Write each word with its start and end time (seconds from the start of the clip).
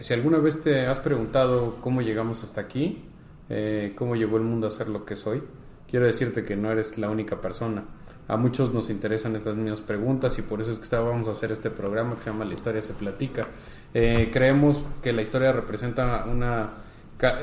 Si 0.00 0.14
alguna 0.14 0.38
vez 0.38 0.62
te 0.62 0.86
has 0.86 1.00
preguntado 1.00 1.76
cómo 1.80 2.02
llegamos 2.02 2.44
hasta 2.44 2.60
aquí, 2.60 3.04
eh, 3.48 3.94
cómo 3.96 4.16
llegó 4.16 4.36
el 4.36 4.44
mundo 4.44 4.66
a 4.66 4.70
ser 4.70 4.88
lo 4.88 5.04
que 5.04 5.16
soy, 5.16 5.42
quiero 5.90 6.06
decirte 6.06 6.44
que 6.44 6.56
no 6.56 6.70
eres 6.70 6.98
la 6.98 7.10
única 7.10 7.40
persona. 7.40 7.84
A 8.28 8.36
muchos 8.36 8.74
nos 8.74 8.90
interesan 8.90 9.34
estas 9.34 9.56
mismas 9.56 9.80
preguntas 9.80 10.38
y 10.38 10.42
por 10.42 10.60
eso 10.60 10.70
es 10.70 10.78
que 10.78 10.84
estábamos 10.84 11.28
a 11.28 11.32
hacer 11.32 11.50
este 11.50 11.70
programa 11.70 12.14
que 12.16 12.24
se 12.24 12.30
llama 12.30 12.44
La 12.44 12.54
historia 12.54 12.82
se 12.82 12.92
platica. 12.92 13.46
Eh, 13.94 14.28
creemos 14.30 14.80
que 15.02 15.12
la 15.12 15.22
historia 15.22 15.50
representa 15.52 16.24
una... 16.26 16.68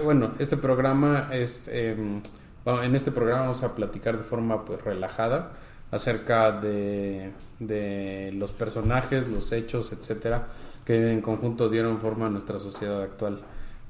Bueno, 0.03 0.33
este 0.39 0.57
programa 0.57 1.29
es... 1.31 1.67
Em, 1.67 2.21
en 2.65 2.95
este 2.95 3.11
programa 3.11 3.41
vamos 3.41 3.63
a 3.63 3.75
platicar 3.75 4.17
de 4.17 4.23
forma 4.23 4.63
pues 4.63 4.81
relajada 4.83 5.51
acerca 5.91 6.51
de, 6.51 7.31
de 7.59 8.31
los 8.33 8.51
personajes, 8.51 9.27
los 9.27 9.51
hechos, 9.51 9.91
etcétera, 9.91 10.47
que 10.85 11.11
en 11.11 11.21
conjunto 11.21 11.67
dieron 11.67 11.99
forma 11.99 12.27
a 12.27 12.29
nuestra 12.29 12.59
sociedad 12.59 13.01
actual. 13.01 13.41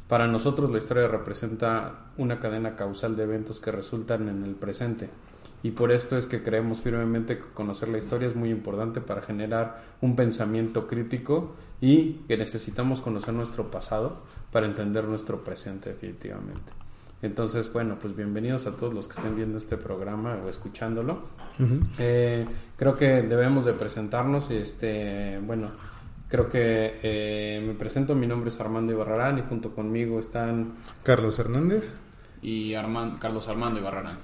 Para 0.07 0.27
nosotros 0.27 0.71
la 0.71 0.77
historia 0.77 1.07
representa 1.07 2.05
una 2.17 2.39
cadena 2.39 2.75
causal 2.75 3.15
de 3.15 3.23
eventos 3.23 3.59
que 3.59 3.71
resultan 3.71 4.29
en 4.29 4.43
el 4.43 4.55
presente 4.55 5.09
y 5.65 5.71
por 5.71 5.91
esto 5.91 6.15
es 6.15 6.27
que 6.27 6.43
creemos 6.43 6.81
firmemente 6.81 7.39
que 7.39 7.45
conocer 7.55 7.89
la 7.89 7.97
historia 7.97 8.27
es 8.27 8.35
muy 8.35 8.51
importante 8.51 9.01
para 9.01 9.23
generar 9.23 9.81
un 9.99 10.15
pensamiento 10.15 10.85
crítico 10.85 11.55
y 11.81 12.21
que 12.27 12.37
necesitamos 12.37 13.01
conocer 13.01 13.33
nuestro 13.33 13.71
pasado 13.71 14.21
para 14.51 14.67
entender 14.67 15.05
nuestro 15.05 15.43
presente 15.43 15.89
definitivamente. 15.89 16.71
Entonces, 17.23 17.73
bueno, 17.73 17.97
pues 17.99 18.15
bienvenidos 18.15 18.67
a 18.67 18.75
todos 18.75 18.93
los 18.93 19.07
que 19.07 19.13
estén 19.13 19.35
viendo 19.35 19.57
este 19.57 19.75
programa 19.75 20.37
o 20.45 20.49
escuchándolo. 20.49 21.23
Eh, 21.97 22.45
creo 22.77 22.95
que 22.95 23.23
debemos 23.23 23.65
de 23.65 23.73
presentarnos 23.73 24.51
y 24.51 24.57
este, 24.57 25.39
bueno, 25.43 25.71
Creo 26.35 26.49
que 26.49 26.99
eh, 27.01 27.63
me 27.65 27.75
presento, 27.75 28.13
mi 28.13 28.27
nombre 28.27 28.49
es 28.49 28.59
Armando 28.59 28.91
Ibarrarán 28.91 29.39
y 29.39 29.43
junto 29.43 29.73
conmigo 29.73 30.19
están... 30.19 30.73
Carlos 31.01 31.39
Hernández. 31.39 31.93
Y 32.41 32.73
Carlos 33.21 33.47
Armando 33.47 33.79
Ibarrarán. 33.79 34.17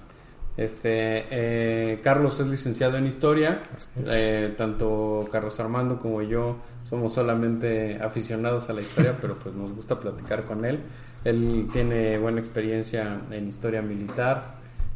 Este, 0.58 1.26
eh, 1.32 2.02
Carlos 2.04 2.38
es 2.42 2.48
licenciado 2.48 2.98
en 2.98 3.08
Historia, 3.08 3.62
eh, 4.08 4.54
tanto 4.58 5.26
Carlos 5.32 5.58
Armando 5.62 5.98
como 6.00 6.22
yo 6.22 6.58
somos 6.84 7.14
solamente 7.14 7.98
aficionados 8.02 8.70
a 8.70 8.74
la 8.74 8.82
historia, 8.82 9.16
pero 9.22 9.36
pues 9.36 9.56
nos 9.56 9.72
gusta 9.72 9.98
platicar 9.98 10.44
con 10.44 10.66
él. 10.66 10.82
Él 11.24 11.70
tiene 11.72 12.18
buena 12.18 12.42
experiencia 12.42 13.22
en 13.32 13.48
historia 13.48 13.82
militar, 13.82 14.56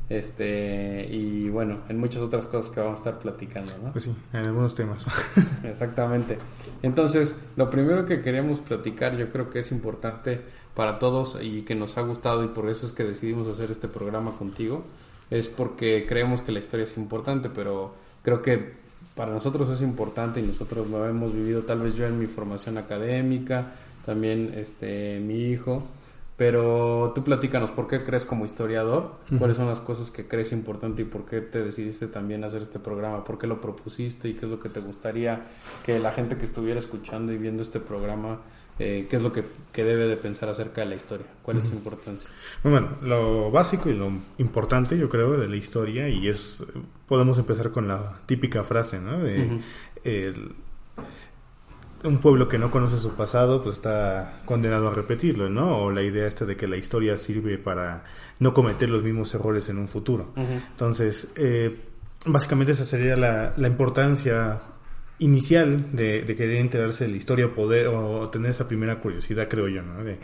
este 0.09 1.07
y 1.09 1.49
bueno 1.49 1.79
en 1.89 1.97
muchas 1.97 2.21
otras 2.21 2.45
cosas 2.45 2.71
que 2.71 2.79
vamos 2.79 2.99
a 2.99 3.09
estar 3.09 3.19
platicando 3.19 3.71
¿no? 3.81 3.91
pues 3.91 4.03
sí 4.03 4.15
en 4.33 4.39
algunos 4.39 4.75
temas 4.75 5.05
exactamente 5.63 6.37
entonces 6.83 7.43
lo 7.55 7.71
primero 7.71 8.05
que 8.05 8.21
queremos 8.21 8.59
platicar 8.59 9.17
yo 9.17 9.31
creo 9.31 9.49
que 9.49 9.59
es 9.59 9.71
importante 9.71 10.41
para 10.75 10.99
todos 10.99 11.39
y 11.41 11.63
que 11.63 11.73
nos 11.73 11.97
ha 11.97 12.01
gustado 12.01 12.43
y 12.43 12.49
por 12.49 12.69
eso 12.69 12.85
es 12.85 12.93
que 12.93 13.03
decidimos 13.03 13.47
hacer 13.47 13.71
este 13.71 13.87
programa 13.87 14.31
contigo 14.31 14.83
es 15.31 15.47
porque 15.47 16.05
creemos 16.07 16.43
que 16.43 16.51
la 16.51 16.59
historia 16.59 16.83
es 16.83 16.97
importante 16.97 17.49
pero 17.49 17.95
creo 18.21 18.43
que 18.43 18.73
para 19.15 19.31
nosotros 19.31 19.69
es 19.69 19.81
importante 19.81 20.39
y 20.39 20.43
nosotros 20.43 20.87
lo 20.87 21.07
hemos 21.07 21.33
vivido 21.33 21.63
tal 21.63 21.79
vez 21.79 21.95
yo 21.95 22.05
en 22.05 22.19
mi 22.19 22.27
formación 22.27 22.77
académica 22.77 23.73
también 24.05 24.53
este 24.55 25.19
mi 25.19 25.49
hijo 25.49 25.83
pero 26.37 27.13
tú 27.15 27.23
platícanos, 27.23 27.71
¿por 27.71 27.87
qué 27.87 28.03
crees 28.03 28.25
como 28.25 28.45
historiador? 28.45 29.15
¿Cuáles 29.39 29.55
son 29.55 29.67
las 29.67 29.79
cosas 29.79 30.11
que 30.11 30.27
crees 30.27 30.51
importante 30.51 31.03
y 31.03 31.05
por 31.05 31.25
qué 31.25 31.39
te 31.39 31.63
decidiste 31.63 32.07
también 32.07 32.43
hacer 32.43 32.61
este 32.61 32.77
programa? 32.77 33.23
¿Por 33.23 33.37
qué 33.37 33.47
lo 33.47 33.61
propusiste 33.61 34.27
y 34.27 34.33
qué 34.33 34.45
es 34.45 34.51
lo 34.51 34.59
que 34.59 34.67
te 34.67 34.81
gustaría 34.81 35.47
que 35.85 35.97
la 35.97 36.11
gente 36.11 36.35
que 36.37 36.43
estuviera 36.43 36.77
escuchando 36.77 37.31
y 37.31 37.37
viendo 37.37 37.63
este 37.63 37.79
programa, 37.79 38.41
eh, 38.79 39.07
qué 39.09 39.15
es 39.15 39.21
lo 39.21 39.31
que, 39.31 39.45
debe 39.73 40.07
de 40.07 40.17
pensar 40.17 40.49
acerca 40.49 40.81
de 40.81 40.87
la 40.87 40.95
historia? 40.95 41.25
¿Cuál 41.41 41.59
es 41.59 41.65
su 41.65 41.73
importancia? 41.73 42.29
Bueno, 42.63 42.89
lo 43.01 43.49
básico 43.49 43.89
y 43.89 43.93
lo 43.93 44.11
importante 44.37 44.97
yo 44.97 45.07
creo 45.07 45.37
de 45.37 45.47
la 45.47 45.55
historia 45.55 46.09
y 46.09 46.27
es, 46.27 46.65
podemos 47.07 47.37
empezar 47.37 47.71
con 47.71 47.87
la 47.87 48.19
típica 48.25 48.65
frase, 48.65 48.99
¿no? 48.99 49.19
De, 49.19 49.61
un 52.05 52.17
pueblo 52.19 52.47
que 52.47 52.57
no 52.57 52.71
conoce 52.71 52.99
su 52.99 53.11
pasado 53.11 53.61
pues 53.63 53.75
está 53.75 54.41
condenado 54.45 54.87
a 54.87 54.91
repetirlo, 54.93 55.49
¿no? 55.49 55.77
O 55.77 55.91
la 55.91 56.01
idea 56.03 56.27
esta 56.27 56.45
de 56.45 56.55
que 56.55 56.67
la 56.67 56.77
historia 56.77 57.17
sirve 57.17 57.57
para 57.57 58.03
no 58.39 58.53
cometer 58.53 58.89
los 58.89 59.03
mismos 59.03 59.33
errores 59.33 59.69
en 59.69 59.77
un 59.77 59.87
futuro. 59.87 60.31
Entonces, 60.35 61.29
eh, 61.35 61.75
básicamente 62.25 62.73
esa 62.73 62.85
sería 62.85 63.15
la, 63.15 63.53
la 63.57 63.67
importancia 63.67 64.59
inicial 65.19 65.95
de, 65.95 66.25
querer 66.25 66.57
enterarse 66.57 67.05
de 67.05 67.11
la 67.11 67.17
historia 67.17 67.45
o 67.45 67.53
poder 67.53 67.87
o 67.87 68.29
tener 68.29 68.51
esa 68.51 68.67
primera 68.67 68.99
curiosidad 68.99 69.47
creo 69.47 69.69
yo 69.69 69.81
¿no? 69.81 70.03
de 70.03 70.17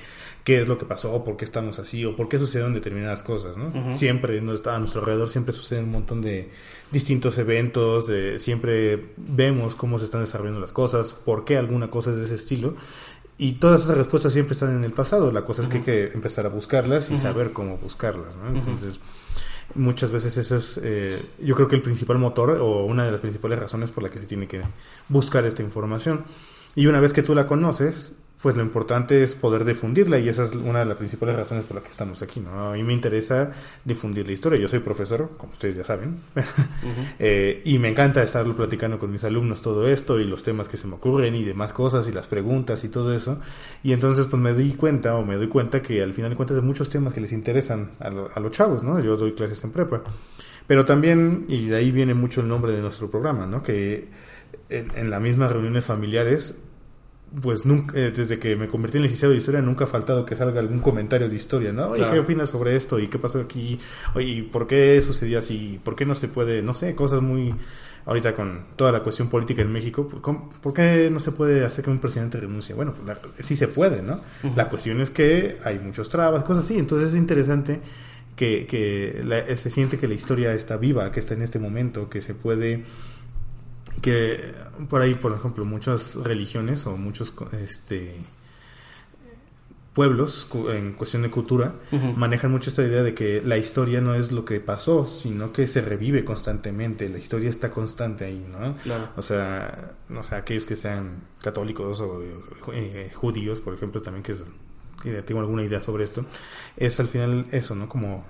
qué 0.43 0.61
es 0.61 0.67
lo 0.67 0.77
que 0.77 0.85
pasó 0.85 1.23
por 1.23 1.37
qué 1.37 1.45
estamos 1.45 1.79
así 1.79 2.03
o 2.03 2.15
por 2.17 2.27
qué 2.27 2.37
sucedieron 2.37 2.73
determinadas 2.73 3.23
cosas 3.23 3.55
¿no? 3.55 3.93
siempre 3.93 4.41
no 4.41 4.53
está 4.53 4.75
a 4.75 4.79
nuestro 4.79 5.01
alrededor 5.01 5.29
siempre 5.29 5.53
suceden 5.53 5.85
un 5.85 5.91
montón 5.91 6.21
de 6.21 6.49
distintos 6.91 7.37
eventos 7.37 8.07
de, 8.07 8.37
siempre 8.37 9.13
vemos 9.15 9.75
cómo 9.75 9.97
se 9.97 10.05
están 10.05 10.21
desarrollando 10.21 10.59
las 10.59 10.73
cosas 10.73 11.13
por 11.13 11.45
qué 11.45 11.57
alguna 11.57 11.89
cosa 11.89 12.11
es 12.11 12.17
de 12.17 12.25
ese 12.25 12.35
estilo 12.35 12.75
y 13.37 13.53
todas 13.53 13.83
esas 13.83 13.97
respuestas 13.97 14.33
siempre 14.33 14.53
están 14.53 14.75
en 14.75 14.83
el 14.83 14.91
pasado 14.91 15.31
la 15.31 15.45
cosa 15.45 15.61
es 15.61 15.69
que 15.69 15.77
hay 15.77 15.83
que 15.83 16.03
empezar 16.13 16.45
a 16.45 16.49
buscarlas 16.49 17.11
y 17.11 17.17
saber 17.17 17.53
cómo 17.53 17.77
buscarlas 17.77 18.35
¿no? 18.35 18.49
entonces 18.49 18.99
muchas 19.75 20.11
veces 20.11 20.37
eso 20.37 20.57
es, 20.57 20.79
eh, 20.83 21.21
yo 21.39 21.55
creo 21.55 21.67
que 21.67 21.75
el 21.75 21.81
principal 21.81 22.17
motor 22.17 22.57
o 22.61 22.85
una 22.85 23.05
de 23.05 23.11
las 23.11 23.21
principales 23.21 23.59
razones 23.59 23.91
por 23.91 24.03
la 24.03 24.09
que 24.09 24.19
se 24.19 24.25
tiene 24.25 24.47
que 24.47 24.61
buscar 25.09 25.45
esta 25.45 25.63
información. 25.63 26.23
Y 26.75 26.87
una 26.87 26.99
vez 26.99 27.13
que 27.13 27.23
tú 27.23 27.35
la 27.35 27.47
conoces, 27.47 28.13
pues 28.41 28.55
lo 28.55 28.63
importante 28.63 29.23
es 29.23 29.35
poder 29.35 29.65
difundirla 29.65 30.17
y 30.17 30.27
esa 30.27 30.43
es 30.43 30.55
una 30.55 30.79
de 30.79 30.85
las 30.85 30.97
principales 30.97 31.35
razones 31.35 31.63
por 31.65 31.75
las 31.75 31.83
que 31.83 31.91
estamos 31.91 32.21
aquí. 32.23 32.39
¿no? 32.39 32.71
A 32.71 32.73
mí 32.73 32.81
me 32.81 32.93
interesa 32.93 33.51
difundir 33.85 34.25
la 34.25 34.31
historia. 34.33 34.59
Yo 34.59 34.67
soy 34.67 34.79
profesor, 34.79 35.29
como 35.37 35.53
ustedes 35.53 35.75
ya 35.75 35.83
saben, 35.83 36.17
eh, 37.19 37.61
y 37.65 37.77
me 37.77 37.89
encanta 37.89 38.23
estar 38.23 38.45
platicando 38.55 38.97
con 38.97 39.11
mis 39.11 39.23
alumnos 39.23 39.61
todo 39.61 39.87
esto 39.87 40.19
y 40.19 40.23
los 40.23 40.43
temas 40.43 40.67
que 40.67 40.77
se 40.77 40.87
me 40.87 40.95
ocurren 40.95 41.35
y 41.35 41.43
demás 41.43 41.71
cosas 41.71 42.07
y 42.07 42.11
las 42.11 42.27
preguntas 42.27 42.83
y 42.83 42.89
todo 42.89 43.13
eso. 43.15 43.39
Y 43.83 43.93
entonces 43.93 44.25
pues 44.25 44.41
me 44.41 44.53
doy 44.53 44.73
cuenta 44.73 45.15
o 45.15 45.23
me 45.23 45.35
doy 45.35 45.47
cuenta 45.47 45.83
que 45.83 46.01
al 46.01 46.13
final 46.13 46.31
de 46.31 46.35
cuentas 46.35 46.57
hay 46.57 46.63
muchos 46.63 46.89
temas 46.89 47.13
que 47.13 47.21
les 47.21 47.33
interesan 47.33 47.91
a, 47.99 48.09
los 48.09 48.51
chavos, 48.51 48.81
¿no? 48.81 48.99
Yo 48.99 49.17
doy 49.17 49.33
clases 49.33 49.63
en 49.63 49.71
prepa. 49.71 50.01
Pero 50.65 50.85
también, 50.85 51.45
y 51.47 51.67
de 51.67 51.75
ahí 51.75 51.91
viene 51.91 52.15
mucho 52.15 52.41
el 52.41 52.47
nombre 52.47 52.71
de 52.71 52.81
nuestro 52.81 53.11
programa, 53.11 53.45
¿no? 53.45 53.61
Que 53.61 54.07
en, 54.69 54.89
en 54.95 55.09
las 55.11 55.21
mismas 55.21 55.51
reuniones 55.51 55.85
familiares 55.85 56.55
pues 57.39 57.65
nunca, 57.65 57.97
eh, 57.97 58.11
desde 58.11 58.39
que 58.39 58.55
me 58.55 58.67
convertí 58.67 58.97
en 58.97 59.03
licenciado 59.03 59.31
de 59.31 59.37
historia, 59.37 59.61
nunca 59.61 59.85
ha 59.85 59.87
faltado 59.87 60.25
que 60.25 60.35
salga 60.35 60.59
algún 60.59 60.79
comentario 60.79 61.29
de 61.29 61.35
historia, 61.35 61.71
¿no? 61.71 61.91
Oye, 61.91 62.05
¿qué 62.11 62.19
opinas 62.19 62.49
sobre 62.49 62.75
esto? 62.75 62.99
¿Y 62.99 63.07
qué 63.07 63.19
pasó 63.19 63.39
aquí? 63.39 63.79
Oye, 64.15 64.43
¿por 64.51 64.67
qué 64.67 65.01
sucedió 65.01 65.39
así? 65.39 65.79
¿Por 65.81 65.95
qué 65.95 66.05
no 66.05 66.13
se 66.13 66.27
puede, 66.27 66.61
no 66.61 66.73
sé, 66.73 66.95
cosas 66.95 67.21
muy... 67.21 67.53
Ahorita 68.03 68.33
con 68.33 68.65
toda 68.75 68.91
la 68.91 69.03
cuestión 69.03 69.29
política 69.29 69.61
en 69.61 69.71
México, 69.71 70.07
pues, 70.09 70.23
¿por 70.59 70.73
qué 70.73 71.09
no 71.11 71.19
se 71.19 71.31
puede 71.31 71.63
hacer 71.63 71.85
que 71.85 71.91
un 71.91 71.99
presidente 71.99 72.39
renuncie? 72.39 72.73
Bueno, 72.73 72.95
pues 72.95 73.45
sí 73.45 73.55
se 73.55 73.67
puede, 73.67 74.01
¿no? 74.01 74.19
La 74.55 74.69
cuestión 74.69 74.99
es 75.01 75.11
que 75.11 75.59
hay 75.63 75.77
muchos 75.77 76.09
trabas, 76.09 76.43
cosas 76.43 76.65
así. 76.65 76.79
Entonces 76.79 77.09
es 77.09 77.15
interesante 77.15 77.79
que, 78.35 78.65
que 78.65 79.55
se 79.55 79.69
siente 79.69 79.99
que 79.99 80.07
la 80.07 80.15
historia 80.15 80.51
está 80.53 80.77
viva, 80.77 81.11
que 81.11 81.19
está 81.19 81.35
en 81.35 81.43
este 81.43 81.59
momento, 81.59 82.09
que 82.09 82.23
se 82.23 82.33
puede 82.33 82.85
que 84.01 84.53
por 84.89 85.01
ahí, 85.01 85.15
por 85.15 85.33
ejemplo, 85.33 85.65
muchas 85.65 86.15
religiones 86.15 86.85
o 86.87 86.97
muchos 86.97 87.33
este, 87.51 88.25
pueblos 89.93 90.47
en 90.69 90.93
cuestión 90.93 91.23
de 91.23 91.29
cultura 91.29 91.73
manejan 92.15 92.51
mucho 92.51 92.69
esta 92.69 92.83
idea 92.83 93.03
de 93.03 93.13
que 93.13 93.41
la 93.45 93.57
historia 93.57 93.99
no 93.99 94.15
es 94.15 94.31
lo 94.31 94.45
que 94.45 94.59
pasó, 94.59 95.05
sino 95.05 95.51
que 95.51 95.67
se 95.67 95.81
revive 95.81 96.23
constantemente, 96.23 97.09
la 97.09 97.17
historia 97.17 97.49
está 97.49 97.71
constante 97.71 98.25
ahí, 98.25 98.45
¿no? 98.49 98.75
O 99.17 99.21
sea, 99.21 99.93
no 100.09 100.23
sé, 100.23 100.35
aquellos 100.35 100.65
que 100.65 100.75
sean 100.75 101.21
católicos 101.41 101.99
o 102.01 102.21
eh, 102.73 103.11
judíos, 103.13 103.59
por 103.59 103.73
ejemplo, 103.73 104.01
también 104.01 104.23
que, 104.23 104.31
es, 104.31 104.45
que 105.03 105.21
tengo 105.23 105.41
alguna 105.41 105.63
idea 105.63 105.81
sobre 105.81 106.05
esto, 106.05 106.25
es 106.77 106.99
al 106.99 107.07
final 107.07 107.45
eso, 107.51 107.75
¿no? 107.75 107.89
Como 107.89 108.25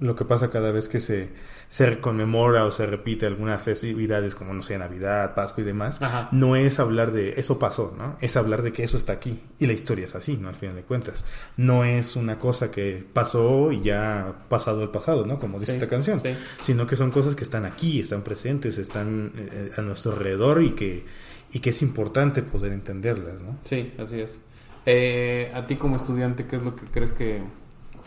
lo 0.00 0.16
que 0.16 0.24
pasa 0.24 0.48
cada 0.48 0.70
vez 0.70 0.88
que 0.88 0.98
se, 0.98 1.28
se 1.68 2.00
conmemora 2.00 2.64
o 2.64 2.72
se 2.72 2.86
repite 2.86 3.26
algunas 3.26 3.62
festividades 3.62 4.34
como, 4.34 4.54
no 4.54 4.62
sé, 4.62 4.78
Navidad, 4.78 5.34
Pascua 5.34 5.62
y 5.62 5.66
demás, 5.66 6.00
no 6.32 6.56
es 6.56 6.80
hablar 6.80 7.12
de 7.12 7.34
eso 7.36 7.58
pasó, 7.58 7.94
¿no? 7.96 8.16
Es 8.20 8.36
hablar 8.36 8.62
de 8.62 8.72
que 8.72 8.82
eso 8.82 8.96
está 8.96 9.12
aquí. 9.12 9.38
Y 9.58 9.66
la 9.66 9.74
historia 9.74 10.06
es 10.06 10.14
así, 10.14 10.38
¿no? 10.38 10.48
Al 10.48 10.54
final 10.54 10.74
de 10.74 10.82
cuentas. 10.82 11.24
No 11.58 11.84
es 11.84 12.16
una 12.16 12.38
cosa 12.38 12.70
que 12.70 13.04
pasó 13.12 13.72
y 13.72 13.82
ya 13.82 14.46
pasado 14.48 14.82
el 14.82 14.88
pasado, 14.88 15.26
¿no? 15.26 15.38
Como 15.38 15.60
dice 15.60 15.74
esta 15.74 15.88
canción. 15.88 16.22
Sino 16.62 16.86
que 16.86 16.96
son 16.96 17.10
cosas 17.10 17.34
que 17.34 17.44
están 17.44 17.66
aquí, 17.66 18.00
están 18.00 18.22
presentes, 18.22 18.78
están 18.78 19.32
eh, 19.36 19.70
a 19.76 19.82
nuestro 19.82 20.12
alrededor 20.12 20.62
y 20.62 20.70
que, 20.70 21.04
y 21.52 21.60
que 21.60 21.70
es 21.70 21.82
importante 21.82 22.40
poder 22.42 22.72
entenderlas, 22.72 23.42
¿no? 23.42 23.58
Sí, 23.64 23.92
así 23.98 24.20
es. 24.20 24.38
Eh, 24.86 25.52
a 25.54 25.66
ti 25.66 25.76
como 25.76 25.96
estudiante, 25.96 26.46
¿qué 26.46 26.56
es 26.56 26.62
lo 26.62 26.74
que 26.74 26.86
crees 26.86 27.12
que 27.12 27.42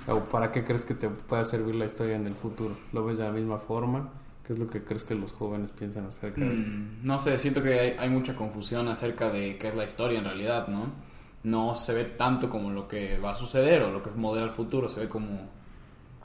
¿O 0.08 0.20
para 0.20 0.52
qué 0.52 0.64
crees 0.64 0.86
que 0.86 0.94
te 0.94 1.10
pueda 1.10 1.46
servir 1.46 1.76
la 1.76 1.86
historia 1.86 2.16
en 2.16 2.28
el 2.28 2.36
futuro? 2.36 2.76
¿Lo 2.92 3.06
ves 3.06 3.18
de 3.18 3.24
la 3.24 3.32
misma 3.32 3.58
forma? 3.58 4.10
¿Qué 4.46 4.54
es 4.54 4.60
lo 4.60 4.68
que 4.68 4.84
crees 4.84 5.04
que 5.04 5.16
los 5.16 5.32
jóvenes 5.32 5.72
piensan 5.72 6.06
acerca 6.06 6.42
de 6.42 6.54
esto? 6.54 6.72
Mm, 6.74 7.04
no 7.04 7.18
sé, 7.18 7.38
siento 7.38 7.64
que 7.64 7.96
hay, 7.98 8.10
mucha 8.10 8.36
confusión 8.36 8.90
acerca 8.90 9.30
de 9.30 9.58
qué 9.58 9.70
es 9.70 9.76
la 9.76 9.86
historia 9.86 10.20
en 10.20 10.26
realidad, 10.26 10.68
¿no? 10.68 11.14
no 11.44 11.76
se 11.76 11.94
ve 11.94 12.06
tanto 12.06 12.50
como 12.50 12.72
lo 12.72 12.88
que 12.88 13.18
va 13.18 13.32
a 13.32 13.36
suceder 13.36 13.84
o 13.84 13.92
lo 13.92 14.02
que 14.02 14.10
es 14.10 14.16
modelo 14.16 14.46
al 14.46 14.52
futuro, 14.52 14.88
se 14.88 15.02
ve 15.02 15.10
como 15.10 15.50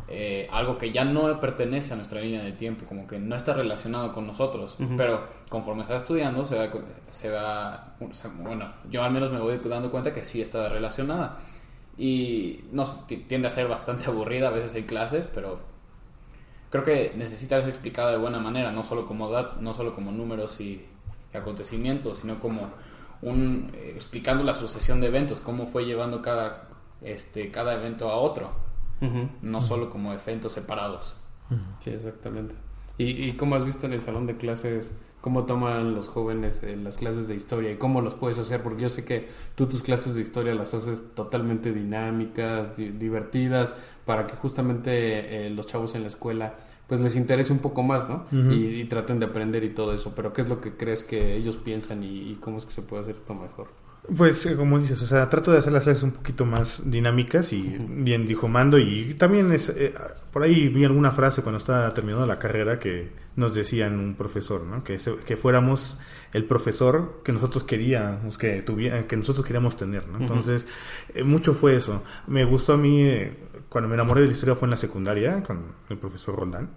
eh, 0.06 0.48
algo 0.50 0.78
que 0.78 0.92
ya 0.92 1.04
no 1.04 1.38
pertenece 1.40 1.92
a 1.92 1.96
nuestra 1.96 2.20
línea 2.20 2.42
de 2.42 2.52
tiempo, 2.52 2.86
como 2.86 3.06
que 3.06 3.18
no 3.18 3.34
está 3.34 3.52
relacionado 3.52 4.12
con 4.12 4.26
nosotros, 4.26 4.76
pero 4.96 5.26
conforme 5.48 5.82
está 5.82 5.96
estudiando 5.96 6.44
se 6.44 6.56
va, 6.56 6.70
se 7.10 7.30
va, 7.30 7.94
bueno, 8.42 8.72
yo 8.90 9.02
al 9.02 9.12
menos 9.12 9.32
me 9.32 9.40
voy 9.40 9.58
dando 9.58 9.90
cuenta 9.90 10.14
que 10.14 10.24
sí 10.24 10.40
está 10.40 10.68
relacionada 10.68 11.40
y 11.98 12.64
no 12.70 12.86
tiende 13.26 13.48
a 13.48 13.50
ser 13.50 13.68
bastante 13.68 14.06
aburrida 14.08 14.48
a 14.48 14.52
veces 14.52 14.74
en 14.76 14.84
clases, 14.84 15.28
pero 15.34 15.58
creo 16.70 16.84
que 16.84 17.12
necesita 17.16 17.60
ser 17.60 17.70
explicada 17.70 18.12
de 18.12 18.18
buena 18.18 18.38
manera, 18.38 18.70
no 18.70 18.84
solo 18.84 19.04
como 19.04 19.28
no 19.60 19.74
solo 19.74 19.94
como 19.94 20.12
números 20.12 20.60
y 20.60 20.84
acontecimientos, 21.34 22.18
sino 22.18 22.38
como 22.38 22.70
un 23.20 23.70
eh, 23.74 23.92
explicando 23.96 24.44
la 24.44 24.54
sucesión 24.54 25.00
de 25.00 25.08
eventos, 25.08 25.40
cómo 25.40 25.66
fue 25.66 25.84
llevando 25.84 26.22
cada 26.22 26.68
este 27.02 27.50
cada 27.50 27.74
evento 27.74 28.10
a 28.10 28.16
otro, 28.16 28.52
no 29.42 29.62
solo 29.62 29.90
como 29.90 30.12
eventos 30.12 30.52
separados. 30.52 31.16
Sí, 31.82 31.90
exactamente. 31.90 32.54
¿Y, 32.98 33.28
¿Y 33.28 33.32
cómo 33.34 33.54
has 33.54 33.64
visto 33.64 33.86
en 33.86 33.92
el 33.92 34.00
salón 34.00 34.26
de 34.26 34.34
clases 34.36 34.92
cómo 35.28 35.44
toman 35.44 35.94
los 35.94 36.08
jóvenes 36.08 36.62
eh, 36.62 36.74
las 36.74 36.96
clases 36.96 37.28
de 37.28 37.34
historia 37.34 37.70
y 37.70 37.76
cómo 37.76 38.00
los 38.00 38.14
puedes 38.14 38.38
hacer, 38.38 38.62
porque 38.62 38.84
yo 38.84 38.88
sé 38.88 39.04
que 39.04 39.28
tú 39.56 39.66
tus 39.66 39.82
clases 39.82 40.14
de 40.14 40.22
historia 40.22 40.54
las 40.54 40.72
haces 40.72 41.14
totalmente 41.14 41.70
dinámicas, 41.70 42.78
divertidas, 42.78 43.74
para 44.06 44.26
que 44.26 44.34
justamente 44.36 45.46
eh, 45.46 45.50
los 45.50 45.66
chavos 45.66 45.94
en 45.94 46.00
la 46.00 46.08
escuela 46.08 46.54
pues 46.86 47.00
les 47.00 47.14
interese 47.14 47.52
un 47.52 47.58
poco 47.58 47.82
más, 47.82 48.08
¿no? 48.08 48.24
y, 48.50 48.82
traten 48.84 49.20
de 49.20 49.26
aprender 49.26 49.64
y 49.64 49.74
todo 49.74 49.92
eso, 49.92 50.14
pero 50.16 50.32
¿qué 50.32 50.40
es 50.40 50.48
lo 50.48 50.62
que 50.62 50.72
crees 50.72 51.04
que 51.04 51.36
ellos 51.36 51.56
piensan 51.56 52.02
y, 52.02 52.30
y 52.30 52.34
cómo 52.36 52.56
es 52.56 52.64
que 52.64 52.72
se 52.72 52.80
puede 52.80 53.02
hacer 53.02 53.16
esto 53.16 53.34
mejor? 53.34 53.68
Pues 54.16 54.46
eh, 54.46 54.56
como 54.56 54.78
dices, 54.78 55.02
o 55.02 55.06
sea, 55.06 55.28
trato 55.28 55.52
de 55.52 55.58
hacer 55.58 55.72
las 55.72 55.82
clases 55.84 56.02
un 56.02 56.12
poquito 56.12 56.46
más 56.46 56.82
dinámicas 56.84 57.52
y 57.52 57.76
bien 57.78 58.26
dijo 58.26 58.48
Mando 58.48 58.78
y 58.78 59.14
también 59.14 59.52
es, 59.52 59.68
eh, 59.68 59.92
por 60.32 60.42
ahí 60.42 60.68
vi 60.68 60.84
alguna 60.84 61.10
frase 61.10 61.42
cuando 61.42 61.58
estaba 61.58 61.92
terminando 61.92 62.26
la 62.26 62.38
carrera 62.38 62.78
que 62.78 63.10
nos 63.36 63.54
decían 63.54 64.00
un 64.00 64.14
profesor, 64.14 64.64
¿no? 64.64 64.82
Que, 64.82 64.98
que 65.26 65.36
fuéramos 65.36 65.98
el 66.32 66.44
profesor 66.44 67.20
que 67.22 67.32
nosotros 67.32 67.64
queríamos 67.64 68.38
que 68.38 68.62
tuviera, 68.62 69.06
que 69.06 69.16
nosotros 69.16 69.44
queríamos 69.44 69.76
tener, 69.76 70.08
¿no? 70.08 70.18
Entonces, 70.18 70.66
eh, 71.14 71.22
mucho 71.22 71.54
fue 71.54 71.76
eso. 71.76 72.02
Me 72.26 72.44
gustó 72.44 72.72
a 72.72 72.76
mí 72.76 73.08
cuando 73.78 73.90
me 73.90 73.94
enamoré 73.94 74.22
de 74.22 74.26
la 74.26 74.32
historia 74.32 74.56
fue 74.56 74.66
en 74.66 74.70
la 74.72 74.76
secundaria 74.76 75.40
con 75.44 75.60
el 75.88 75.98
profesor 75.98 76.34
Roldán. 76.34 76.70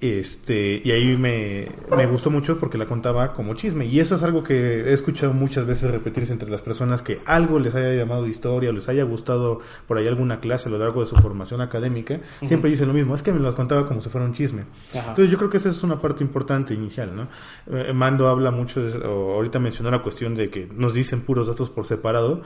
este, 0.00 0.80
y 0.84 0.92
ahí 0.92 1.16
me, 1.16 1.66
me, 1.96 2.06
gustó 2.06 2.30
mucho 2.30 2.56
porque 2.56 2.78
la 2.78 2.86
contaba 2.86 3.32
como 3.32 3.54
chisme. 3.54 3.86
Y 3.86 3.98
eso 3.98 4.14
es 4.14 4.22
algo 4.22 4.44
que 4.44 4.82
he 4.82 4.92
escuchado 4.92 5.32
muchas 5.32 5.66
veces 5.66 5.90
repetirse 5.90 6.32
entre 6.32 6.48
las 6.48 6.62
personas 6.62 7.02
que 7.02 7.18
algo 7.26 7.58
les 7.58 7.74
haya 7.74 7.92
llamado 7.94 8.28
historia 8.28 8.70
o 8.70 8.72
les 8.72 8.88
haya 8.88 9.02
gustado 9.02 9.58
por 9.88 9.98
ahí 9.98 10.06
alguna 10.06 10.38
clase 10.38 10.68
a 10.68 10.70
lo 10.70 10.78
largo 10.78 11.00
de 11.00 11.08
su 11.08 11.16
formación 11.16 11.62
académica. 11.62 12.20
Siempre 12.46 12.70
dicen 12.70 12.86
lo 12.86 12.94
mismo, 12.94 13.12
es 13.16 13.22
que 13.22 13.32
me 13.32 13.40
las 13.40 13.56
contaba 13.56 13.88
como 13.88 14.00
si 14.00 14.08
fuera 14.08 14.24
un 14.24 14.32
chisme. 14.32 14.66
Entonces 14.94 15.30
yo 15.30 15.36
creo 15.36 15.50
que 15.50 15.56
esa 15.56 15.70
es 15.70 15.82
una 15.82 15.96
parte 15.96 16.22
importante 16.22 16.74
inicial, 16.74 17.10
¿no? 17.16 17.26
Eh, 17.76 17.92
Mando 17.92 18.28
habla 18.28 18.52
mucho, 18.52 18.80
de, 18.80 19.04
ahorita 19.04 19.58
mencionó 19.58 19.90
la 19.90 20.00
cuestión 20.00 20.36
de 20.36 20.48
que 20.48 20.68
nos 20.72 20.94
dicen 20.94 21.22
puros 21.22 21.48
datos 21.48 21.70
por 21.70 21.86
separado, 21.86 22.42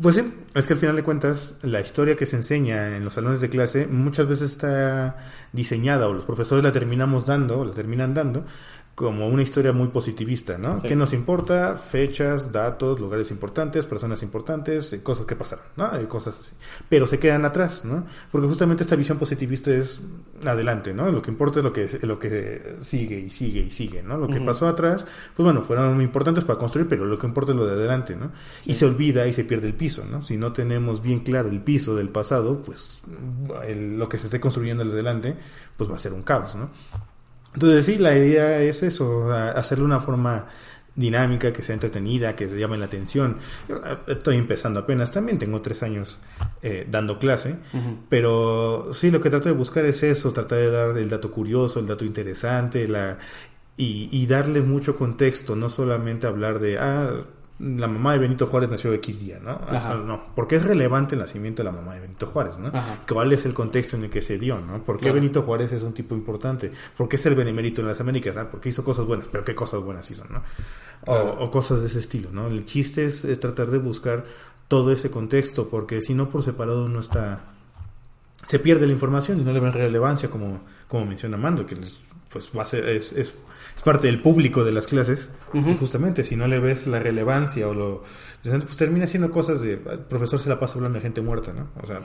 pues 0.00 0.16
sí, 0.16 0.34
es 0.54 0.66
que 0.66 0.72
al 0.72 0.78
final 0.78 0.96
de 0.96 1.02
cuentas 1.02 1.54
la 1.62 1.80
historia 1.80 2.16
que 2.16 2.26
se 2.26 2.36
enseña 2.36 2.96
en 2.96 3.04
los 3.04 3.14
salones 3.14 3.40
de 3.40 3.48
clase 3.48 3.86
muchas 3.86 4.26
veces 4.26 4.50
está 4.50 5.16
diseñada 5.52 6.08
o 6.08 6.12
los 6.12 6.26
profesores 6.26 6.64
la 6.64 6.72
terminamos 6.72 7.26
dando, 7.26 7.60
o 7.60 7.64
la 7.64 7.72
terminan 7.72 8.14
dando 8.14 8.44
como 8.94 9.26
una 9.26 9.42
historia 9.42 9.72
muy 9.72 9.88
positivista, 9.88 10.56
¿no? 10.56 10.80
¿Qué 10.80 10.94
nos 10.94 11.12
importa? 11.12 11.76
Fechas, 11.76 12.52
datos, 12.52 13.00
lugares 13.00 13.30
importantes, 13.32 13.86
personas 13.86 14.22
importantes, 14.22 14.92
eh, 14.92 15.02
cosas 15.02 15.26
que 15.26 15.34
pasaron, 15.34 15.64
¿no? 15.76 15.90
cosas 16.08 16.38
así. 16.38 16.54
Pero 16.88 17.06
se 17.06 17.18
quedan 17.18 17.44
atrás, 17.44 17.84
¿no? 17.84 18.06
Porque 18.30 18.46
justamente 18.46 18.84
esta 18.84 18.94
visión 18.94 19.18
positivista 19.18 19.72
es 19.72 20.00
adelante, 20.46 20.94
¿no? 20.94 21.10
Lo 21.10 21.22
que 21.22 21.30
importa 21.30 21.58
es 21.58 21.64
lo 21.64 21.72
que, 21.72 21.88
lo 22.02 22.18
que 22.20 22.76
sigue 22.82 23.18
y 23.18 23.30
sigue 23.30 23.62
y 23.62 23.70
sigue, 23.70 24.02
¿no? 24.02 24.16
Lo 24.16 24.28
que 24.28 24.40
pasó 24.40 24.68
atrás, 24.68 25.04
pues 25.34 25.44
bueno, 25.44 25.62
fueron 25.62 26.00
importantes 26.00 26.44
para 26.44 26.58
construir, 26.58 26.88
pero 26.88 27.04
lo 27.04 27.18
que 27.18 27.26
importa 27.26 27.50
es 27.50 27.58
lo 27.58 27.66
de 27.66 27.72
adelante, 27.72 28.14
¿no? 28.14 28.30
Y 28.64 28.74
se 28.74 28.84
olvida 28.84 29.26
y 29.26 29.32
se 29.32 29.42
pierde 29.42 29.66
el 29.66 29.74
piso, 29.74 30.04
¿no? 30.08 30.22
Si 30.22 30.36
no 30.36 30.52
tenemos 30.52 31.02
bien 31.02 31.20
claro 31.20 31.48
el 31.48 31.60
piso 31.60 31.96
del 31.96 32.10
pasado, 32.10 32.62
pues 32.62 33.00
lo 33.68 34.08
que 34.08 34.18
se 34.18 34.26
esté 34.28 34.38
construyendo 34.38 34.84
adelante, 34.84 35.36
pues 35.76 35.90
va 35.90 35.96
a 35.96 35.98
ser 35.98 36.12
un 36.12 36.22
caos, 36.22 36.54
¿no? 36.54 36.70
Entonces 37.54 37.86
sí, 37.86 37.98
la 37.98 38.16
idea 38.16 38.60
es 38.60 38.82
eso, 38.82 39.32
hacerlo 39.32 39.84
de 39.84 39.86
una 39.86 40.00
forma 40.00 40.46
dinámica, 40.96 41.52
que 41.52 41.62
sea 41.62 41.74
entretenida, 41.74 42.36
que 42.36 42.48
se 42.48 42.58
llame 42.58 42.76
la 42.76 42.86
atención. 42.86 43.38
Estoy 44.06 44.36
empezando 44.36 44.80
apenas, 44.80 45.10
también 45.10 45.38
tengo 45.38 45.60
tres 45.60 45.82
años 45.82 46.20
eh, 46.62 46.86
dando 46.90 47.18
clase, 47.18 47.56
pero 48.08 48.90
sí, 48.92 49.10
lo 49.10 49.20
que 49.20 49.30
trato 49.30 49.48
de 49.48 49.54
buscar 49.54 49.84
es 49.84 50.02
eso, 50.02 50.32
tratar 50.32 50.58
de 50.58 50.70
dar 50.70 50.98
el 50.98 51.10
dato 51.10 51.30
curioso, 51.30 51.80
el 51.80 51.86
dato 51.86 52.04
interesante, 52.04 52.86
la, 52.86 53.18
y, 53.76 54.08
y 54.12 54.26
darle 54.26 54.60
mucho 54.60 54.96
contexto, 54.96 55.56
no 55.56 55.68
solamente 55.68 56.26
hablar 56.26 56.60
de, 56.60 56.78
ah, 56.78 57.10
la 57.60 57.86
mamá 57.86 58.12
de 58.14 58.18
Benito 58.18 58.46
Juárez 58.46 58.68
nació 58.68 58.92
X 58.94 59.20
día, 59.20 59.38
¿no? 59.38 59.60
no, 60.04 60.24
porque 60.34 60.56
es 60.56 60.64
relevante 60.64 61.14
el 61.14 61.20
nacimiento 61.20 61.62
de 61.62 61.70
la 61.70 61.72
mamá 61.72 61.94
de 61.94 62.00
Benito 62.00 62.26
Juárez, 62.26 62.58
¿no? 62.58 62.72
¿Cuál 63.08 63.32
es 63.32 63.46
el 63.46 63.54
contexto 63.54 63.96
en 63.96 64.04
el 64.04 64.10
que 64.10 64.22
se 64.22 64.38
dio, 64.38 64.58
¿no? 64.58 64.82
¿Por 64.82 64.98
qué 64.98 65.12
Benito 65.12 65.42
Juárez 65.42 65.70
es 65.72 65.84
un 65.84 65.92
tipo 65.92 66.14
importante? 66.16 66.72
¿Por 66.96 67.08
qué 67.08 67.16
es 67.16 67.26
el 67.26 67.36
benemérito 67.36 67.80
en 67.80 67.86
las 67.86 68.00
Américas? 68.00 68.36
¿ah? 68.36 68.48
Porque 68.50 68.70
hizo 68.70 68.82
cosas 68.82 69.06
buenas, 69.06 69.28
pero 69.28 69.44
qué 69.44 69.54
cosas 69.54 69.82
buenas 69.82 70.10
hizo, 70.10 70.24
¿no? 70.30 70.42
O, 71.06 71.50
cosas 71.50 71.80
de 71.80 71.86
ese 71.86 72.00
estilo, 72.00 72.30
¿no? 72.32 72.48
El 72.48 72.64
chiste 72.64 73.04
es, 73.06 73.22
tratar 73.38 73.70
de 73.70 73.78
buscar 73.78 74.24
todo 74.66 74.90
ese 74.90 75.10
contexto, 75.10 75.68
porque 75.68 76.02
si 76.02 76.14
no 76.14 76.28
por 76.28 76.42
separado 76.42 76.88
no 76.88 76.98
está... 76.98 77.53
Se 78.46 78.58
pierde 78.58 78.86
la 78.86 78.92
información 78.92 79.40
y 79.40 79.44
no 79.44 79.52
le 79.52 79.60
ven 79.60 79.72
relevancia, 79.72 80.30
como, 80.30 80.62
como 80.88 81.04
menciona 81.04 81.36
Mando, 81.36 81.66
que 81.66 81.76
pues 82.32 82.50
va 82.56 82.62
a 82.62 82.66
ser, 82.66 82.88
es, 82.88 83.12
es 83.12 83.34
es 83.76 83.82
parte 83.82 84.06
del 84.06 84.20
público 84.20 84.64
de 84.64 84.72
las 84.72 84.86
clases, 84.86 85.30
justamente, 85.78 86.22
si 86.24 86.36
no 86.36 86.46
le 86.46 86.60
ves 86.60 86.86
la 86.86 87.00
relevancia 87.00 87.68
o 87.68 87.74
lo... 87.74 88.04
Pues 88.42 88.76
termina 88.76 89.06
siendo 89.06 89.30
cosas 89.30 89.62
de... 89.62 89.72
El 89.72 89.98
profesor 90.08 90.38
se 90.38 90.48
la 90.48 90.60
pasa 90.60 90.74
hablando 90.74 90.98
de 90.98 91.02
gente 91.02 91.20
muerta, 91.20 91.52
¿no? 91.52 91.68
O 91.82 91.86
sea... 91.86 92.00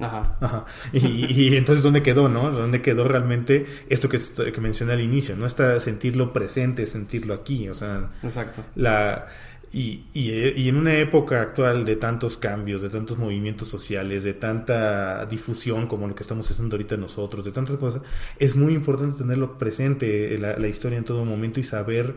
Ajá. 0.00 0.36
Ajá. 0.40 0.64
Y, 0.92 1.56
entonces, 1.56 1.84
¿dónde 1.84 2.02
quedó, 2.02 2.28
no? 2.28 2.50
¿Dónde 2.50 2.82
quedó 2.82 3.06
realmente 3.06 3.64
esto 3.88 4.08
que, 4.08 4.18
que 4.18 4.60
mencioné 4.60 4.94
al 4.94 5.02
inicio, 5.02 5.36
¿no? 5.36 5.46
Está 5.46 5.78
sentirlo 5.78 6.32
presente, 6.32 6.86
sentirlo 6.88 7.32
aquí, 7.32 7.68
o 7.68 7.74
sea... 7.74 8.10
Exacto. 8.24 8.64
La 8.74 9.28
y, 9.74 10.04
y, 10.14 10.68
en 10.68 10.76
una 10.76 10.96
época 10.98 11.42
actual 11.42 11.84
de 11.84 11.96
tantos 11.96 12.36
cambios, 12.36 12.80
de 12.80 12.90
tantos 12.90 13.18
movimientos 13.18 13.66
sociales, 13.66 14.22
de 14.22 14.32
tanta 14.32 15.26
difusión 15.26 15.88
como 15.88 16.06
lo 16.06 16.14
que 16.14 16.22
estamos 16.22 16.48
haciendo 16.48 16.76
ahorita 16.76 16.96
nosotros, 16.96 17.44
de 17.44 17.50
tantas 17.50 17.76
cosas, 17.76 18.02
es 18.38 18.54
muy 18.54 18.72
importante 18.72 19.18
tenerlo 19.18 19.58
presente, 19.58 20.38
la, 20.38 20.56
la 20.56 20.68
historia 20.68 20.96
en 20.96 21.04
todo 21.04 21.24
momento 21.24 21.58
y 21.58 21.64
saber 21.64 22.14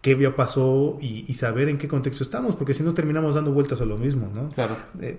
qué 0.00 0.18
ya 0.18 0.34
pasó 0.34 0.96
y, 0.98 1.26
y, 1.28 1.34
saber 1.34 1.68
en 1.68 1.76
qué 1.76 1.88
contexto 1.88 2.24
estamos, 2.24 2.56
porque 2.56 2.72
si 2.72 2.82
no 2.82 2.94
terminamos 2.94 3.34
dando 3.34 3.52
vueltas 3.52 3.82
a 3.82 3.84
lo 3.84 3.98
mismo, 3.98 4.30
¿no? 4.34 4.48
Claro. 4.50 4.76
Eh, 5.00 5.18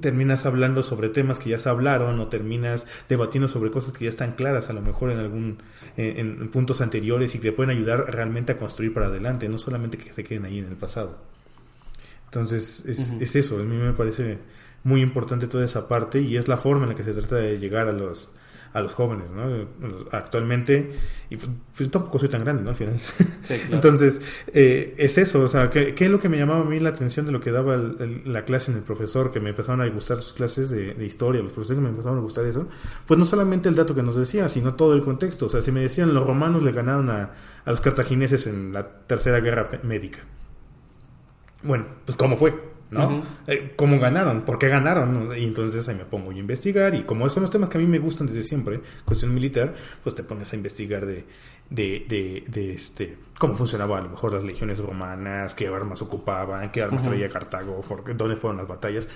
terminas 0.00 0.46
hablando 0.46 0.82
sobre 0.82 1.08
temas 1.08 1.38
que 1.38 1.50
ya 1.50 1.58
se 1.58 1.68
hablaron 1.68 2.20
o 2.20 2.28
terminas 2.28 2.86
debatiendo 3.08 3.48
sobre 3.48 3.70
cosas 3.70 3.92
que 3.92 4.04
ya 4.04 4.10
están 4.10 4.32
claras 4.32 4.70
a 4.70 4.72
lo 4.72 4.82
mejor 4.82 5.10
en 5.10 5.18
algún 5.18 5.58
en, 5.96 6.48
puntos 6.50 6.80
anteriores 6.80 7.34
y 7.34 7.38
que 7.38 7.50
te 7.50 7.52
pueden 7.52 7.76
ayudar 7.76 8.12
realmente 8.12 8.52
a 8.52 8.56
construir 8.56 8.94
para 8.94 9.06
adelante 9.06 9.48
no 9.48 9.58
solamente 9.58 9.98
que 9.98 10.12
se 10.12 10.24
queden 10.24 10.44
ahí 10.44 10.58
en 10.58 10.66
el 10.66 10.76
pasado. 10.76 11.18
Entonces 12.26 12.84
es, 12.86 13.12
es 13.20 13.36
eso 13.36 13.58
a 13.58 13.62
mí 13.62 13.76
me 13.76 13.92
parece 13.92 14.38
muy 14.84 15.02
importante 15.02 15.46
toda 15.46 15.64
esa 15.64 15.88
parte 15.88 16.20
y 16.20 16.36
es 16.36 16.48
la 16.48 16.56
forma 16.56 16.84
en 16.84 16.90
la 16.90 16.94
que 16.94 17.04
se 17.04 17.12
trata 17.12 17.36
de 17.36 17.58
llegar 17.58 17.88
a 17.88 17.92
los 17.92 18.30
a 18.72 18.80
los 18.80 18.92
jóvenes, 18.92 19.26
¿no? 19.30 19.66
Actualmente, 20.12 20.96
y 21.28 21.36
pues, 21.36 21.50
pues 21.76 21.90
tampoco 21.90 22.18
soy 22.18 22.28
tan 22.28 22.44
grande, 22.44 22.62
¿no? 22.62 22.70
Al 22.70 22.76
final. 22.76 23.00
Entonces, 23.70 24.20
eh, 24.54 24.94
es 24.96 25.18
eso, 25.18 25.40
o 25.40 25.48
sea, 25.48 25.70
¿qué, 25.70 25.94
es 25.96 26.10
lo 26.10 26.20
que 26.20 26.28
me 26.28 26.38
llamaba 26.38 26.60
a 26.60 26.64
mí 26.64 26.78
la 26.78 26.90
atención 26.90 27.26
de 27.26 27.32
lo 27.32 27.40
que 27.40 27.50
daba 27.50 27.76
la 27.76 28.44
clase 28.44 28.70
en 28.70 28.78
el 28.78 28.84
profesor, 28.84 29.32
que 29.32 29.40
me 29.40 29.50
empezaron 29.50 29.80
a 29.80 29.88
gustar 29.88 30.18
sus 30.22 30.32
clases 30.32 30.70
de, 30.70 31.04
historia, 31.04 31.42
los 31.42 31.52
profesores 31.52 31.78
que 31.78 31.84
me 31.84 31.90
empezaron 31.90 32.18
a 32.18 32.22
gustar 32.22 32.44
eso? 32.44 32.68
Pues 33.06 33.18
no 33.18 33.24
solamente 33.24 33.68
el 33.68 33.74
dato 33.74 33.94
que 33.94 34.02
nos 34.02 34.14
decía, 34.14 34.48
sino 34.48 34.74
todo 34.74 34.94
el 34.94 35.02
contexto. 35.02 35.46
O 35.46 35.48
sea, 35.48 35.62
si 35.62 35.72
me 35.72 35.80
decían 35.80 36.14
los 36.14 36.24
romanos 36.24 36.62
le 36.62 36.72
ganaron 36.72 37.10
a, 37.10 37.30
a 37.64 37.70
los 37.70 37.80
cartagineses 37.80 38.46
en 38.46 38.72
la 38.72 38.86
tercera 38.86 39.40
guerra 39.40 39.68
médica. 39.82 40.20
Bueno, 41.62 41.86
pues 42.06 42.16
¿cómo 42.16 42.36
fue? 42.36 42.69
¿No? 42.90 43.22
Eh, 43.46 43.72
¿Cómo 43.76 43.98
ganaron? 43.98 44.42
¿Por 44.42 44.58
qué 44.58 44.68
ganaron? 44.68 45.30
Y 45.36 45.44
entonces 45.44 45.88
ahí 45.88 45.94
me 45.94 46.04
pongo 46.04 46.30
a 46.30 46.34
investigar 46.34 46.94
y 46.94 47.02
como 47.02 47.28
son 47.28 47.42
los 47.42 47.50
temas 47.50 47.68
que 47.68 47.78
a 47.78 47.80
mí 47.80 47.86
me 47.86 47.98
gustan 47.98 48.26
desde 48.26 48.42
siempre, 48.42 48.80
cuestión 49.04 49.32
militar, 49.32 49.74
pues 50.02 50.14
te 50.14 50.22
pones 50.22 50.52
a 50.52 50.56
investigar 50.56 51.06
de, 51.06 51.24
de, 51.70 52.44
de, 52.48 52.72
este 52.72 53.16
cómo 53.38 53.56
funcionaba 53.56 53.98
a 53.98 54.02
lo 54.02 54.10
mejor 54.10 54.32
las 54.32 54.44
legiones 54.44 54.78
romanas, 54.78 55.54
qué 55.54 55.68
armas 55.68 56.02
ocupaban, 56.02 56.70
qué 56.70 56.82
armas 56.82 57.04
traía 57.04 57.28
Cartago, 57.28 57.82
dónde 58.16 58.36
fueron 58.36 58.58
las 58.58 58.66
batallas. 58.66 59.08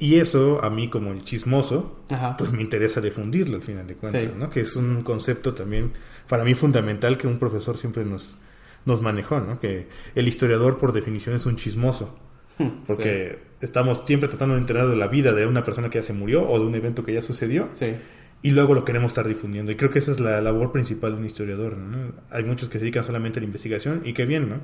Y 0.00 0.20
eso 0.20 0.62
a 0.62 0.70
mí 0.70 0.88
como 0.88 1.10
el 1.10 1.24
chismoso, 1.24 2.04
pues 2.36 2.52
me 2.52 2.62
interesa 2.62 3.00
difundirlo 3.00 3.56
al 3.56 3.62
final 3.62 3.86
de 3.86 3.96
cuentas, 3.96 4.36
¿no? 4.36 4.48
Que 4.48 4.60
es 4.60 4.76
un 4.76 5.02
concepto 5.02 5.54
también 5.54 5.90
para 6.28 6.44
mí 6.44 6.54
fundamental 6.54 7.18
que 7.18 7.26
un 7.26 7.38
profesor 7.38 7.76
siempre 7.76 8.04
nos, 8.04 8.38
nos 8.84 9.02
manejó, 9.02 9.40
¿no? 9.40 9.58
Que 9.58 9.88
el 10.14 10.28
historiador 10.28 10.78
por 10.78 10.92
definición 10.92 11.34
es 11.34 11.46
un 11.46 11.56
chismoso. 11.56 12.16
Porque 12.86 13.38
estamos 13.60 14.02
siempre 14.04 14.28
tratando 14.28 14.54
de 14.54 14.60
enterar 14.60 14.88
de 14.88 14.96
la 14.96 15.08
vida 15.08 15.32
de 15.32 15.46
una 15.46 15.64
persona 15.64 15.90
que 15.90 15.98
ya 15.98 16.02
se 16.02 16.12
murió 16.12 16.48
o 16.48 16.58
de 16.58 16.66
un 16.66 16.74
evento 16.74 17.04
que 17.04 17.12
ya 17.12 17.22
sucedió. 17.22 17.68
Sí. 17.72 17.96
Y 18.40 18.50
luego 18.50 18.74
lo 18.74 18.84
queremos 18.84 19.10
estar 19.10 19.26
difundiendo. 19.26 19.72
Y 19.72 19.76
creo 19.76 19.90
que 19.90 19.98
esa 19.98 20.12
es 20.12 20.20
la 20.20 20.40
labor 20.40 20.70
principal 20.70 21.12
de 21.12 21.18
un 21.18 21.24
historiador. 21.24 21.76
¿no? 21.76 22.12
Hay 22.30 22.44
muchos 22.44 22.68
que 22.68 22.78
se 22.78 22.84
dedican 22.84 23.04
solamente 23.04 23.40
a 23.40 23.42
la 23.42 23.46
investigación 23.46 24.02
y 24.04 24.12
qué 24.12 24.26
bien, 24.26 24.48
¿no? 24.48 24.60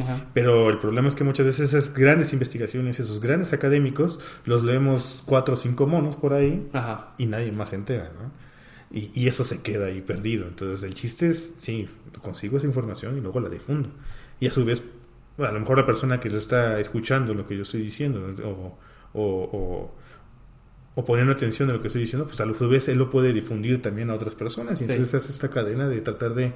Ajá. 0.00 0.24
Pero 0.32 0.70
el 0.70 0.78
problema 0.78 1.08
es 1.08 1.14
que 1.14 1.22
muchas 1.22 1.46
veces 1.46 1.72
esas 1.72 1.92
grandes 1.92 2.32
investigaciones, 2.32 2.98
esos 2.98 3.20
grandes 3.20 3.52
académicos, 3.52 4.20
los 4.46 4.64
leemos 4.64 5.22
cuatro 5.24 5.54
o 5.54 5.56
cinco 5.56 5.86
monos 5.86 6.16
por 6.16 6.32
ahí 6.32 6.66
Ajá. 6.72 7.12
y 7.18 7.26
nadie 7.26 7.52
más 7.52 7.68
se 7.68 7.76
entera, 7.76 8.10
¿no? 8.14 8.32
Y, 8.90 9.10
y 9.14 9.28
eso 9.28 9.44
se 9.44 9.60
queda 9.60 9.86
ahí 9.86 10.00
perdido. 10.00 10.48
Entonces 10.48 10.82
el 10.82 10.94
chiste 10.94 11.28
es, 11.28 11.54
sí, 11.58 11.88
consigo 12.22 12.56
esa 12.56 12.66
información 12.66 13.18
y 13.18 13.20
luego 13.20 13.38
la 13.40 13.48
difundo. 13.48 13.90
Y 14.40 14.46
a 14.46 14.50
su 14.50 14.64
vez, 14.64 14.82
bueno, 15.36 15.50
a 15.50 15.54
lo 15.54 15.60
mejor 15.60 15.78
la 15.78 15.86
persona 15.86 16.20
que 16.20 16.30
lo 16.30 16.38
está 16.38 16.78
escuchando 16.80 17.34
lo 17.34 17.46
que 17.46 17.56
yo 17.56 17.62
estoy 17.62 17.82
diciendo 17.82 18.34
o, 18.44 18.78
o, 19.14 19.22
o, 19.22 19.94
o 20.94 21.04
poniendo 21.04 21.32
atención 21.32 21.70
a 21.70 21.72
lo 21.72 21.80
que 21.80 21.88
estoy 21.88 22.02
diciendo, 22.02 22.26
pues 22.26 22.40
a 22.40 22.44
su 22.54 22.68
vez 22.68 22.88
él 22.88 22.98
lo 22.98 23.10
puede 23.10 23.32
difundir 23.32 23.80
también 23.80 24.10
a 24.10 24.14
otras 24.14 24.34
personas. 24.34 24.80
Y 24.80 24.84
Sí. 24.84 24.90
entonces 24.92 25.14
hace 25.14 25.32
esta 25.32 25.48
cadena 25.48 25.88
de 25.88 26.00
tratar 26.00 26.34
de, 26.34 26.52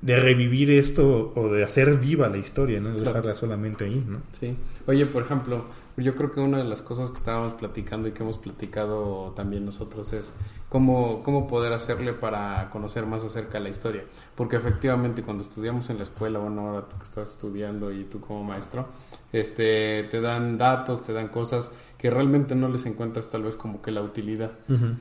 de 0.00 0.20
revivir 0.20 0.70
esto 0.70 1.32
o 1.34 1.48
de 1.48 1.64
hacer 1.64 1.96
viva 1.98 2.28
la 2.28 2.38
historia, 2.38 2.80
¿no? 2.80 2.90
De 2.90 2.96
Claro. 2.96 3.10
dejarla 3.10 3.34
solamente 3.34 3.84
ahí, 3.86 4.04
¿no? 4.06 4.18
Sí. 4.32 4.56
Oye, 4.86 5.06
por 5.06 5.22
ejemplo, 5.24 5.64
yo 5.96 6.14
creo 6.14 6.30
que 6.30 6.38
una 6.40 6.58
de 6.58 6.64
las 6.64 6.82
cosas 6.82 7.10
que 7.10 7.16
estábamos 7.16 7.54
platicando 7.54 8.06
y 8.06 8.12
que 8.12 8.22
hemos 8.22 8.38
platicado 8.38 9.32
también 9.34 9.64
nosotros 9.64 10.12
es 10.12 10.32
cómo, 10.68 11.24
cómo 11.24 11.48
poder 11.48 11.72
hacerle 11.72 12.12
para 12.12 12.70
conocer 12.70 13.06
más 13.06 13.24
acerca 13.24 13.58
de 13.58 13.64
la 13.64 13.70
historia. 13.70 14.04
Porque 14.36 14.54
efectivamente 14.56 15.22
cuando 15.22 15.42
estudiamos 15.42 15.90
en 15.90 15.96
la 15.96 16.04
escuela, 16.04 16.38
bueno, 16.38 16.68
ahora 16.68 16.88
tú 16.88 16.96
que 16.98 17.04
estás 17.04 17.30
estudiando 17.30 17.90
y 17.92 18.04
tú 18.04 18.20
como 18.20 18.44
maestro, 18.44 18.86
este, 19.32 20.04
te 20.10 20.20
dan 20.20 20.56
datos, 20.58 21.04
te 21.04 21.12
dan 21.12 21.28
cosas 21.28 21.70
que 21.98 22.10
realmente 22.10 22.54
no 22.54 22.68
les 22.68 22.86
encuentras 22.86 23.28
tal 23.28 23.42
vez 23.42 23.56
como 23.56 23.82
que 23.82 23.90
la 23.90 24.02
utilidad. 24.02 24.52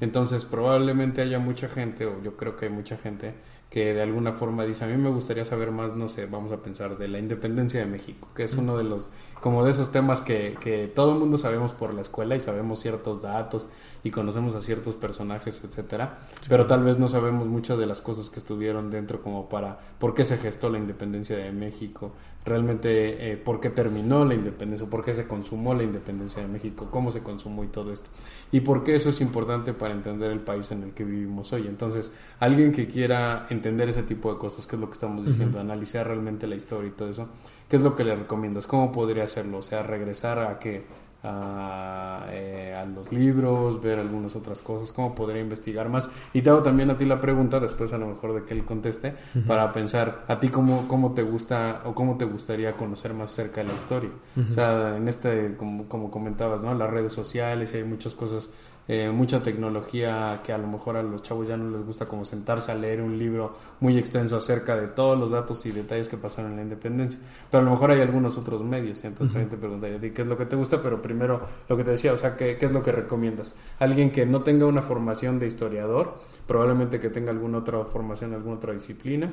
Entonces 0.01 0.46
probablemente 0.46 1.22
haya 1.22 1.38
mucha 1.38 1.70
gente, 1.70 2.08
o 2.08 2.22
yo 2.24 2.36
creo 2.36 2.56
que 2.56 2.66
hay 2.66 2.72
mucha 2.72 2.98
gente, 2.98 3.36
que 3.70 3.94
de 3.94 4.02
alguna 4.02 4.32
forma 4.32 4.64
dice, 4.64 4.86
a 4.86 4.88
mí 4.88 4.96
me 4.96 5.10
gustaría 5.10 5.44
saber 5.44 5.72
más, 5.72 5.94
no 5.94 6.08
sé, 6.08 6.26
vamos 6.26 6.54
a 6.54 6.58
pensar, 6.58 6.98
de 6.98 7.10
la 7.10 7.20
independencia 7.20 7.82
de 7.82 7.86
México, 7.86 8.30
que 8.34 8.44
es 8.44 8.54
uno 8.56 8.78
de 8.78 8.86
los, 8.86 9.10
como 9.42 9.66
de 9.66 9.72
esos 9.72 9.92
temas 9.92 10.22
que, 10.22 10.56
que 10.62 10.88
todo 10.88 11.12
el 11.12 11.20
mundo 11.20 11.38
sabemos 11.38 11.74
por 11.74 11.94
la 11.94 12.02
escuela 12.02 12.36
y 12.36 12.40
sabemos 12.40 12.80
ciertos 12.80 13.22
datos 13.22 13.68
y 14.06 14.12
conocemos 14.12 14.56
a 14.56 14.62
ciertos 14.62 14.96
personajes, 14.96 15.62
etcétera, 15.66 16.20
pero 16.48 16.66
tal 16.66 16.84
vez 16.84 16.98
no 16.98 17.10
sabemos 17.10 17.50
muchas 17.50 17.78
de 17.78 17.86
las 17.86 18.02
cosas 18.02 18.30
que 18.30 18.40
estuvieron 18.40 18.90
dentro 18.90 19.22
como 19.22 19.50
para 19.50 19.80
por 20.00 20.16
qué 20.16 20.24
se 20.24 20.38
gestó 20.38 20.70
la 20.70 20.78
independencia 20.78 21.36
de 21.36 21.52
México, 21.52 22.14
realmente 22.46 23.32
eh, 23.32 23.36
por 23.38 23.60
qué 23.60 23.70
terminó 23.70 24.24
la 24.24 24.34
independencia, 24.34 24.88
o 24.88 24.90
por 24.90 25.04
qué 25.04 25.14
se 25.14 25.28
consumó 25.28 25.74
la 25.74 25.84
independencia 25.84 26.42
de 26.42 26.48
México, 26.48 26.88
cómo 26.90 27.12
se 27.12 27.22
consumó 27.22 27.66
y 27.66 27.68
todo 27.68 27.92
esto. 27.92 28.10
Y 28.51 28.62
por 28.62 28.84
qué 28.84 28.96
eso 28.96 29.10
es 29.10 29.20
importante 29.20 29.74
para 29.74 29.94
entender 29.94 30.32
el 30.32 30.39
país 30.39 30.72
en 30.72 30.84
el 30.84 30.92
que 30.92 31.04
vivimos 31.04 31.51
hoy. 31.54 31.68
Entonces, 31.68 32.13
alguien 32.39 32.72
que 32.72 32.88
quiera 32.88 33.46
entender 33.50 33.89
ese 33.89 34.04
tipo 34.04 34.32
de 34.32 34.39
cosas, 34.39 34.66
que 34.66 34.75
es 34.75 34.80
lo 34.80 34.88
que 34.88 34.94
estamos 34.94 35.25
diciendo, 35.25 35.60
analizar 35.60 36.08
realmente 36.08 36.48
la 36.48 36.56
historia 36.56 36.89
y 36.89 36.92
todo 36.92 37.10
eso, 37.10 37.27
¿qué 37.68 37.75
es 37.75 37.82
lo 37.82 37.96
que 37.96 38.04
le 38.04 38.16
recomiendas? 38.16 38.66
¿Cómo 38.66 38.92
podría 38.92 39.25
hacerlo? 39.25 39.58
O 39.58 39.62
sea, 39.62 39.84
regresar 39.84 40.39
a 40.39 40.60
que 40.60 40.86
a, 41.27 42.25
eh, 42.31 42.74
a 42.75 42.86
los 42.86 43.12
libros, 43.12 43.81
ver 43.81 44.00
algunas 44.00 44.36
otras 44.36 44.62
cosas, 44.62 44.91
cómo 44.91 45.13
podría 45.13 45.41
investigar 45.41 45.89
más. 45.89 46.10
Y 46.34 46.41
te 46.41 46.50
hago 46.50 46.62
también 46.62 46.89
a 46.89 46.98
ti 46.98 47.05
la 47.05 47.19
pregunta, 47.19 47.60
después 47.60 47.93
a 47.93 47.98
lo 47.98 48.07
mejor 48.07 48.34
de 48.34 48.43
que 48.43 48.53
él 48.53 48.65
conteste, 48.65 49.15
para 49.46 49.72
pensar 49.72 50.24
a 50.27 50.39
ti 50.39 50.50
cómo, 50.50 50.88
cómo 50.88 51.13
te 51.13 51.24
gusta 51.24 51.81
o 51.86 51.93
cómo 51.93 52.17
te 52.17 52.25
gustaría 52.25 52.74
conocer 52.74 53.13
más 53.13 53.31
cerca 53.31 53.62
de 53.62 53.67
la 53.67 53.74
historia. 53.74 54.12
O 54.50 54.53
sea, 54.53 54.98
en 54.98 55.07
este, 55.07 55.55
como, 55.55 55.88
como 55.88 56.12
comentabas, 56.12 56.62
¿no? 56.62 56.74
Las 56.74 56.89
redes 56.89 57.12
sociales 57.12 57.72
y 57.74 57.77
hay 57.77 57.84
muchas 57.84 58.13
cosas 58.13 58.50
eh, 58.88 59.10
mucha 59.12 59.41
tecnología 59.44 60.41
que 60.46 60.53
a 60.53 60.58
lo 60.58 60.67
mejor 60.67 60.96
a 60.96 61.03
los 61.03 61.22
chavos 61.22 61.48
ya 61.48 61.58
no 61.58 61.70
les 61.70 61.86
gusta 61.86 62.06
como 62.08 62.24
sentarse 62.24 62.72
a 62.72 62.75
leer 62.75 63.01
un 63.01 63.20
libro 63.20 63.58
muy 63.82 63.98
extenso 63.98 64.38
acerca 64.38 64.75
de 64.75 64.88
todos 64.88 65.20
los 65.20 65.32
datos 65.32 65.65
y 65.65 65.72
detalles 65.72 66.08
que 66.08 66.15
pasaron 66.17 66.51
en 66.51 66.58
la 66.58 66.63
independencia. 66.63 67.20
Pero 67.51 67.62
a 67.62 67.65
lo 67.65 67.72
mejor 67.72 67.91
hay 67.91 68.01
algunos 68.01 68.38
otros 68.38 68.63
medios, 68.63 69.03
y 69.03 69.08
entonces 69.08 69.34
también 69.34 69.50
te 69.50 69.58
preguntaría 69.58 69.98
a 69.98 70.00
ti 70.00 70.12
qué 70.12 70.22
es 70.22 70.27
lo 70.27 70.38
que 70.38 70.46
te 70.46 70.56
gusta, 70.56 70.82
pero 70.82 71.01
primero 71.01 71.41
lo 71.67 71.75
que 71.75 71.84
te 71.84 71.91
decía, 71.91 72.13
o 72.13 72.17
sea, 72.17 72.38
¿qué, 72.38 72.58
qué 72.58 72.65
es 72.67 72.72
lo 72.72 72.82
que 72.82 72.91
recomiendas? 72.91 73.56
Alguien 73.79 74.12
que 74.12 74.25
no 74.25 74.41
tenga 74.41 74.65
una 74.65 74.82
formación 74.82 75.38
de 75.39 75.48
historiador, 75.48 76.15
probablemente 76.48 77.00
que 77.00 77.10
tenga 77.10 77.32
alguna 77.32 77.58
otra 77.58 77.84
formación, 77.84 78.34
alguna 78.34 78.56
otra 78.56 78.74
disciplina. 78.74 79.32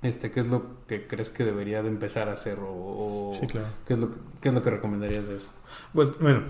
Este, 0.00 0.30
¿qué 0.30 0.38
es 0.38 0.46
lo 0.46 0.62
que 0.86 1.08
crees 1.08 1.30
que 1.30 1.44
debería 1.44 1.82
de 1.82 1.88
empezar 1.88 2.28
a 2.28 2.34
hacer 2.34 2.58
o, 2.60 2.68
o 3.32 3.36
Sí, 3.40 3.48
claro. 3.48 3.66
qué 3.84 3.94
es 3.94 3.98
lo 3.98 4.10
qué 4.40 4.48
es 4.50 4.54
lo 4.54 4.62
que 4.62 4.70
recomendarías 4.70 5.26
de 5.26 5.36
eso? 5.38 5.48
Pues, 5.92 6.10
bueno, 6.20 6.42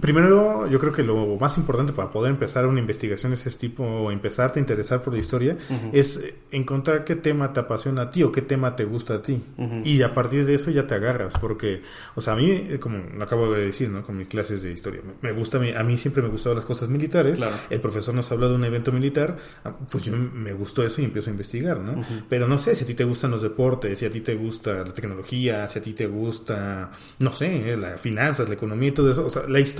primero 0.00 0.66
yo 0.68 0.78
creo 0.78 0.92
que 0.92 1.02
lo 1.02 1.36
más 1.36 1.58
importante 1.58 1.92
para 1.92 2.10
poder 2.10 2.30
empezar 2.30 2.66
una 2.66 2.80
investigación 2.80 3.32
de 3.32 3.36
ese 3.36 3.50
tipo 3.50 3.84
o 3.84 4.10
empezarte 4.10 4.58
a 4.58 4.60
interesar 4.60 5.02
por 5.02 5.12
la 5.12 5.20
historia 5.20 5.56
es 5.92 6.16
eh, 6.16 6.34
encontrar 6.50 7.04
qué 7.04 7.16
tema 7.16 7.52
te 7.52 7.60
apasiona 7.60 8.02
a 8.02 8.10
ti 8.10 8.22
o 8.22 8.32
qué 8.32 8.42
tema 8.42 8.74
te 8.76 8.84
gusta 8.84 9.14
a 9.14 9.22
ti. 9.22 9.42
Y 9.84 10.02
a 10.02 10.14
partir 10.14 10.46
de 10.46 10.54
eso 10.54 10.70
ya 10.70 10.86
te 10.86 10.94
agarras, 10.94 11.34
porque, 11.40 11.82
o 12.14 12.20
sea, 12.20 12.34
a 12.34 12.36
mí, 12.36 12.50
eh, 12.50 12.78
como 12.80 12.98
lo 13.16 13.24
acabo 13.24 13.52
de 13.52 13.66
decir, 13.66 13.88
¿no? 13.88 14.02
Con 14.02 14.16
mis 14.16 14.28
clases 14.28 14.62
de 14.62 14.72
historia, 14.72 15.00
me 15.20 15.32
gusta, 15.32 15.58
a 15.58 15.82
mí, 15.82 15.98
siempre 15.98 16.22
me 16.22 16.28
gustaban 16.28 16.56
las 16.56 16.66
cosas 16.66 16.88
militares. 16.88 17.38
Claro. 17.38 17.56
El 17.70 17.80
profesor 17.80 18.14
nos 18.14 18.30
habla 18.32 18.48
de 18.48 18.54
un 18.54 18.64
evento 18.64 18.92
militar, 18.92 19.36
ah, 19.64 19.74
pues 19.90 20.04
yo 20.04 20.16
me 20.16 20.52
gustó 20.52 20.82
eso 20.82 21.00
y 21.00 21.04
empiezo 21.04 21.30
a 21.30 21.32
investigar, 21.32 21.78
¿no? 21.78 22.02
Pero 22.28 22.48
no 22.48 22.58
sé 22.58 22.74
si 22.74 22.84
a 22.84 22.86
ti 22.86 22.94
te 22.94 23.04
gustan 23.04 23.30
los 23.30 23.42
deportes, 23.42 23.98
si 23.98 24.06
a 24.06 24.10
ti 24.10 24.20
te 24.20 24.34
gusta 24.34 24.84
la 24.84 24.94
tecnología, 24.94 25.68
si 25.68 25.78
a 25.78 25.82
ti 25.82 25.92
te 25.92 26.06
gusta, 26.06 26.90
no 27.18 27.32
sé, 27.32 27.72
eh, 27.72 27.76
las 27.76 28.00
finanzas, 28.00 28.48
la 28.48 28.54
economía 28.54 28.88
y 28.88 28.92
todo 28.92 29.10
eso. 29.10 29.26
O 29.26 29.30
sea, 29.30 29.42
la 29.48 29.60
historia. 29.60 29.71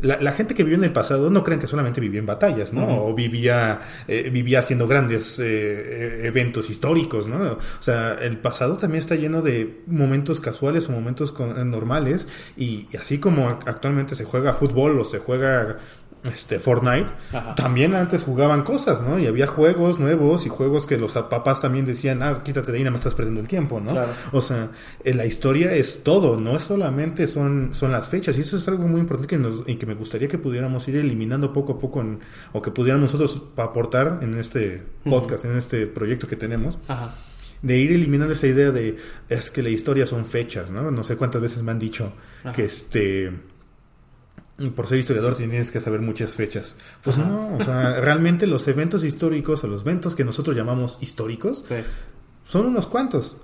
La, 0.00 0.20
la 0.20 0.32
gente 0.32 0.54
que 0.54 0.64
vivió 0.64 0.78
en 0.78 0.84
el 0.84 0.92
pasado 0.92 1.30
no 1.30 1.44
creen 1.44 1.60
que 1.60 1.68
solamente 1.68 2.00
vivía 2.00 2.18
en 2.18 2.26
batallas, 2.26 2.72
¿no? 2.72 3.04
O 3.06 3.14
vivía, 3.14 3.78
eh, 4.08 4.30
vivía 4.32 4.58
haciendo 4.58 4.88
grandes 4.88 5.38
eh, 5.38 5.44
eh, 5.44 6.20
eventos 6.26 6.70
históricos, 6.70 7.28
¿no? 7.28 7.36
O 7.52 7.58
sea, 7.82 8.14
el 8.20 8.38
pasado 8.38 8.76
también 8.78 9.00
está 9.00 9.14
lleno 9.14 9.42
de 9.42 9.82
momentos 9.86 10.40
casuales 10.40 10.88
o 10.88 10.92
momentos 10.92 11.30
con- 11.30 11.70
normales 11.70 12.26
y, 12.56 12.88
y 12.90 12.96
así 12.96 13.18
como 13.18 13.48
ac- 13.48 13.62
actualmente 13.66 14.14
se 14.16 14.24
juega 14.24 14.54
fútbol 14.54 14.98
o 14.98 15.04
se 15.04 15.18
juega 15.18 15.76
este 16.24 16.60
Fortnite, 16.60 17.08
Ajá. 17.32 17.54
también 17.56 17.94
antes 17.96 18.22
jugaban 18.22 18.62
cosas, 18.62 19.00
¿no? 19.02 19.18
Y 19.18 19.26
había 19.26 19.46
juegos 19.48 19.98
nuevos 19.98 20.46
y 20.46 20.48
juegos 20.48 20.86
que 20.86 20.96
los 20.96 21.12
papás 21.12 21.60
también 21.60 21.84
decían, 21.84 22.22
ah, 22.22 22.42
quítate 22.44 22.70
de 22.70 22.78
ahí, 22.78 22.84
nada 22.84 22.92
más 22.92 23.00
estás 23.00 23.14
perdiendo 23.14 23.40
el 23.40 23.48
tiempo, 23.48 23.80
¿no? 23.80 23.90
Claro. 23.90 24.12
O 24.30 24.40
sea, 24.40 24.70
eh, 25.02 25.14
la 25.14 25.26
historia 25.26 25.72
es 25.74 26.04
todo, 26.04 26.38
no 26.38 26.56
es 26.56 26.62
solamente 26.62 27.26
son, 27.26 27.70
son 27.74 27.90
las 27.90 28.06
fechas. 28.08 28.38
Y 28.38 28.42
eso 28.42 28.56
es 28.56 28.68
algo 28.68 28.86
muy 28.86 29.00
importante 29.00 29.26
que, 29.26 29.38
nos, 29.38 29.62
y 29.66 29.76
que 29.76 29.86
me 29.86 29.94
gustaría 29.94 30.28
que 30.28 30.38
pudiéramos 30.38 30.86
ir 30.86 30.96
eliminando 30.96 31.52
poco 31.52 31.72
a 31.72 31.78
poco, 31.80 32.00
en- 32.00 32.20
o 32.52 32.62
que 32.62 32.70
pudiéramos 32.70 33.12
nosotros 33.12 33.42
aportar 33.56 34.20
en 34.22 34.38
este 34.38 34.82
podcast, 35.04 35.44
en 35.44 35.56
este 35.56 35.86
proyecto 35.88 36.28
que 36.28 36.36
tenemos 36.36 36.78
Ajá. 36.86 37.16
de 37.62 37.78
ir 37.78 37.90
eliminando 37.90 38.32
esa 38.34 38.46
idea 38.46 38.70
de 38.70 38.96
es 39.28 39.50
que 39.50 39.60
la 39.62 39.70
historia 39.70 40.06
son 40.06 40.24
fechas, 40.26 40.70
¿no? 40.70 40.90
No 40.92 41.02
sé 41.02 41.16
cuántas 41.16 41.40
veces 41.42 41.62
me 41.64 41.72
han 41.72 41.78
dicho 41.80 42.12
Ajá. 42.44 42.52
que 42.52 42.64
este 42.64 43.32
por 44.76 44.86
ser 44.86 44.98
historiador 44.98 45.36
tienes 45.36 45.70
que 45.70 45.80
saber 45.80 46.00
muchas 46.00 46.34
fechas. 46.34 46.76
Pues 47.02 47.18
no, 47.18 47.56
o 47.58 47.64
sea, 47.64 48.00
realmente 48.00 48.46
los 48.46 48.66
eventos 48.68 49.02
históricos 49.04 49.64
o 49.64 49.66
los 49.66 49.82
eventos 49.82 50.14
que 50.14 50.24
nosotros 50.24 50.56
llamamos 50.56 50.98
históricos 51.00 51.64
Sí, 51.66 51.76
son 52.46 52.66
unos 52.66 52.86
cuantos, 52.86 53.36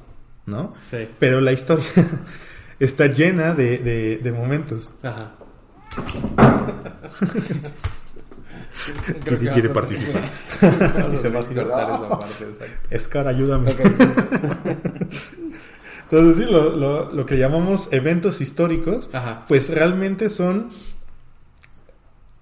¿no? 0.46 0.74
sí. 0.88 1.08
Pero 1.18 1.40
la 1.40 1.52
historia 1.52 1.84
está 2.80 3.06
llena 3.06 3.54
de, 3.54 3.78
de- 3.78 4.16
de 4.18 4.32
momentos. 4.32 4.90
Ajá. 5.02 5.32
Quiere 9.52 9.68
participar. 9.70 10.22
y 11.12 11.16
se 11.16 11.28
va 11.30 11.40
así, 11.40 11.54
cortar 11.54 11.90
esa 11.90 12.08
parte, 12.08 12.44
exacto. 12.44 12.98
Scar, 12.98 13.26
ayúdame. 13.28 13.74
Entonces, 16.10 16.44
sí, 16.46 16.50
lo, 16.52 16.76
lo- 16.76 17.12
lo 17.12 17.26
que 17.26 17.36
llamamos 17.38 17.88
eventos 17.92 18.40
históricos, 18.40 19.10
Ajá. 19.12 19.44
pues 19.48 19.68
realmente 19.70 20.30
son 20.30 20.70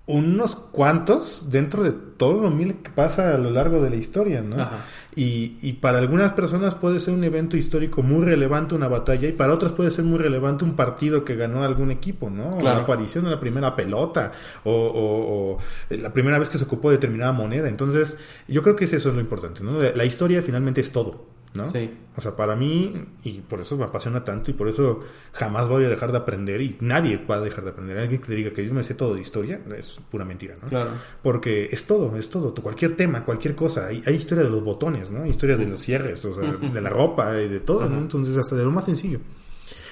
unos 0.06 0.54
cuantos 0.54 1.48
dentro 1.50 1.82
de 1.82 1.90
todo 1.90 2.40
lo 2.40 2.50
mil 2.50 2.76
que 2.76 2.90
pasa 2.90 3.34
a 3.34 3.38
lo 3.38 3.50
largo 3.50 3.82
de 3.82 3.90
la 3.90 3.96
historia, 3.96 4.40
¿no? 4.40 4.54
Ajá. 4.62 4.78
Y, 5.16 5.56
y 5.62 5.72
para 5.74 5.98
algunas 5.98 6.32
personas 6.32 6.74
puede 6.76 7.00
ser 7.00 7.14
un 7.14 7.24
evento 7.24 7.56
histórico 7.56 8.02
muy 8.02 8.24
relevante 8.24 8.74
una 8.76 8.86
batalla 8.86 9.26
y 9.28 9.32
para 9.32 9.52
otras 9.52 9.72
puede 9.72 9.90
ser 9.90 10.04
muy 10.04 10.18
relevante 10.18 10.62
un 10.64 10.74
partido 10.76 11.24
que 11.24 11.34
ganó 11.34 11.64
algún 11.64 11.90
equipo, 11.90 12.30
¿no? 12.30 12.54
O 12.54 12.58
Claro. 12.58 12.76
La 12.78 12.82
aparición 12.84 13.24
de 13.24 13.30
la 13.30 13.40
primera 13.40 13.74
pelota 13.74 14.30
o, 14.64 14.70
o- 14.72 15.54
o 15.54 15.58
la 15.96 16.12
primera 16.12 16.38
vez 16.38 16.50
que 16.50 16.58
se 16.58 16.64
ocupó 16.64 16.90
determinada 16.90 17.32
moneda. 17.32 17.68
Entonces, 17.68 18.18
yo 18.46 18.62
creo 18.62 18.76
que 18.76 18.84
eso 18.84 18.96
es 18.96 19.04
lo 19.06 19.20
importante, 19.20 19.64
¿no? 19.64 19.80
La 19.82 20.04
historia 20.04 20.40
finalmente 20.42 20.80
es 20.82 20.92
todo, 20.92 21.24
¿no? 21.54 21.68
Sí. 21.68 21.90
O 22.16 22.20
sea, 22.20 22.36
para 22.36 22.54
mí, 22.56 22.92
y 23.24 23.40
por 23.40 23.60
eso 23.60 23.76
me 23.76 23.84
apasiona 23.84 24.22
tanto 24.24 24.50
y 24.50 24.54
por 24.54 24.68
eso 24.68 25.00
jamás 25.32 25.68
voy 25.68 25.84
a 25.84 25.88
dejar 25.88 26.12
de 26.12 26.18
aprender 26.18 26.60
y 26.60 26.76
nadie 26.80 27.16
va 27.28 27.36
a 27.36 27.40
dejar 27.40 27.64
de 27.64 27.70
aprender. 27.70 27.98
Alguien 27.98 28.20
que 28.20 28.26
te 28.28 28.34
diga 28.34 28.50
que 28.50 28.66
yo 28.66 28.72
me 28.74 28.82
sé 28.82 28.94
todo 28.94 29.14
de 29.14 29.20
historia 29.20 29.60
es 29.76 30.00
pura 30.10 30.24
mentira, 30.24 30.56
¿no? 30.62 30.68
Claro. 30.68 30.90
Porque 31.22 31.66
es 31.70 31.84
todo, 31.86 32.16
es 32.16 32.28
todo, 32.30 32.54
cualquier 32.54 32.96
tema, 32.96 33.24
cualquier 33.24 33.54
cosa. 33.54 33.86
Hay, 33.86 34.02
hay 34.06 34.14
historia 34.14 34.44
de 34.44 34.50
los 34.50 34.62
botones, 34.62 35.10
¿no? 35.10 35.26
Historia 35.26 35.56
de 35.56 35.66
los 35.66 35.80
cierres, 35.80 36.24
o 36.24 36.32
sea, 36.32 36.52
de 36.52 36.80
la 36.80 36.90
ropa 36.90 37.40
y 37.40 37.48
de 37.48 37.60
todo, 37.60 37.88
¿no? 37.88 37.98
Entonces, 37.98 38.36
hasta 38.36 38.54
de 38.56 38.64
lo 38.64 38.70
más 38.70 38.84
sencillo. 38.84 39.20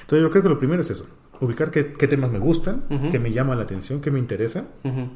Entonces, 0.02 0.22
yo 0.22 0.30
creo 0.30 0.42
que 0.42 0.48
lo 0.50 0.58
primero 0.58 0.82
es 0.82 0.90
eso. 0.90 1.06
ubicar 1.40 1.70
qué, 1.70 1.92
qué 1.94 2.06
temas 2.06 2.30
me 2.30 2.38
gustan, 2.38 2.84
Ujú. 2.90 3.08
qué 3.10 3.18
me 3.18 3.32
llama 3.32 3.56
la 3.56 3.62
atención, 3.64 4.00
qué 4.00 4.10
me 4.10 4.18
interesa. 4.18 4.66
Ujú. 4.84 5.08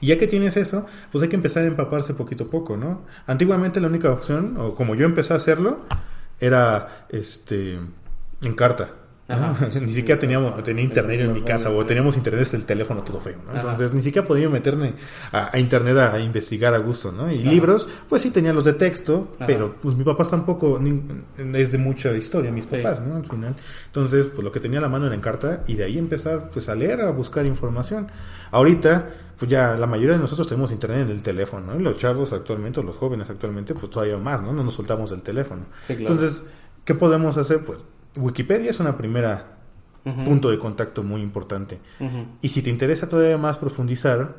Y 0.00 0.06
ya 0.08 0.18
que 0.18 0.26
tienes 0.26 0.56
eso, 0.56 0.86
pues 1.12 1.22
hay 1.22 1.28
que 1.28 1.36
empezar 1.36 1.62
a 1.64 1.66
empaparse 1.66 2.14
poquito 2.14 2.44
a 2.44 2.48
poco, 2.48 2.76
¿no? 2.76 3.02
Antiguamente 3.26 3.80
la 3.80 3.88
única 3.88 4.10
opción, 4.10 4.56
o 4.58 4.74
como 4.74 4.94
yo 4.94 5.04
empecé 5.06 5.32
a 5.32 5.36
hacerlo, 5.36 5.80
era 6.40 7.06
este 7.10 7.78
en 8.42 8.52
carta. 8.54 8.90
ni 9.80 9.92
siquiera 9.94 10.18
teníamos, 10.18 10.60
tenía 10.64 10.82
internet 10.82 11.20
en 11.20 11.32
mi 11.32 11.42
casa, 11.42 11.70
o 11.70 11.86
teníamos 11.86 12.16
internet 12.16 12.40
desde 12.40 12.56
el 12.56 12.64
teléfono 12.64 13.02
todo 13.04 13.20
feo, 13.20 13.36
¿no? 13.44 13.50
Ajá. 13.52 13.60
Entonces 13.60 13.92
ni 13.92 14.02
siquiera 14.02 14.26
podía 14.26 14.48
meterme 14.48 14.94
a, 15.30 15.54
a 15.54 15.58
internet 15.60 15.96
a, 15.98 16.14
a 16.14 16.18
investigar 16.20 16.74
a 16.74 16.78
gusto, 16.78 17.12
¿no? 17.12 17.30
Y 17.30 17.38
libros, 17.44 17.88
pues 18.08 18.22
sí 18.22 18.32
tenía 18.32 18.52
los 18.52 18.64
de 18.64 18.72
texto, 18.72 19.28
Ajá. 19.36 19.46
pero 19.46 19.76
pues 19.80 19.94
mis 19.94 20.04
papás 20.04 20.30
tampoco, 20.30 20.80
ni- 20.82 21.00
es 21.56 21.70
de 21.70 21.78
mucha 21.78 22.10
historia, 22.12 22.50
mis 22.50 22.64
Sí. 22.64 22.76
papás, 22.78 23.02
¿no? 23.02 23.14
Al 23.14 23.24
final. 23.24 23.54
Entonces, 23.86 24.26
pues 24.26 24.42
lo 24.42 24.50
que 24.50 24.58
tenía 24.58 24.80
a 24.80 24.82
la 24.82 24.88
mano 24.88 25.06
era 25.06 25.14
en 25.14 25.20
carta 25.20 25.62
y 25.68 25.74
de 25.74 25.84
ahí 25.84 25.96
empezar 25.96 26.48
pues 26.52 26.68
a 26.68 26.74
leer, 26.74 27.00
a 27.02 27.10
buscar 27.12 27.46
información. 27.46 28.08
Ahorita, 28.50 29.10
pues 29.40 29.50
ya 29.50 29.74
la 29.74 29.86
mayoría 29.86 30.16
de 30.16 30.18
nosotros 30.18 30.46
tenemos 30.46 30.70
internet 30.70 31.00
en 31.00 31.12
el 31.12 31.22
teléfono, 31.22 31.72
¿no? 31.72 31.80
Y 31.80 31.82
los 31.82 31.96
chavos 31.96 32.30
actualmente, 32.34 32.78
o 32.80 32.82
los 32.82 32.94
jóvenes 32.94 33.30
actualmente, 33.30 33.72
pues 33.72 33.88
todavía 33.88 34.18
más, 34.18 34.42
¿no? 34.42 34.52
No 34.52 34.62
nos 34.62 34.74
soltamos 34.74 35.08
del 35.12 35.22
teléfono. 35.22 35.64
Sí, 35.86 35.96
claro. 35.96 36.12
Entonces, 36.12 36.44
¿qué 36.84 36.94
podemos 36.94 37.38
hacer? 37.38 37.62
Pues 37.62 37.78
Wikipedia 38.16 38.68
es 38.68 38.80
una 38.80 38.98
primera 38.98 39.56
punto 40.26 40.50
de 40.50 40.58
contacto 40.58 41.02
muy 41.02 41.22
importante. 41.22 41.80
Y 42.42 42.50
si 42.50 42.60
te 42.60 42.68
interesa 42.68 43.08
todavía 43.08 43.38
más 43.38 43.56
profundizar, 43.56 44.34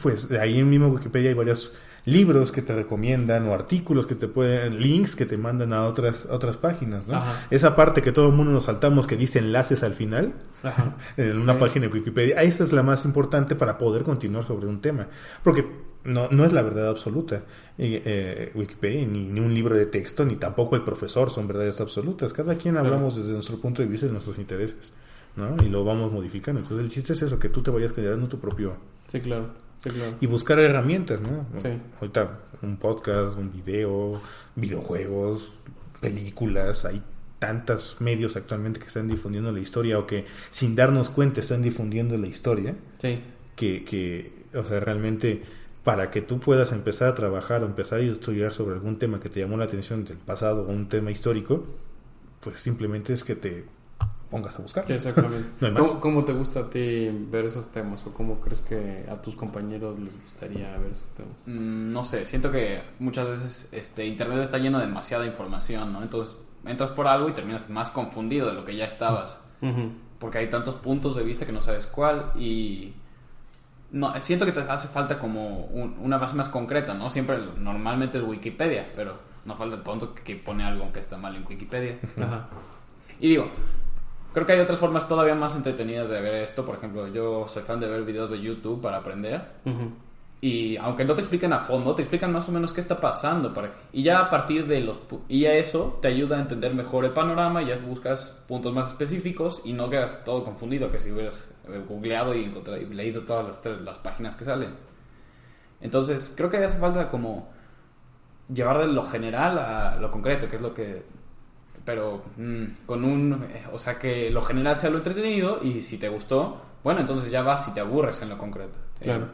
pues 0.00 0.30
ahí 0.30 0.60
en 0.60 0.70
mismo 0.70 0.86
Wikipedia 0.86 1.30
hay 1.30 1.34
varios 1.34 1.76
libros 2.06 2.52
que 2.52 2.62
te 2.62 2.72
recomiendan 2.74 3.46
o 3.48 3.52
artículos 3.52 4.06
que 4.06 4.14
te 4.14 4.28
pueden, 4.28 4.80
links 4.80 5.14
que 5.16 5.26
te 5.26 5.36
mandan 5.36 5.72
a 5.72 5.84
otras, 5.84 6.26
a 6.30 6.34
otras 6.34 6.56
páginas, 6.56 7.06
¿no? 7.06 7.16
Ajá. 7.16 7.46
Esa 7.50 7.74
parte 7.76 8.00
que 8.00 8.12
todo 8.12 8.28
el 8.28 8.32
mundo 8.32 8.52
nos 8.52 8.64
saltamos 8.64 9.06
que 9.08 9.16
dice 9.16 9.40
enlaces 9.40 9.82
al 9.82 9.92
final, 9.92 10.32
Ajá. 10.62 10.96
en 11.18 11.38
una 11.38 11.54
Sí. 11.54 11.60
página 11.60 11.88
de 11.88 11.92
Wikipedia, 11.92 12.40
esa 12.42 12.62
es 12.64 12.72
la 12.72 12.82
más 12.84 13.04
importante 13.04 13.54
para 13.56 13.76
poder 13.76 14.04
continuar 14.04 14.46
sobre 14.46 14.66
un 14.68 14.80
tema. 14.80 15.08
Porque 15.42 15.66
no, 16.04 16.28
no 16.30 16.44
es 16.44 16.52
la 16.52 16.62
verdad 16.62 16.88
absoluta. 16.88 17.42
Y, 17.76 17.94
eh, 18.04 18.52
Wikipedia, 18.54 19.04
ni, 19.04 19.26
ni 19.26 19.40
un 19.40 19.52
libro 19.52 19.74
de 19.74 19.86
texto, 19.86 20.24
ni 20.24 20.36
tampoco 20.36 20.76
el 20.76 20.82
profesor 20.84 21.30
son 21.30 21.48
verdades 21.48 21.80
absolutas. 21.80 22.32
Cada 22.32 22.54
quien 22.54 22.76
hablamos 22.76 23.16
desde 23.16 23.32
nuestro 23.32 23.58
punto 23.60 23.82
de 23.82 23.88
vista 23.88 24.06
y 24.06 24.10
nuestros 24.10 24.38
intereses, 24.38 24.92
¿no? 25.34 25.56
Y 25.60 25.68
lo 25.68 25.84
vamos 25.84 26.12
modificando. 26.12 26.60
Entonces 26.60 26.84
el 26.84 26.90
chiste 26.92 27.14
es 27.14 27.22
eso, 27.22 27.40
que 27.40 27.48
tú 27.48 27.62
te 27.62 27.72
vayas 27.72 27.90
generando 27.92 28.28
tu 28.28 28.38
propio... 28.38 28.76
Sí, 29.10 29.18
claro. 29.18 29.65
Sí, 29.82 29.90
claro. 29.90 30.14
Y 30.20 30.26
buscar 30.26 30.58
herramientas, 30.58 31.20
¿no? 31.20 31.46
Sí. 31.60 31.68
Ahorita 32.00 32.38
un 32.62 32.76
podcast, 32.76 33.36
un 33.38 33.52
video, 33.52 34.20
videojuegos, 34.56 35.52
películas, 36.00 36.84
hay 36.84 37.02
tantos 37.38 37.96
medios 38.00 38.36
actualmente 38.36 38.80
que 38.80 38.86
están 38.86 39.08
difundiendo 39.08 39.52
la 39.52 39.60
historia 39.60 39.98
o 39.98 40.06
que 40.06 40.24
sin 40.50 40.74
darnos 40.74 41.10
cuenta 41.10 41.40
están 41.40 41.62
difundiendo 41.62 42.16
la 42.16 42.26
historia 42.26 42.74
Sí. 43.00 43.20
que, 43.54 43.84
que 43.84 44.32
o 44.54 44.64
sea, 44.64 44.80
realmente 44.80 45.42
para 45.84 46.10
que 46.10 46.22
tú 46.22 46.40
puedas 46.40 46.72
empezar 46.72 47.08
a 47.08 47.14
trabajar 47.14 47.62
o 47.62 47.66
empezar 47.66 48.00
a 48.00 48.02
estudiar 48.02 48.52
sobre 48.52 48.74
algún 48.74 48.98
tema 48.98 49.20
que 49.20 49.28
te 49.28 49.40
llamó 49.40 49.56
la 49.56 49.64
atención 49.64 50.04
del 50.04 50.16
pasado 50.16 50.62
o 50.62 50.70
un 50.70 50.88
tema 50.88 51.10
histórico, 51.10 51.64
pues 52.40 52.58
simplemente 52.58 53.12
es 53.12 53.22
que 53.22 53.36
te 53.36 53.64
pongas 54.30 54.56
a 54.56 54.62
buscar. 54.62 54.86
Sí, 54.86 54.92
exactamente. 54.94 55.48
No. 55.70 55.82
¿Cómo, 55.82 56.00
cómo 56.00 56.24
te 56.24 56.32
gusta 56.32 56.60
a 56.60 56.70
ti 56.70 57.08
ver 57.30 57.44
esos 57.46 57.68
temas? 57.68 58.04
¿O 58.06 58.12
cómo 58.12 58.40
crees 58.40 58.60
que 58.60 59.06
a 59.10 59.20
tus 59.22 59.36
compañeros 59.36 59.98
les 59.98 60.20
gustaría 60.22 60.70
ver 60.78 60.90
esos 60.92 61.10
temas? 61.10 61.46
Mm, 61.46 61.92
No 61.92 62.04
sé, 62.04 62.26
siento 62.26 62.50
que 62.50 62.80
muchas 62.98 63.26
veces 63.28 63.68
este 63.72 64.04
internet 64.06 64.40
está 64.40 64.58
lleno 64.58 64.78
de 64.78 64.86
demasiada 64.86 65.26
información, 65.26 65.92
¿no? 65.92 66.02
Entonces 66.02 66.36
entras 66.66 66.90
por 66.90 67.06
algo 67.06 67.28
y 67.28 67.32
terminas 67.32 67.70
más 67.70 67.90
confundido 67.90 68.46
de 68.48 68.54
lo 68.54 68.64
que 68.64 68.74
ya 68.76 68.84
estabas. 68.86 69.40
Porque 70.18 70.38
hay 70.38 70.48
tantos 70.50 70.74
puntos 70.76 71.14
de 71.16 71.22
vista 71.22 71.44
que 71.46 71.52
no 71.52 71.62
sabes 71.62 71.86
cuál 71.86 72.32
y... 72.36 72.92
No, 73.92 74.12
siento 74.20 74.44
que 74.44 74.52
te 74.52 74.60
hace 74.60 74.88
falta 74.88 75.18
como 75.18 75.66
un- 75.66 75.96
una 76.00 76.18
base 76.18 76.34
más 76.34 76.48
concreta, 76.48 76.92
¿no? 76.94 77.08
Siempre, 77.08 77.38
normalmente 77.58 78.18
es 78.18 78.24
Wikipedia, 78.24 78.90
pero 78.96 79.16
no 79.44 79.56
falta 79.56 79.76
el 79.76 79.82
tonto 79.82 80.12
que, 80.14 80.22
que 80.22 80.36
pone 80.36 80.64
algo 80.64 80.92
que 80.92 80.98
está 81.00 81.16
mal 81.16 81.36
en 81.36 81.46
Wikipedia. 81.46 81.98
Ajá. 82.20 82.48
Y 83.20 83.28
digo, 83.28 83.48
creo 84.36 84.44
que 84.44 84.52
hay 84.52 84.60
otras 84.60 84.78
formas 84.78 85.08
todavía 85.08 85.34
más 85.34 85.56
entretenidas 85.56 86.10
de 86.10 86.20
ver 86.20 86.34
esto. 86.34 86.62
Por 86.66 86.74
ejemplo, 86.74 87.08
yo 87.08 87.48
soy 87.48 87.62
fan 87.62 87.80
de 87.80 87.86
ver 87.88 88.02
videos 88.02 88.28
de 88.28 88.38
YouTube 88.38 88.82
para 88.82 88.98
aprender. 88.98 89.40
Ujú. 89.64 89.92
Y 90.42 90.76
aunque 90.76 91.06
no 91.06 91.14
te 91.14 91.22
expliquen 91.22 91.54
a 91.54 91.60
fondo, 91.60 91.94
te 91.94 92.02
explican 92.02 92.34
más 92.34 92.46
o 92.50 92.52
menos 92.52 92.70
qué 92.70 92.82
está 92.82 93.00
pasando. 93.00 93.54
Para... 93.54 93.70
Y 93.94 94.02
ya 94.02 94.20
a 94.20 94.28
partir 94.28 94.66
de 94.66 94.80
los... 94.82 94.98
Y 95.30 95.46
a 95.46 95.54
eso 95.54 95.98
te 96.02 96.08
ayuda 96.08 96.36
a 96.36 96.40
entender 96.42 96.74
mejor 96.74 97.06
el 97.06 97.12
panorama 97.12 97.62
y 97.62 97.68
ya 97.68 97.78
buscas 97.78 98.36
puntos 98.46 98.74
más 98.74 98.88
específicos 98.88 99.62
y 99.64 99.72
no 99.72 99.88
quedas 99.88 100.22
todo 100.22 100.44
confundido 100.44 100.90
que 100.90 100.98
si 101.00 101.10
hubieras 101.10 101.50
eh, 101.68 101.82
googleado 101.88 102.34
y, 102.34 102.44
encontrado- 102.44 102.76
y 102.78 102.84
leído 102.92 103.22
todas 103.22 103.46
las, 103.46 103.62
tres- 103.62 103.80
las 103.80 103.96
páginas 104.00 104.36
que 104.36 104.44
salen. 104.44 104.74
Entonces, 105.80 106.30
creo 106.36 106.50
que 106.50 106.58
hace 106.58 106.76
falta 106.78 107.08
como 107.08 107.48
llevar 108.52 108.78
de 108.80 108.88
lo 108.88 109.04
general 109.04 109.58
a 109.58 109.96
lo 109.98 110.10
concreto, 110.10 110.50
que 110.50 110.56
es 110.56 110.62
lo 110.62 110.74
que... 110.74 111.15
Pero 111.86 112.22
mm, 112.36 112.64
con 112.84 113.04
un... 113.04 113.32
eh, 113.54 113.64
O 113.72 113.78
sea, 113.78 113.98
que 113.98 114.30
lo 114.30 114.42
general 114.42 114.76
sea 114.76 114.90
lo 114.90 114.98
entretenido 114.98 115.60
y 115.62 115.80
si 115.80 115.96
te 115.96 116.10
gustó, 116.10 116.60
bueno, 116.84 117.00
entonces 117.00 117.30
ya 117.30 117.40
vas 117.42 117.66
y 117.68 117.72
te 117.72 117.80
aburres 117.80 118.20
en 118.20 118.28
lo 118.28 118.36
concreto. 118.36 118.76
Claro. 119.00 119.28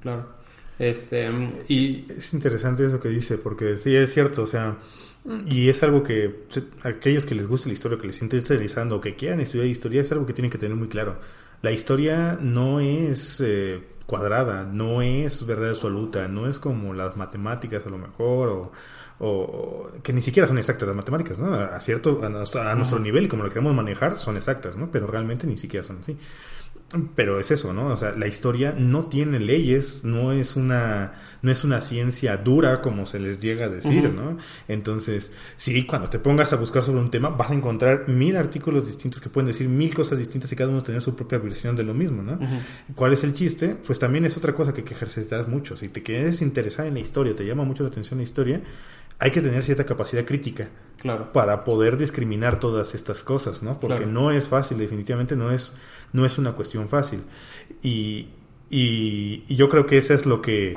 Claro. 0.00 0.26
Este, 0.78 1.28
mm, 1.30 1.50
y 1.68 2.06
Es 2.16 2.32
interesante 2.32 2.86
eso 2.86 2.98
que 2.98 3.08
dice, 3.08 3.36
porque 3.38 3.76
sí 3.76 3.94
es 3.94 4.12
cierto, 4.12 4.42
o 4.42 4.46
sea, 4.46 4.76
y 5.46 5.68
es 5.68 5.82
algo 5.82 6.02
que 6.02 6.44
aquellos 6.84 7.24
que 7.24 7.34
les 7.34 7.46
guste 7.46 7.68
la 7.68 7.74
historia, 7.74 7.98
que 7.98 8.06
les 8.06 8.16
esté 8.22 8.36
interesando 8.44 8.96
o 8.96 9.00
que 9.00 9.14
quieran 9.16 9.40
estudiar 9.40 9.66
historia, 9.66 10.02
es 10.02 10.12
algo 10.12 10.26
que 10.26 10.32
tienen 10.32 10.50
que 10.50 10.58
tener 10.58 10.76
muy 10.76 10.88
claro. 10.88 11.18
La 11.62 11.72
historia 11.72 12.38
no 12.40 12.78
es 12.80 13.40
eh, 13.40 13.82
cuadrada, 14.06 14.64
no 14.66 15.00
es 15.00 15.46
verdad 15.46 15.70
absoluta, 15.70 16.28
no 16.28 16.48
es 16.48 16.58
como 16.58 16.92
las 16.92 17.16
matemáticas 17.16 17.86
a 17.86 17.90
lo 17.90 17.96
mejor, 17.98 18.48
o, 18.48 18.72
o- 19.26 19.90
que 20.02 20.12
ni 20.12 20.20
siquiera 20.22 20.46
son 20.46 20.58
exactas 20.58 20.86
las 20.86 20.96
matemáticas, 20.96 21.38
¿no? 21.38 21.54
A, 21.54 21.80
cierto, 21.80 22.20
a 22.24 22.28
nuestro, 22.28 22.62
a 22.62 22.74
nuestro 22.74 22.98
nivel 22.98 23.24
y 23.24 23.28
como 23.28 23.42
lo 23.42 23.48
queremos 23.48 23.74
manejar, 23.74 24.16
son 24.16 24.36
exactas, 24.36 24.76
¿no? 24.76 24.90
Pero 24.90 25.06
realmente 25.06 25.46
ni 25.46 25.56
siquiera 25.58 25.86
son 25.86 25.98
así. 26.02 26.16
Pero 27.16 27.40
es 27.40 27.50
eso, 27.50 27.72
¿no? 27.72 27.86
O 27.88 27.96
sea, 27.96 28.12
la 28.12 28.28
historia 28.28 28.72
no 28.78 29.06
tiene 29.06 29.40
leyes, 29.40 30.04
no 30.04 30.30
es 30.32 30.54
una, 30.54 31.14
no 31.42 31.50
es 31.50 31.64
una 31.64 31.80
ciencia 31.80 32.36
dura 32.36 32.80
como 32.82 33.04
se 33.04 33.18
les 33.18 33.40
llega 33.40 33.66
a 33.66 33.68
decir, 33.68 34.10
¿no? 34.10 34.36
Entonces, 34.68 35.32
sí, 35.56 35.86
cuando 35.86 36.08
te 36.08 36.20
pongas 36.20 36.52
a 36.52 36.56
buscar 36.56 36.84
sobre 36.84 37.00
un 37.00 37.10
tema, 37.10 37.30
vas 37.30 37.50
a 37.50 37.54
encontrar 37.54 38.08
mil 38.08 38.36
artículos 38.36 38.86
distintos 38.86 39.20
que 39.20 39.28
pueden 39.28 39.48
decir 39.48 39.68
mil 39.68 39.92
cosas 39.92 40.18
distintas 40.18 40.52
y 40.52 40.56
cada 40.56 40.70
uno 40.70 40.84
tener 40.84 41.02
su 41.02 41.16
propia 41.16 41.38
versión 41.38 41.74
de 41.74 41.82
lo 41.82 41.94
mismo, 41.94 42.22
¿no? 42.22 42.38
¿Cuál 42.94 43.12
es 43.14 43.24
el 43.24 43.32
chiste? 43.32 43.74
Pues 43.84 43.98
también 43.98 44.24
es 44.24 44.36
otra 44.36 44.52
cosa 44.54 44.72
que 44.72 44.82
hay 44.82 44.86
que 44.86 44.94
ejercitar 44.94 45.48
mucho. 45.48 45.76
Si 45.76 45.88
te 45.88 46.02
quieres 46.04 46.42
interesar 46.42 46.86
en 46.86 46.94
la 46.94 47.00
historia, 47.00 47.34
te 47.34 47.44
llama 47.44 47.64
mucho 47.64 47.82
la 47.82 47.88
atención 47.88 48.18
la 48.18 48.24
historia, 48.24 48.60
hay 49.18 49.30
que 49.30 49.40
tener 49.40 49.62
cierta 49.62 49.84
capacidad 49.86 50.24
crítica 50.24 50.68
claro. 50.98 51.32
para 51.32 51.64
poder 51.64 51.96
discriminar 51.96 52.58
todas 52.60 52.94
estas 52.94 53.22
cosas, 53.22 53.62
¿no? 53.62 53.78
Porque 53.80 53.98
Claro. 54.04 54.12
no 54.12 54.30
es 54.30 54.48
fácil, 54.48 54.78
definitivamente 54.78 55.36
no 55.36 55.50
es, 55.50 55.72
no 56.12 56.26
es 56.26 56.38
una 56.38 56.52
cuestión 56.52 56.88
fácil. 56.88 57.20
Y, 57.82 58.28
y, 58.70 59.44
y 59.48 59.56
yo 59.56 59.68
creo 59.68 59.86
que 59.86 59.98
esa 59.98 60.14
es 60.14 60.26
lo 60.26 60.42
que, 60.42 60.76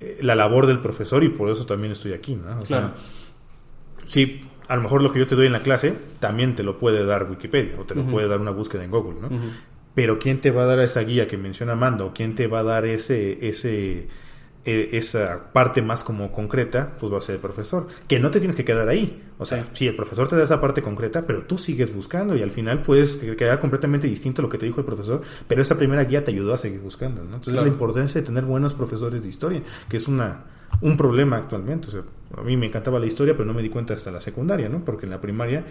eh, 0.00 0.18
la 0.22 0.34
labor 0.34 0.66
del 0.66 0.80
profesor 0.80 1.22
y 1.24 1.28
por 1.28 1.50
eso 1.50 1.66
también 1.66 1.92
estoy 1.92 2.12
aquí, 2.14 2.34
¿no? 2.34 2.60
O 2.60 2.64
sea, 2.64 2.78
Claro. 2.80 2.94
sí, 4.06 4.42
a 4.68 4.76
lo 4.76 4.82
mejor 4.82 5.02
lo 5.02 5.12
que 5.12 5.18
yo 5.18 5.26
te 5.26 5.34
doy 5.34 5.46
en 5.46 5.52
la 5.52 5.60
clase 5.62 5.94
también 6.20 6.54
te 6.54 6.62
lo 6.62 6.78
puede 6.78 7.04
dar 7.04 7.28
Wikipedia 7.30 7.74
o 7.78 7.84
te 7.84 7.94
lo 7.94 8.04
puede 8.06 8.28
dar 8.28 8.40
una 8.40 8.50
búsqueda 8.50 8.84
en 8.84 8.90
Google, 8.90 9.20
¿no? 9.20 9.28
Pero 9.94 10.18
¿quién 10.18 10.40
te 10.40 10.50
va 10.50 10.62
a 10.64 10.66
dar 10.66 10.80
esa 10.80 11.00
guía 11.02 11.28
que 11.28 11.36
menciona 11.36 11.76
Mando? 11.76 12.12
¿Quién 12.14 12.34
te 12.34 12.46
va 12.48 12.60
a 12.60 12.62
dar 12.64 12.84
ese, 12.86 13.46
ese, 13.48 14.08
eh, 14.66 14.90
esa 14.92 15.52
parte 15.52 15.82
más 15.82 16.04
como 16.04 16.32
concreta? 16.32 16.94
Pues 16.98 17.12
va 17.12 17.18
a 17.18 17.20
ser 17.20 17.36
el 17.36 17.40
profesor. 17.40 17.86
Que 18.08 18.18
no 18.18 18.30
te 18.30 18.38
tienes 18.38 18.56
que 18.56 18.64
quedar 18.64 18.88
ahí. 18.88 19.22
O 19.38 19.44
sea, 19.46 19.66
Sí. 19.72 19.86
el 19.86 19.96
profesor 19.96 20.28
te 20.28 20.36
da 20.36 20.44
esa 20.44 20.60
parte 20.60 20.80
concreta, 20.82 21.26
pero 21.26 21.42
tú 21.42 21.58
sigues 21.58 21.94
buscando 21.94 22.34
y 22.36 22.42
al 22.42 22.50
final 22.50 22.80
puedes 22.82 23.16
quedar 23.16 23.60
completamente 23.60 24.06
distinto 24.06 24.40
a 24.40 24.44
lo 24.44 24.48
que 24.48 24.58
te 24.58 24.66
dijo 24.66 24.80
el 24.80 24.86
profesor, 24.86 25.20
pero 25.48 25.60
esa 25.62 25.76
primera 25.76 26.04
guía 26.04 26.24
te 26.24 26.30
ayudó 26.30 26.54
a 26.54 26.58
seguir 26.58 26.80
buscando, 26.80 27.20
¿no? 27.22 27.26
Entonces 27.36 27.52
Claro. 27.54 27.66
la 27.66 27.72
importancia 27.72 28.20
de 28.20 28.26
tener 28.26 28.44
buenos 28.44 28.74
profesores 28.74 29.22
de 29.22 29.28
historia, 29.28 29.62
que 29.88 29.96
es 29.96 30.08
una 30.08 30.44
un 30.80 30.96
problema 30.96 31.36
actualmente. 31.36 31.86
O 31.86 31.90
sea, 31.92 32.02
a 32.36 32.42
mí 32.42 32.56
me 32.56 32.66
encantaba 32.66 32.98
la 32.98 33.06
historia, 33.06 33.34
pero 33.34 33.44
no 33.44 33.54
me 33.54 33.62
di 33.62 33.68
cuenta 33.68 33.94
hasta 33.94 34.10
la 34.10 34.20
secundaria, 34.20 34.68
¿no? 34.68 34.84
Porque 34.84 35.06
en 35.06 35.10
la 35.10 35.20
primaria 35.20 35.64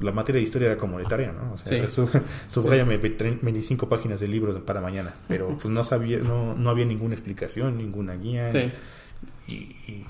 la 0.00 0.12
materia 0.12 0.38
de 0.40 0.44
historia 0.44 0.72
era 0.72 0.80
tarea, 1.08 1.32
¿no? 1.32 1.52
O 1.54 1.58
sea, 1.58 1.88
Sí. 1.88 1.94
su- 1.94 2.08
subrayame 2.48 2.98
25 2.98 3.88
páginas 3.88 4.20
de 4.20 4.28
libros 4.28 4.60
para 4.62 4.80
mañana, 4.80 5.12
pero 5.28 5.48
pues 5.50 5.66
no 5.66 5.84
sabía, 5.84 6.18
no, 6.18 6.54
no 6.54 6.70
había 6.70 6.84
ninguna 6.86 7.14
explicación, 7.14 7.76
ninguna 7.78 8.14
guía. 8.14 8.50
Sí. 8.50 8.70
Y, 9.48 9.52
y, 9.54 10.04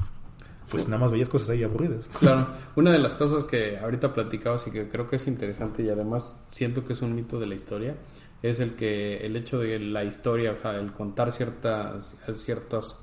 pues 0.71 0.87
nada 0.89 1.01
más 1.03 1.11
veías 1.11 1.29
cosas 1.29 1.51
ahí 1.51 1.65
aburridas. 1.65 2.07
Claro, 2.21 2.49
una 2.77 2.93
de 2.93 3.01
las 3.01 3.15
cosas 3.17 3.45
que 3.45 3.77
ahorita 3.79 4.15
platicabas 4.15 4.67
y 4.69 4.71
que 4.71 4.89
creo 4.89 5.09
que 5.09 5.17
es 5.17 5.27
interesante 5.27 5.83
y 5.83 5.89
además 5.89 6.37
siento 6.47 6.85
que 6.85 6.93
es 6.93 7.03
un 7.03 7.15
mito 7.15 7.41
de 7.41 7.47
la 7.47 7.57
historia 7.57 7.97
es 8.43 8.61
el 8.61 8.75
que 8.75 9.19
el 9.27 9.37
hecho 9.37 9.59
de 9.59 9.79
la 9.81 10.05
historia, 10.05 10.53
o 10.53 10.57
sea, 10.57 10.77
el 10.79 10.93
contar 10.93 11.33
ciertas 11.33 12.15
ciertos 12.35 12.99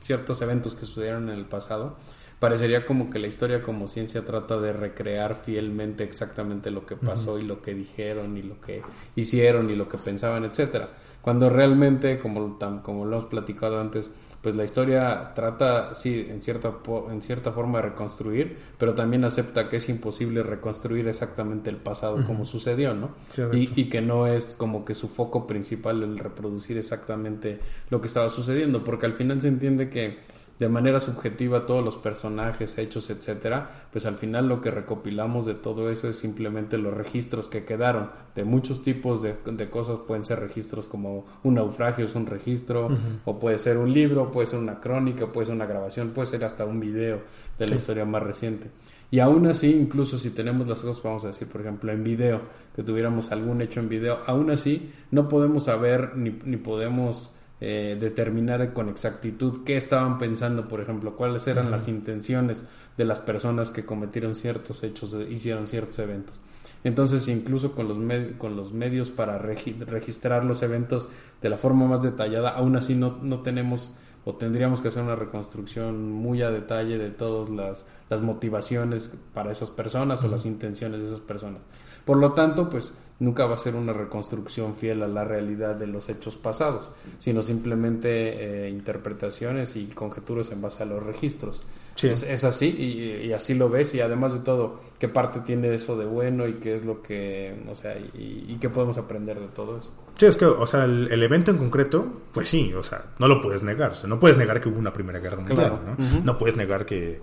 ciertos 0.00 0.40
eventos 0.42 0.74
que 0.74 0.84
sucedieron 0.86 1.28
en 1.28 1.38
el 1.38 1.44
pasado 1.44 1.96
parecería 2.44 2.84
como 2.84 3.08
que 3.08 3.18
la 3.18 3.26
historia 3.26 3.62
como 3.62 3.88
ciencia 3.88 4.22
trata 4.22 4.60
de 4.60 4.74
recrear 4.74 5.34
fielmente 5.34 6.04
exactamente 6.04 6.70
lo 6.70 6.84
que 6.84 6.94
pasó 6.94 7.38
y 7.38 7.42
lo 7.42 7.62
que 7.62 7.72
dijeron 7.72 8.36
y 8.36 8.42
lo 8.42 8.60
que 8.60 8.82
hicieron 9.16 9.70
y 9.70 9.76
lo 9.76 9.88
que 9.88 9.96
pensaban, 9.96 10.44
etcétera. 10.44 10.90
Cuando 11.22 11.48
realmente, 11.48 12.18
como, 12.18 12.58
como 12.82 13.06
lo 13.06 13.12
hemos 13.16 13.30
platicado 13.30 13.80
antes, 13.80 14.10
pues 14.42 14.54
la 14.56 14.64
historia 14.64 15.32
trata, 15.34 15.94
sí, 15.94 16.26
en 16.28 16.42
cierta, 16.42 16.70
en 17.10 17.22
cierta 17.22 17.50
forma 17.50 17.78
de 17.78 17.86
reconstruir, 17.88 18.58
pero 18.76 18.94
también 18.94 19.24
acepta 19.24 19.70
que 19.70 19.78
es 19.78 19.88
imposible 19.88 20.42
reconstruir 20.42 21.08
exactamente 21.08 21.70
el 21.70 21.78
pasado 21.78 22.26
como 22.26 22.44
sucedió, 22.44 22.92
¿no? 22.92 23.14
y, 23.54 23.70
y, 23.74 23.88
que 23.88 24.02
no 24.02 24.26
es 24.26 24.52
como 24.52 24.84
que 24.84 24.92
su 24.92 25.08
foco 25.08 25.46
principal 25.46 26.02
el 26.02 26.18
reproducir 26.18 26.76
exactamente 26.76 27.58
lo 27.88 28.02
que 28.02 28.08
estaba 28.08 28.28
sucediendo, 28.28 28.84
porque 28.84 29.06
al 29.06 29.14
final 29.14 29.40
se 29.40 29.48
entiende 29.48 29.88
que 29.88 30.18
de 30.58 30.68
manera 30.68 31.00
subjetiva 31.00 31.66
todos 31.66 31.84
los 31.84 31.96
personajes, 31.96 32.78
hechos, 32.78 33.10
etcétera, 33.10 33.88
pues 33.90 34.06
al 34.06 34.16
final 34.16 34.48
lo 34.48 34.60
que 34.60 34.70
recopilamos 34.70 35.46
de 35.46 35.54
todo 35.54 35.90
eso 35.90 36.08
es 36.08 36.16
simplemente 36.16 36.78
los 36.78 36.94
registros 36.94 37.48
que 37.48 37.64
quedaron 37.64 38.10
de 38.36 38.44
muchos 38.44 38.82
tipos 38.82 39.22
de, 39.22 39.34
cosas. 39.68 39.98
Pueden 40.06 40.22
ser 40.22 40.38
registros 40.40 40.86
como 40.86 41.24
un 41.42 41.54
naufragio, 41.54 42.04
es 42.04 42.14
un 42.14 42.26
registro, 42.26 42.88
o 43.24 43.38
puede 43.38 43.58
ser 43.58 43.78
un 43.78 43.92
libro, 43.92 44.30
puede 44.30 44.46
ser 44.46 44.60
una 44.60 44.80
crónica, 44.80 45.26
puede 45.26 45.46
ser 45.46 45.56
una 45.56 45.66
grabación, 45.66 46.10
puede 46.10 46.26
ser 46.26 46.44
hasta 46.44 46.64
un 46.64 46.78
video 46.78 47.20
de 47.58 47.68
la 47.68 47.74
historia 47.74 48.04
más 48.04 48.22
reciente. 48.22 48.68
Y 49.10 49.20
aún 49.20 49.46
así, 49.46 49.70
incluso 49.70 50.18
si 50.18 50.30
tenemos 50.30 50.66
las 50.66 50.80
cosas, 50.80 51.02
vamos 51.02 51.24
a 51.24 51.28
decir, 51.28 51.48
por 51.48 51.60
ejemplo, 51.60 51.92
en 51.92 52.02
video, 52.02 52.40
que 52.74 52.82
tuviéramos 52.82 53.30
algún 53.32 53.60
hecho 53.60 53.80
en 53.80 53.88
video, 53.88 54.18
aún 54.26 54.50
así 54.50 54.92
no 55.10 55.28
podemos 55.28 55.64
saber 55.64 56.16
ni, 56.16 56.30
ni 56.44 56.56
podemos 56.56 57.33
eh, 57.66 57.96
determinar 57.98 58.74
con 58.74 58.90
exactitud 58.90 59.64
qué 59.64 59.78
estaban 59.78 60.18
pensando, 60.18 60.68
por 60.68 60.82
ejemplo, 60.82 61.16
cuáles 61.16 61.46
eran 61.46 61.70
las 61.70 61.88
intenciones 61.88 62.62
de 62.98 63.06
las 63.06 63.20
personas 63.20 63.70
que 63.70 63.86
cometieron 63.86 64.34
ciertos 64.34 64.82
hechos, 64.82 65.14
eh, 65.14 65.26
hicieron 65.30 65.66
ciertos 65.66 65.98
eventos. 65.98 66.42
Entonces, 66.84 67.26
incluso 67.26 67.72
con 67.72 67.88
los, 67.88 67.96
con 68.36 68.54
los 68.54 68.74
medios 68.74 69.08
para 69.08 69.38
registrar 69.38 70.44
los 70.44 70.62
eventos 70.62 71.08
de 71.40 71.48
la 71.48 71.56
forma 71.56 71.86
más 71.86 72.02
detallada, 72.02 72.50
aún 72.50 72.76
así 72.76 72.94
no, 72.94 73.16
no 73.22 73.40
tenemos 73.40 73.94
o 74.26 74.34
tendríamos 74.34 74.82
que 74.82 74.88
hacer 74.88 75.02
una 75.02 75.16
reconstrucción 75.16 76.12
muy 76.12 76.42
a 76.42 76.50
detalle 76.50 76.98
de 76.98 77.08
todas 77.08 77.48
las, 77.48 77.86
las 78.10 78.20
motivaciones 78.20 79.16
para 79.32 79.52
esas 79.52 79.70
personas 79.70 80.22
o 80.22 80.28
las 80.28 80.44
intenciones 80.44 81.00
de 81.00 81.06
esas 81.06 81.20
personas. 81.20 81.62
Por 82.04 82.18
lo 82.18 82.32
tanto, 82.32 82.68
pues 82.68 82.92
nunca 83.20 83.46
va 83.46 83.54
a 83.54 83.58
ser 83.58 83.74
una 83.74 83.92
reconstrucción 83.92 84.74
fiel 84.74 85.02
a 85.02 85.08
la 85.08 85.24
realidad 85.24 85.76
de 85.76 85.86
los 85.86 86.08
hechos 86.08 86.34
pasados, 86.34 86.90
sino 87.18 87.42
simplemente 87.42 88.66
eh, 88.66 88.70
interpretaciones 88.70 89.76
y 89.76 89.86
conjeturas 89.86 90.50
en 90.50 90.60
base 90.60 90.82
a 90.82 90.86
los 90.86 91.02
registros. 91.02 91.62
Es, 92.02 92.42
así 92.42 92.66
y, 92.66 93.32
así 93.32 93.54
lo 93.54 93.70
ves 93.70 93.94
y 93.94 94.00
además 94.00 94.34
de 94.34 94.40
todo, 94.40 94.80
¿qué 94.98 95.06
parte 95.06 95.40
tiene 95.40 95.72
eso 95.72 95.96
de 95.96 96.04
bueno 96.04 96.46
y 96.48 96.54
qué 96.54 96.74
es 96.74 96.84
lo 96.84 97.00
que, 97.00 97.54
o 97.70 97.76
sea, 97.76 97.96
y, 97.96 98.58
qué 98.60 98.68
podemos 98.68 98.98
aprender 98.98 99.38
de 99.38 99.46
todo 99.46 99.78
eso? 99.78 99.92
Sí, 100.18 100.26
es 100.26 100.36
que, 100.36 100.44
o 100.44 100.66
sea, 100.66 100.84
el, 100.84 101.22
evento 101.22 101.52
en 101.52 101.58
concreto, 101.58 102.22
pues 102.32 102.48
sí, 102.48 102.74
o 102.74 102.82
sea, 102.82 103.12
no 103.18 103.28
lo 103.28 103.40
puedes 103.40 103.62
negar, 103.62 103.92
no 104.06 104.18
puedes 104.18 104.36
negar 104.36 104.60
que 104.60 104.68
hubo 104.68 104.78
una 104.78 104.92
Primera 104.92 105.20
Guerra 105.20 105.36
Mundial, 105.36 105.80
¿no? 105.86 106.20
no 106.24 106.36
puedes 106.36 106.56
negar 106.56 106.84
que, 106.84 107.20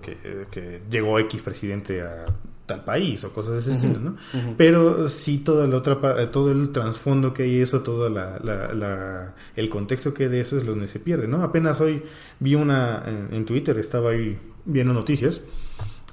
que 0.50 0.82
llegó 0.90 1.18
X 1.18 1.42
presidente 1.42 2.00
a 2.00 2.24
tal 2.72 2.84
país 2.84 3.22
o 3.24 3.32
cosas 3.32 3.52
de 3.52 3.58
ese 3.58 3.70
estilo, 3.72 3.98
¿no? 3.98 4.16
Pero 4.56 5.08
sí 5.08 5.38
toda 5.38 5.66
la 5.66 5.76
otra 5.76 6.30
todo 6.30 6.52
el 6.52 6.70
trasfondo 6.70 7.32
que 7.34 7.44
hay 7.44 7.60
eso, 7.60 7.80
todo 7.80 8.08
la, 8.08 9.34
el 9.56 9.68
contexto 9.68 10.14
que 10.14 10.24
hay 10.24 10.28
de 10.30 10.40
eso 10.40 10.56
es 10.56 10.64
lo 10.64 10.74
que 10.78 10.88
se 10.88 10.98
pierde, 10.98 11.28
¿no? 11.28 11.42
Apenas 11.42 11.80
hoy 11.80 12.02
vi 12.40 12.54
una 12.54 13.02
en, 13.30 13.44
Twitter, 13.44 13.78
estaba 13.78 14.10
ahí 14.10 14.38
viendo 14.64 14.94
noticias 14.94 15.42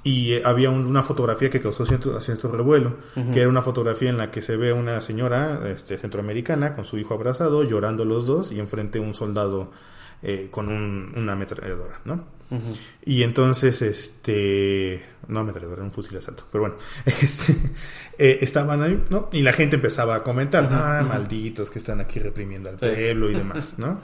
y 0.02 0.32
eh, 0.32 0.42
había 0.44 0.70
una 0.70 1.02
fotografía 1.02 1.50
que 1.50 1.60
causó 1.60 1.86
cierto, 1.86 2.20
cierto 2.20 2.48
revuelo, 2.48 2.96
que 3.32 3.40
era 3.40 3.48
una 3.48 3.62
fotografía 3.62 4.10
en 4.10 4.18
la 4.18 4.30
que 4.30 4.42
se 4.42 4.56
ve 4.56 4.72
una 4.72 5.00
señora 5.00 5.62
este, 5.70 5.96
centroamericana 5.96 6.74
con 6.74 6.84
su 6.84 6.98
hijo 6.98 7.14
abrazado, 7.14 7.64
llorando 7.64 8.04
los 8.04 8.26
dos 8.26 8.52
y 8.52 8.60
enfrente 8.60 8.98
un 8.98 9.14
soldado 9.14 9.70
eh, 10.22 10.48
con 10.50 10.68
una 10.68 11.32
ametralladora, 11.32 12.00
¿no? 12.04 12.40
Y 13.04 13.22
entonces, 13.22 13.80
este, 13.80 15.04
no 15.30 15.44
me 15.44 15.52
era 15.52 15.82
un 15.82 15.92
fusil 15.92 16.12
de 16.12 16.18
asalto, 16.18 16.44
pero 16.50 16.62
bueno, 16.62 16.76
este, 17.06 17.54
eh, 18.18 18.38
estaban 18.40 18.82
ahí, 18.82 19.02
¿no? 19.10 19.28
Y 19.32 19.42
la 19.42 19.52
gente 19.52 19.76
empezaba 19.76 20.16
a 20.16 20.22
comentar, 20.22 20.68
ah, 20.70 21.04
malditos 21.06 21.70
que 21.70 21.78
están 21.78 22.00
aquí 22.00 22.18
reprimiendo 22.18 22.68
al 22.68 22.76
pueblo 22.76 23.30
y 23.30 23.34
demás, 23.38 23.74
¿no? 23.78 24.00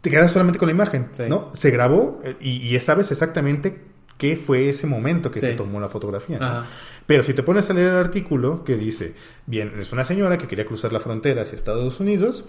Te 0.00 0.10
quedas 0.10 0.32
solamente 0.32 0.58
con 0.58 0.66
la 0.66 0.72
imagen, 0.72 1.08
¿no? 1.28 1.50
Se 1.54 1.70
grabó 1.70 2.20
eh, 2.24 2.36
y, 2.40 2.74
y, 2.74 2.80
sabes 2.80 3.10
exactamente 3.10 3.80
qué 4.18 4.36
fue 4.36 4.68
ese 4.68 4.86
momento 4.86 5.30
que 5.30 5.40
se 5.40 5.52
tomó 5.54 5.80
la 5.80 5.88
fotografía, 5.88 6.64
Pero 7.06 7.22
si 7.22 7.34
te 7.34 7.42
pones 7.42 7.68
a 7.70 7.72
leer 7.72 7.88
el 7.88 7.96
artículo 7.96 8.64
que 8.64 8.76
dice, 8.76 9.14
bien, 9.46 9.74
es 9.78 9.92
una 9.92 10.04
señora 10.04 10.38
que 10.38 10.48
quería 10.48 10.66
cruzar 10.66 10.92
la 10.92 11.00
frontera 11.00 11.42
hacia 11.42 11.56
Estados 11.56 12.00
Unidos, 12.00 12.46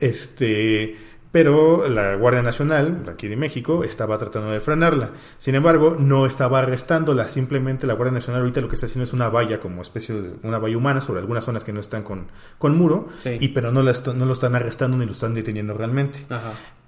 este 0.00 0.96
pero 1.36 1.86
la 1.90 2.14
Guardia 2.14 2.40
Nacional, 2.40 3.04
aquí 3.12 3.28
de 3.28 3.36
México, 3.36 3.84
estaba 3.84 4.16
tratando 4.16 4.52
de 4.52 4.60
frenarla. 4.60 5.10
Sin 5.36 5.54
embargo, 5.54 5.94
no 5.98 6.24
estaba 6.24 6.60
arrestándola, 6.60 7.28
simplemente 7.28 7.86
la 7.86 7.92
Guardia 7.92 8.14
Nacional 8.14 8.40
ahorita 8.40 8.62
lo 8.62 8.70
que 8.70 8.76
está 8.76 8.86
haciendo 8.86 9.04
es 9.04 9.12
una 9.12 9.28
valla, 9.28 9.60
como 9.60 9.82
especie 9.82 10.14
de 10.14 10.32
una 10.44 10.58
valla 10.58 10.78
humana 10.78 11.02
sobre 11.02 11.20
algunas 11.20 11.44
zonas 11.44 11.62
que 11.62 11.74
no 11.74 11.80
están 11.80 12.04
con, 12.04 12.28
con 12.56 12.78
muro, 12.78 13.08
y 13.38 13.48
pero 13.48 13.70
no, 13.70 13.82
no 13.82 14.24
lo 14.24 14.32
están 14.32 14.54
arrestando 14.54 14.96
ni 14.96 15.04
lo 15.04 15.12
están 15.12 15.34
deteniendo 15.34 15.74
realmente. 15.74 16.24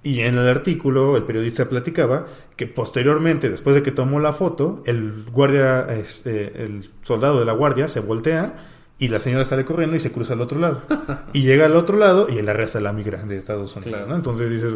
Y 0.01 0.21
en 0.21 0.35
el 0.35 0.47
artículo 0.47 1.15
el 1.15 1.25
periodista 1.25 1.69
platicaba 1.69 2.25
que 2.55 2.65
posteriormente, 2.65 3.51
después 3.51 3.75
de 3.75 3.83
que 3.83 3.91
tomó 3.91 4.19
la 4.19 4.33
foto, 4.33 4.81
el 4.87 5.25
guardia, 5.31 5.81
este, 5.93 6.63
el 6.63 6.89
soldado 7.03 7.37
de 7.37 7.45
la 7.45 7.53
guardia 7.53 7.87
se 7.87 7.99
voltea 7.99 8.55
y 8.99 9.07
la 9.07 9.21
señora 9.21 9.45
sale 9.45 9.65
corriendo 9.65 9.95
y 9.95 9.99
se 9.99 10.11
cruza 10.11 10.33
al 10.33 10.41
otro 10.41 10.59
lado. 10.59 10.81
y 11.33 11.41
llega 11.41 11.65
al 11.65 11.75
otro 11.75 11.97
lado 11.97 12.27
y 12.29 12.37
él 12.37 12.49
arresta 12.49 12.79
a 12.79 12.81
la 12.81 12.93
migra 12.93 13.23
de 13.23 13.37
Estados 13.37 13.75
Unidos. 13.75 14.07
¿no? 14.07 14.15
Entonces 14.15 14.51
dices, 14.51 14.75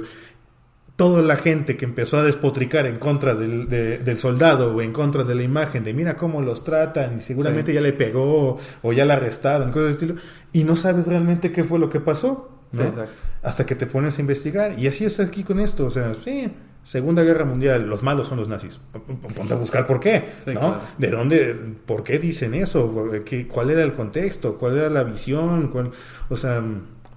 toda 0.95 1.21
la 1.21 1.35
gente 1.35 1.75
que 1.75 1.85
empezó 1.85 2.17
a 2.17 2.23
despotricar 2.23 2.85
en 2.85 2.99
contra 2.99 3.35
del, 3.35 3.67
del, 3.67 4.17
soldado 4.17 4.73
o 4.73 4.81
en 4.81 4.93
contra 4.93 5.25
de 5.25 5.35
la 5.35 5.43
imagen 5.43 5.83
de 5.83 5.93
mira 5.93 6.15
cómo 6.15 6.41
los 6.41 6.63
tratan 6.63 7.17
y 7.17 7.21
seguramente 7.21 7.73
ya 7.73 7.81
le 7.81 7.93
pegó 7.93 8.57
o 8.81 8.93
ya 8.93 9.05
la 9.05 9.15
arrestaron, 9.15 9.71
cosas 9.71 9.87
de 9.87 9.91
estilo, 9.91 10.15
y 10.53 10.63
no 10.63 10.77
sabes 10.77 11.05
realmente 11.05 11.51
qué 11.51 11.63
fue 11.63 11.77
lo 11.77 11.89
que 11.89 11.99
pasó. 11.99 12.49
¿no? 12.71 12.83
Hasta 13.43 13.65
que 13.65 13.75
te 13.75 13.85
pones 13.85 14.17
a 14.17 14.21
investigar. 14.21 14.79
Y 14.79 14.87
así 14.87 15.05
es 15.05 15.19
aquí 15.19 15.43
con 15.43 15.59
esto. 15.59 15.85
O 15.85 15.91
sea, 15.91 16.13
sí, 16.23 16.51
Segunda 16.83 17.23
Guerra 17.23 17.45
Mundial, 17.45 17.87
los 17.87 18.03
malos 18.03 18.27
son 18.27 18.39
los 18.39 18.47
nazis. 18.49 18.79
Ponte 19.35 19.53
a 19.53 19.57
buscar 19.57 19.87
por 19.87 19.99
qué, 19.99 20.25
¿no? 20.47 20.77
¿De 20.97 21.09
dónde, 21.09 21.55
por 21.85 22.03
qué 22.03 22.19
dicen 22.19 22.53
eso? 22.53 22.93
¿Cuál 23.49 23.69
era 23.69 23.83
el 23.83 23.93
contexto? 23.93 24.57
¿Cuál 24.57 24.77
era 24.77 24.89
la 24.89 25.03
visión? 25.03 25.71
o 26.29 26.35
sea, 26.35 26.61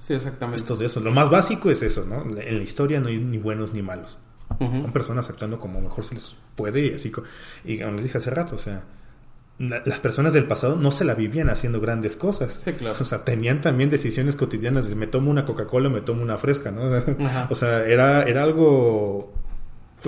sí, 0.06 0.14
exactamente. 0.14 0.60
Esto 0.60 0.76
de 0.76 0.86
eso. 0.86 1.00
Lo 1.00 1.10
más 1.10 1.30
básico 1.30 1.70
es 1.70 1.82
eso, 1.82 2.04
¿no? 2.04 2.22
En 2.40 2.58
la 2.58 2.62
historia 2.62 3.00
no 3.00 3.08
hay 3.08 3.18
ni 3.18 3.38
buenos 3.38 3.72
ni 3.72 3.82
malos. 3.82 4.18
Son 4.58 4.92
personas 4.92 5.28
actuando 5.28 5.58
como 5.58 5.80
mejor 5.80 6.04
se 6.04 6.14
les 6.14 6.36
puede 6.54 6.86
y 6.86 6.94
así. 6.94 7.12
Y 7.64 7.80
como 7.80 7.92
les 7.96 8.04
dije 8.04 8.18
hace 8.18 8.30
rato, 8.30 8.54
o 8.54 8.58
sea, 8.58 8.84
las 9.58 9.98
personas 9.98 10.32
del 10.32 10.44
pasado 10.44 10.76
no 10.76 10.92
se 10.92 11.04
la 11.04 11.14
vivían 11.14 11.50
haciendo 11.50 11.80
grandes 11.80 12.16
cosas. 12.16 12.60
Sí, 12.64 12.72
claro. 12.72 12.96
O 13.00 13.04
sea, 13.04 13.24
tenían 13.24 13.60
también 13.60 13.90
decisiones 13.90 14.36
cotidianas. 14.36 14.94
Me 14.94 15.08
tomo 15.08 15.28
una 15.28 15.44
Coca-Cola, 15.44 15.88
me 15.88 16.02
tomo 16.02 16.22
una 16.22 16.38
fresca, 16.38 16.70
¿no? 16.70 16.82
O 17.50 17.54
sea, 17.56 17.84
era, 17.84 18.22
era 18.22 18.44
algo 18.44 19.32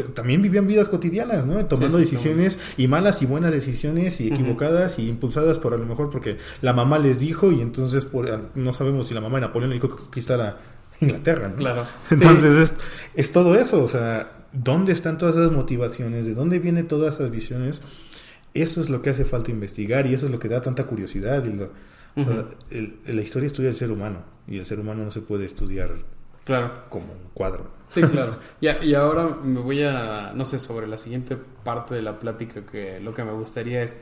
también 0.04 0.42
vivían 0.42 0.66
vidas 0.66 0.88
cotidianas, 0.88 1.46
¿no? 1.46 1.64
Tomando 1.66 1.98
decisiones 1.98 2.58
y 2.76 2.88
malas 2.88 3.22
y 3.22 3.26
buenas 3.26 3.52
decisiones 3.52 4.20
y 4.20 4.28
equivocadas 4.28 4.98
y 4.98 5.08
impulsadas 5.08 5.58
por 5.58 5.74
a 5.74 5.76
lo 5.76 5.86
mejor 5.86 6.10
porque 6.10 6.36
la 6.62 6.72
mamá 6.72 6.98
les 6.98 7.20
dijo 7.20 7.52
y 7.52 7.60
entonces 7.60 8.04
por, 8.04 8.50
no 8.54 8.74
sabemos 8.74 9.08
si 9.08 9.14
la 9.14 9.20
mamá 9.20 9.36
de 9.36 9.42
Napoleón 9.42 9.70
le 9.70 9.76
dijo 9.76 9.90
que 9.90 10.02
conquistara 10.02 10.58
Inglaterra, 11.00 11.48
¿no? 11.48 11.56
Claro. 11.56 11.84
Entonces 12.10 12.56
es, 12.56 12.74
es 13.14 13.32
todo 13.32 13.54
eso, 13.54 13.82
o 13.82 13.88
sea, 13.88 14.32
¿dónde 14.52 14.92
están 14.92 15.18
todas 15.18 15.36
esas 15.36 15.52
motivaciones? 15.52 16.26
¿De 16.26 16.34
dónde 16.34 16.58
vienen 16.58 16.88
todas 16.88 17.14
esas 17.14 17.30
visiones? 17.30 17.80
Eso 18.54 18.80
es 18.80 18.90
lo 18.90 19.02
que 19.02 19.10
hace 19.10 19.24
falta 19.24 19.50
investigar 19.50 20.06
y 20.06 20.14
eso 20.14 20.26
es 20.26 20.32
lo 20.32 20.38
que 20.38 20.48
da 20.48 20.60
tanta 20.60 20.84
curiosidad. 20.84 21.44
Y 21.44 23.12
la 23.12 23.22
historia 23.22 23.46
estudia 23.46 23.70
el 23.70 23.76
ser 23.76 23.92
humano 23.92 24.22
y 24.48 24.58
el 24.58 24.66
ser 24.66 24.80
humano 24.80 25.04
no 25.04 25.10
se 25.10 25.20
puede 25.20 25.46
estudiar 25.46 25.90
Claro. 26.48 26.84
Como 26.88 27.12
un 27.12 27.28
cuadro. 27.34 27.66
Sí, 27.88 28.00
claro. 28.00 28.38
y, 28.58 28.68
y, 28.86 28.94
ahora 28.94 29.36
me 29.42 29.60
voy 29.60 29.82
a, 29.82 30.32
no 30.34 30.46
sé, 30.46 30.58
sobre 30.58 30.86
la 30.86 30.96
siguiente 30.96 31.36
parte 31.36 31.94
de 31.94 32.00
la 32.00 32.18
plática, 32.18 32.64
que 32.64 32.98
lo 33.00 33.12
que 33.12 33.22
me 33.22 33.32
gustaría 33.32 33.82
es 33.82 33.98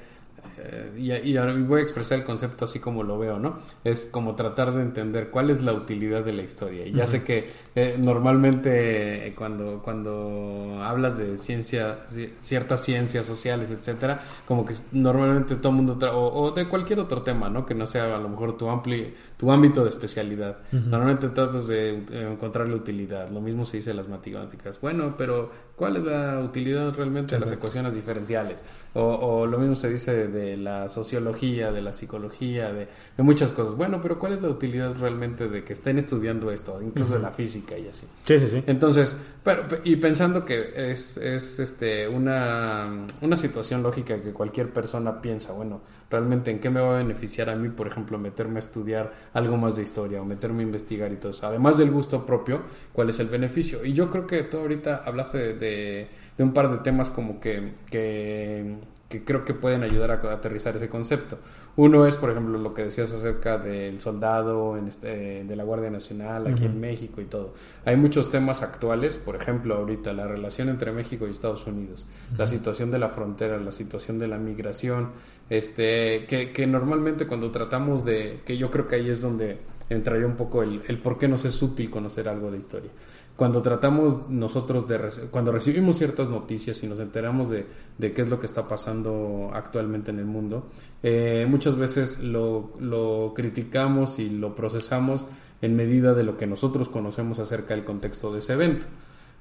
y, 0.97 1.13
y, 1.13 1.39
voy 1.39 1.81
a 1.81 1.83
expresar 1.83 2.19
el 2.19 2.25
concepto 2.25 2.65
así 2.65 2.79
como 2.79 3.03
lo 3.03 3.19
veo, 3.19 3.39
¿no? 3.39 3.59
Es 3.85 4.07
como 4.11 4.35
tratar 4.35 4.75
de 4.75 4.83
entender 4.83 5.31
cuál 5.31 5.51
es 5.51 5.63
la 5.63 5.73
utilidad 5.73 6.25
de 6.25 6.33
la 6.33 6.43
historia. 6.43 6.87
Y 6.87 6.93
ya 6.93 7.07
sé 7.07 7.23
que 7.23 7.49
eh, 7.75 7.99
normalmente 8.03 9.29
eh, 9.29 9.35
cuando, 9.35 9.81
cuando 9.83 10.79
hablas 10.83 11.19
de 11.19 11.37
ciencia, 11.37 11.99
ciertas 12.41 12.83
ciencias 12.83 13.27
sociales, 13.27 13.71
etcétera, 13.71 14.23
como 14.47 14.65
que 14.65 14.75
normalmente 14.93 15.57
todo 15.57 15.71
el 15.71 15.77
mundo, 15.77 15.99
o, 16.13 16.51
de 16.53 16.69
cualquier 16.69 17.01
otro 17.01 17.23
tema, 17.23 17.49
¿no? 17.49 17.67
Que 17.67 17.75
no 17.75 17.87
sea 17.87 18.17
a 18.17 18.19
lo 18.19 18.29
mejor 18.29 18.57
tu, 18.57 18.69
ampli, 18.69 19.15
tu 19.37 19.51
ámbito 19.53 19.83
de 19.83 19.91
especialidad. 19.91 20.59
Normalmente 20.73 21.29
tratas 21.29 21.67
de 21.67 22.05
encontrarle 22.11 22.75
utilidad. 22.75 23.31
Lo 23.31 23.41
mismo 23.41 23.65
se 23.65 23.79
dice 23.79 23.91
en 23.91 23.97
las 23.97 24.09
matemáticas. 24.09 24.81
Bueno, 24.81 25.15
pero 25.17 25.51
¿cuál 25.77 25.97
es 25.97 26.05
la 26.05 26.41
utilidad 26.41 26.95
realmente 26.95 27.35
de 27.35 27.41
las 27.41 27.53
ecuaciones 27.53 27.95
diferenciales? 27.95 28.63
O, 28.99 29.03
o, 29.03 29.47
lo 29.47 29.59
mismo 29.59 29.75
se 29.75 29.91
dice 29.91 30.29
de 30.29 30.57
la 30.57 30.89
sociología, 30.89 31.71
de 31.71 31.83
la 31.83 31.93
psicología, 31.93 32.73
de, 32.73 32.89
muchas 33.19 33.53
cosas. 33.53 33.77
Bueno, 33.77 34.01
pero 34.01 34.19
¿cuál 34.19 34.33
es 34.33 34.41
la 34.41 34.49
utilidad 34.49 34.95
realmente 34.99 35.49
de 35.49 35.63
que 35.65 35.75
estén 35.75 35.99
estudiando 35.99 36.51
esto? 36.51 36.81
Incluso 36.81 37.15
de 37.15 37.21
la 37.21 37.31
física 37.31 37.77
y 37.77 37.89
así. 37.89 38.07
Sí, 38.23 38.39
sí, 38.39 38.49
sí. 38.49 38.65
Entonces, 38.67 39.15
pero, 39.45 39.67
y 39.85 39.97
pensando 39.97 40.47
que 40.47 40.73
es, 40.93 41.19
es 41.19 41.59
este, 41.59 42.09
una, 42.09 43.07
una 43.21 43.37
situación 43.37 43.83
lógica 43.83 44.21
que 44.21 44.33
cualquier 44.33 44.73
persona 44.73 45.21
piensa, 45.21 45.53
bueno, 45.53 45.83
realmente 46.11 46.51
en 46.51 46.61
qué 46.61 46.71
me 46.71 46.81
va 46.81 46.95
a 46.95 46.99
beneficiar 46.99 47.51
a 47.51 47.57
mí, 47.57 47.69
por 47.69 47.87
ejemplo, 47.87 48.19
meterme 48.19 48.57
a 48.57 48.61
estudiar 48.61 49.13
algo 49.33 49.57
más 49.57 49.77
de 49.77 49.83
historia 49.83 50.21
o 50.21 50.25
meterme 50.25 50.63
a 50.63 50.67
investigar 50.67 51.13
y 51.13 51.17
todo 51.17 51.33
eso. 51.33 51.47
Además 51.47 51.79
del 51.79 51.91
gusto 51.91 52.25
propio, 52.25 52.63
¿cuál 52.93 53.11
es 53.11 53.21
el 53.21 53.29
beneficio? 53.29 53.85
Y 53.85 53.93
yo 53.93 54.11
creo 54.11 54.27
que 54.27 54.43
tú 54.45 54.59
ahorita 54.59 55.03
hablaste 55.05 55.55
de 55.55 56.09
de 56.37 56.45
un 56.45 56.53
par 56.53 56.71
de 56.71 56.79
temas 56.79 57.11
como 57.11 57.41
que, 57.41 57.73
que, 57.91 58.77
creo 59.09 59.45
que 59.45 59.55
pueden 59.55 59.83
ayudar 59.83 60.11
a 60.11 60.33
aterrizar 60.33 60.77
ese 60.77 60.89
concepto. 60.89 61.39
Uno 61.77 62.07
es, 62.07 62.17
por 62.17 62.31
ejemplo, 62.31 62.59
lo 62.59 62.73
que 62.73 62.85
decías 62.85 63.13
acerca 63.13 63.59
del 63.59 64.01
soldado 64.01 64.79
en 64.79 64.89
este, 64.89 65.45
de 65.45 65.57
la 65.57 65.63
Guardia 65.63 65.91
Nacional 65.91 66.47
aquí 66.47 66.65
en 66.65 66.81
México 66.81 67.21
y 67.21 67.27
todo. 67.27 67.53
Hay 67.85 67.97
muchos 67.97 68.31
temas 68.31 68.63
actuales, 68.63 69.17
por 69.17 69.37
ejemplo, 69.37 69.75
ahorita 69.77 70.15
la 70.15 70.27
relación 70.27 70.71
entre 70.71 70.91
México 70.91 71.29
y 71.29 71.33
Estados 71.33 71.67
Unidos, 71.67 72.07
la 72.39 72.47
situación 72.47 72.91
de 72.91 72.99
la 72.99 73.11
frontera, 73.11 73.59
la 73.59 73.73
situación 73.73 74.19
de 74.19 74.27
la 74.27 74.39
migración, 74.39 75.11
este, 75.51 76.25
que, 76.27 76.51
que 76.53 76.67
normalmente 76.67 77.27
cuando 77.27 77.51
tratamos 77.51 78.07
de, 78.07 78.41
que 78.47 78.57
yo 78.57 78.71
creo 78.71 78.89
que 78.89 78.97
ahí 78.97 79.11
es 79.11 79.21
donde 79.21 79.59
entraría 79.91 80.27
un 80.27 80.37
poco 80.37 80.63
el, 80.63 80.81
el 80.89 80.99
por 80.99 81.19
qué 81.19 81.29
nos 81.29 81.45
es 81.45 81.61
útil 81.63 81.91
conocer 81.91 82.27
algo 82.29 82.51
de 82.51 82.59
historia 82.59 82.91
cuando 83.37 83.61
tratamos 83.61 84.31
nosotros 84.31 84.89
de, 84.89 84.99
cuando 85.31 85.53
recibimos 85.53 85.97
ciertas 85.97 86.29
noticias 86.29 86.83
y 86.83 86.87
nos 86.87 87.01
enteramos 87.01 87.51
de, 87.51 87.67
de 87.99 88.13
qué 88.13 88.23
es 88.23 88.29
lo 88.29 88.41
que 88.41 88.47
está 88.47 88.67
pasando 88.67 89.51
actualmente 89.53 90.11
en 90.11 90.19
el 90.19 90.25
mundo, 90.25 90.67
eh, 91.03 91.47
muchas 91.49 91.77
veces 91.77 92.21
lo, 92.21 92.73
lo, 92.81 93.33
criticamos 93.35 94.19
y 94.19 94.31
lo 94.31 94.55
procesamos 94.55 95.27
en 95.61 95.77
medida 95.77 96.15
de 96.15 96.25
lo 96.25 96.39
que 96.39 96.47
nosotros 96.47 96.89
conocemos 96.89 97.39
acerca 97.39 97.75
del 97.75 97.85
contexto 97.85 98.33
de 98.33 98.39
ese 98.39 98.55
evento. 98.55 98.87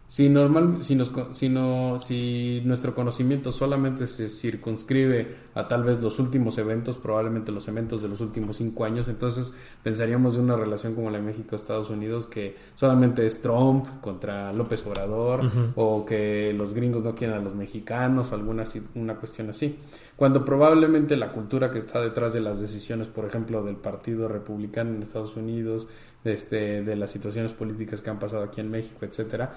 Si, 0.08 0.30
normal, 0.30 0.84
si, 0.84 0.94
nos, 0.94 1.12
si, 1.32 1.50
no, 1.50 1.98
si 1.98 2.62
nuestro 2.64 2.94
conocimiento 2.94 3.52
solamente 3.52 4.06
se 4.06 4.30
circunscribe 4.30 5.36
a 5.56 5.68
tal 5.68 5.84
vez 5.84 6.00
los 6.00 6.20
últimos 6.20 6.60
eventos, 6.60 6.98
probablemente 6.98 7.52
los 7.52 7.68
eventos 7.68 8.04
de 8.04 8.10
los 8.10 8.22
últimos 8.22 8.58
cinco 8.58 8.86
años, 8.86 9.08
entonces 9.08 9.52
pensaríamos 9.82 10.36
de 10.36 10.42
una 10.42 10.56
relación 10.56 10.94
como 10.94 11.10
la 11.10 11.18
de 11.18 11.24
México-Estados 11.24 11.90
Unidos 11.90 12.28
que 12.28 12.56
solamente 12.76 13.26
es 13.26 13.42
Trump 13.42 13.88
contra 14.00 14.54
López 14.54 14.86
Obrador 14.86 15.42
o 15.76 16.06
que 16.06 16.54
los 16.54 16.76
gringos 16.76 17.04
no 17.04 17.16
quieren 17.16 17.38
a 17.38 17.42
los 17.42 17.56
mexicanos 17.56 18.32
o 18.32 18.36
alguna 18.36 18.66
una 18.94 19.16
cuestión 19.16 19.50
así. 19.50 19.76
Cuando 20.16 20.46
probablemente 20.46 21.18
la 21.18 21.34
cultura 21.34 21.72
que 21.72 21.80
está 21.80 22.00
detrás 22.00 22.32
de 22.32 22.40
las 22.40 22.62
decisiones, 22.62 23.08
por 23.08 23.26
ejemplo, 23.26 23.64
del 23.64 23.76
Partido 23.76 24.30
Republicano 24.30 24.92
en 24.92 25.02
Estados 25.02 25.36
Unidos, 25.36 25.88
este, 26.26 26.84
de 26.84 26.96
las 26.96 27.12
situaciones 27.12 27.54
políticas 27.54 28.02
que 28.02 28.10
han 28.10 28.20
pasado 28.20 28.44
aquí 28.44 28.62
en 28.62 28.72
México, 28.72 29.06
etcétera, 29.06 29.54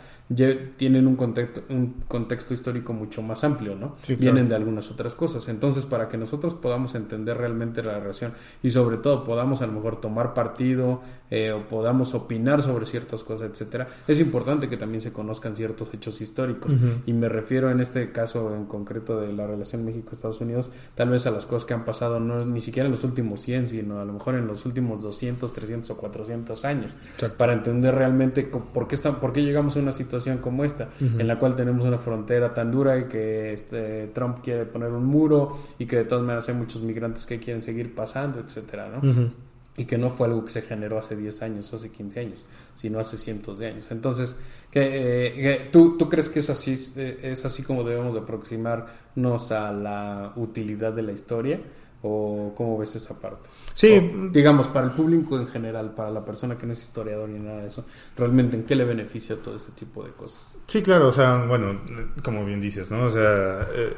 tienen 0.76 1.07
un 1.07 1.16
contexto, 1.16 1.62
un 1.70 1.94
contexto 2.07 2.54
histórico 2.54 2.92
mucho 2.92 3.22
más 3.22 3.42
amplio, 3.44 3.74
¿no? 3.74 3.96
Vienen 4.18 4.48
de 4.48 4.54
algunas 4.54 4.90
otras 4.90 5.14
cosas. 5.14 5.48
Entonces, 5.48 5.87
para 5.87 6.09
que 6.09 6.16
nosotros 6.16 6.54
podamos 6.54 6.94
entender 6.94 7.37
realmente 7.38 7.83
la 7.83 7.98
relación 7.98 8.33
y 8.62 8.70
sobre 8.70 8.98
todo 8.98 9.24
podamos 9.24 9.62
a 9.62 9.66
lo 9.66 9.72
mejor 9.72 10.00
tomar 10.00 10.35
partido 10.35 11.00
eh, 11.31 11.52
o 11.52 11.66
podamos 11.68 12.14
opinar 12.14 12.62
sobre 12.62 12.87
ciertas 12.87 13.22
cosas, 13.24 13.50
etcétera, 13.50 13.88
es 14.07 14.20
importante 14.20 14.68
que 14.68 14.76
también 14.76 15.00
se 15.00 15.12
conozcan 15.12 15.57
ciertos 15.57 15.92
hechos 15.92 16.20
históricos. 16.20 16.72
Y 17.07 17.12
me 17.12 17.28
refiero 17.28 17.70
en 17.70 17.81
este 17.81 18.12
caso 18.12 18.54
en 18.54 18.64
concreto 18.66 19.20
de 19.20 19.33
la 19.33 19.46
relación 19.46 19.85
México-Estados 19.85 20.40
Unidos, 20.40 20.70
tal 20.94 21.11
vez 21.11 21.26
a 21.26 21.31
las 21.31 21.46
cosas 21.46 21.66
que 21.66 21.74
han 21.74 21.85
pasado 21.85 22.20
no 22.20 22.44
ni 22.44 22.61
siquiera 22.61 22.87
en 22.87 22.92
los 22.92 23.04
últimos 23.04 23.40
100, 23.40 23.68
sino 23.68 24.00
a 24.00 24.04
lo 24.04 24.12
mejor 24.12 24.35
en 24.37 24.46
los 24.46 24.64
últimos 24.66 25.02
200, 25.02 25.52
300 25.52 25.90
o 25.90 25.96
400 25.96 26.57
años, 26.64 26.92
para 27.36 27.52
entender 27.52 27.94
realmente 27.94 28.42
por 28.42 28.88
qué, 28.88 28.94
está, 28.94 29.20
por 29.20 29.32
qué 29.32 29.42
llegamos 29.42 29.76
a 29.76 29.80
una 29.80 29.92
situación 29.92 30.38
como 30.38 30.64
esta, 30.64 30.88
en 31.00 31.26
la 31.26 31.38
cual 31.38 31.54
tenemos 31.54 31.84
una 31.84 31.98
frontera 31.98 32.54
tan 32.54 32.70
dura 32.70 32.98
y 32.98 33.04
que 33.04 33.52
este, 33.52 34.08
Trump 34.08 34.38
quiere 34.42 34.64
poner 34.66 34.90
un 34.90 35.04
muro 35.06 35.58
y 35.78 35.86
que 35.86 35.96
de 35.96 36.04
todas 36.04 36.24
maneras 36.24 36.48
hay 36.48 36.54
muchos 36.54 36.82
migrantes 36.82 37.26
que 37.26 37.38
quieren 37.38 37.62
seguir 37.62 37.94
pasando, 37.94 38.40
etcétera, 38.40 38.88
¿no? 38.88 39.30
Y 39.76 39.84
que 39.84 39.96
no 39.96 40.10
fue 40.10 40.26
algo 40.26 40.44
que 40.44 40.50
se 40.50 40.62
generó 40.62 40.98
hace 40.98 41.14
10 41.14 41.42
años 41.42 41.72
o 41.72 41.76
hace 41.76 41.90
15 41.90 42.20
años, 42.20 42.46
sino 42.74 42.98
hace 42.98 43.16
cientos 43.16 43.60
de 43.60 43.68
años. 43.68 43.86
Entonces, 43.90 44.34
eh, 44.74 45.68
¿tú, 45.70 45.96
¿tú 45.96 46.08
crees 46.08 46.28
que 46.28 46.40
es 46.40 46.50
así, 46.50 46.74
eh, 46.96 47.20
es 47.22 47.44
así 47.44 47.62
como 47.62 47.84
debemos 47.84 48.16
aproximarnos 48.16 49.52
a 49.52 49.72
la 49.72 50.32
utilidad 50.34 50.92
de 50.92 51.02
la 51.02 51.12
historia? 51.12 51.60
¿O 52.02 52.52
cómo 52.56 52.78
ves 52.78 52.94
esa 52.94 53.18
parte? 53.18 53.48
Sí. 53.74 54.11
digamos, 54.32 54.66
para 54.66 54.87
el 54.87 54.92
público 54.92 55.38
en 55.38 55.46
general, 55.46 55.94
para 55.94 56.11
la 56.11 56.24
persona 56.24 56.58
que 56.58 56.66
no 56.66 56.72
es 56.72 56.82
historiador 56.82 57.28
ni 57.28 57.38
nada 57.38 57.61
de 57.61 57.68
eso, 57.68 57.84
realmente 58.16 58.56
en 58.56 58.64
qué 58.64 58.74
le 58.74 58.84
beneficia 58.84 59.37
todo 59.37 59.56
ese 59.56 59.70
tipo 59.70 60.02
de 60.02 60.11
cosas. 60.11 60.56
Sí, 60.66 60.82
claro, 60.82 61.08
o 61.08 61.12
sea, 61.12 61.44
bueno, 61.44 61.80
como 62.24 62.44
bien 62.44 62.61
dices, 62.61 62.90
¿no? 62.90 63.04
O 63.04 63.11
sea, 63.11 63.62
eh, 63.72 63.94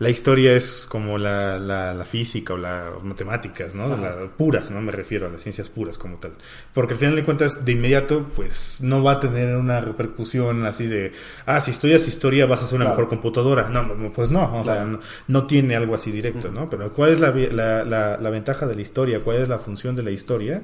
la 0.00 0.10
historia 0.10 0.52
es 0.54 0.84
como 0.90 1.16
la, 1.16 1.60
la, 1.60 2.04
física 2.04 2.54
o 2.54 2.56
las 2.56 3.02
matemáticas, 3.04 3.74
¿no? 3.74 3.88
puras, 4.36 4.70
¿no? 4.72 4.80
Me 4.80 4.90
refiero 4.90 5.28
a 5.28 5.30
las 5.30 5.42
ciencias 5.42 5.68
puras 5.68 5.96
como 5.96 6.16
tal. 6.16 6.32
Porque 6.74 6.94
al 6.94 6.98
final 6.98 7.14
de 7.14 7.24
cuentas, 7.24 7.64
de 7.64 7.72
inmediato, 7.72 8.26
pues 8.34 8.80
no 8.82 9.02
va 9.02 9.12
a 9.12 9.20
tener 9.20 9.56
una 9.56 9.80
repercusión 9.80 10.66
así 10.66 10.86
de, 10.86 11.12
ah, 11.46 11.60
si 11.60 11.70
estudias 11.70 12.06
historia 12.08 12.46
vas 12.46 12.62
a 12.62 12.66
ser 12.66 12.80
una 12.80 12.88
mejor 12.88 13.08
computadora. 13.08 13.68
No, 13.68 14.10
pues 14.12 14.30
no, 14.30 14.60
o 14.60 14.64
sea, 14.64 14.86
no, 15.28 15.46
tiene 15.46 15.76
algo 15.76 15.94
así 15.94 16.10
directo, 16.10 16.50
¿no? 16.50 16.68
Pero 16.68 16.92
¿cuál 16.92 17.10
es 17.10 17.20
la, 17.20 17.30
la, 17.48 17.84
la 17.84 18.30
ventaja 18.30 18.66
de 18.66 18.74
la 18.74 18.82
historia? 18.82 19.22
cuál 19.22 19.38
es 19.38 19.48
la 19.48 19.58
función 19.58 19.94
de 19.94 20.02
la 20.02 20.10
historia, 20.10 20.62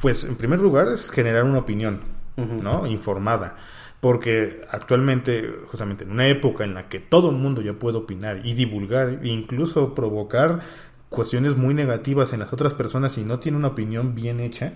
pues 0.00 0.24
en 0.24 0.36
primer 0.36 0.60
lugar 0.60 0.88
es 0.88 1.10
generar 1.10 1.44
una 1.44 1.58
opinión, 1.58 2.00
¿no? 2.36 2.86
Informada. 2.86 3.56
Porque 4.00 4.60
actualmente, 4.70 5.50
justamente 5.66 6.04
en 6.04 6.12
una 6.12 6.28
época 6.28 6.64
en 6.64 6.74
la 6.74 6.88
que 6.88 7.00
todo 7.00 7.30
el 7.30 7.36
mundo 7.36 7.62
ya 7.62 7.72
puede 7.72 7.96
opinar 7.96 8.42
y 8.44 8.54
divulgar, 8.54 9.20
e 9.22 9.28
incluso 9.28 9.94
provocar 9.94 10.60
cuestiones 11.08 11.56
muy 11.56 11.72
negativas 11.72 12.32
en 12.32 12.40
las 12.40 12.52
otras 12.52 12.74
personas 12.74 13.16
y 13.16 13.24
no 13.24 13.38
tiene 13.38 13.56
una 13.56 13.68
opinión 13.68 14.14
bien 14.14 14.40
hecha, 14.40 14.74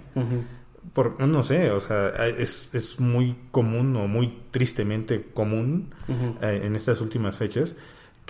por, 0.94 1.20
no 1.20 1.42
sé, 1.42 1.70
o 1.70 1.80
sea, 1.80 2.08
es, 2.26 2.74
es 2.74 2.98
muy 2.98 3.36
común 3.50 3.94
o 3.96 4.08
muy 4.08 4.38
tristemente 4.50 5.26
común 5.34 5.90
eh, 6.40 6.62
en 6.64 6.74
estas 6.74 7.00
últimas 7.02 7.36
fechas 7.36 7.76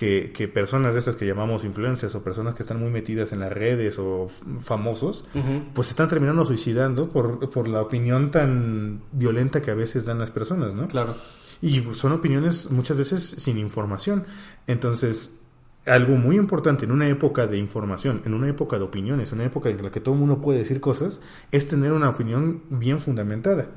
que, 0.01 0.49
personas 0.49 0.95
de 0.95 1.01
estas 1.01 1.17
que 1.17 1.27
llamamos 1.27 1.63
influencers 1.63 2.15
o 2.15 2.25
personas 2.25 2.55
que 2.55 2.63
están 2.63 2.81
muy 2.81 2.89
metidas 2.89 3.33
en 3.33 3.41
las 3.41 3.53
redes 3.53 3.99
o 3.99 4.29
famosos, 4.61 5.27
pues 5.75 5.89
se 5.89 5.93
están 5.93 6.09
terminando 6.09 6.47
suicidando 6.47 7.11
por, 7.11 7.51
por 7.51 7.69
la 7.69 7.83
opinión 7.83 8.31
tan 8.31 9.03
violenta 9.13 9.61
que 9.61 9.71
a 9.71 9.75
veces 9.75 10.07
dan 10.07 10.19
las 10.19 10.31
personas, 10.31 10.75
¿no? 10.75 10.89
Claro. 10.89 11.15
Y 11.61 11.83
son 11.93 12.13
opiniones 12.13 12.71
muchas 12.71 12.97
veces 12.97 13.23
sin 13.23 13.59
información. 13.59 14.25
Entonces, 14.67 15.41
algo 15.87 16.17
muy 16.17 16.37
importante 16.37 16.85
en 16.85 16.93
una 16.93 17.09
época 17.09 17.47
de 17.47 17.57
información, 17.57 18.21
en 18.25 18.35
una 18.35 18.49
época 18.49 18.79
de 18.79 18.85
opiniones, 18.85 19.33
en 19.33 19.39
una 19.39 19.47
época 19.47 19.71
en 19.71 19.83
la 19.83 19.91
que 19.91 20.01
todo 20.01 20.15
el 20.15 20.21
mundo 20.21 20.41
puede 20.41 20.59
decir 20.59 20.81
cosas, 20.81 21.21
es 21.53 21.67
tener 21.67 21.93
una 21.93 22.09
opinión 22.11 22.63
bien 22.69 23.01
fundamentada. 23.01 23.69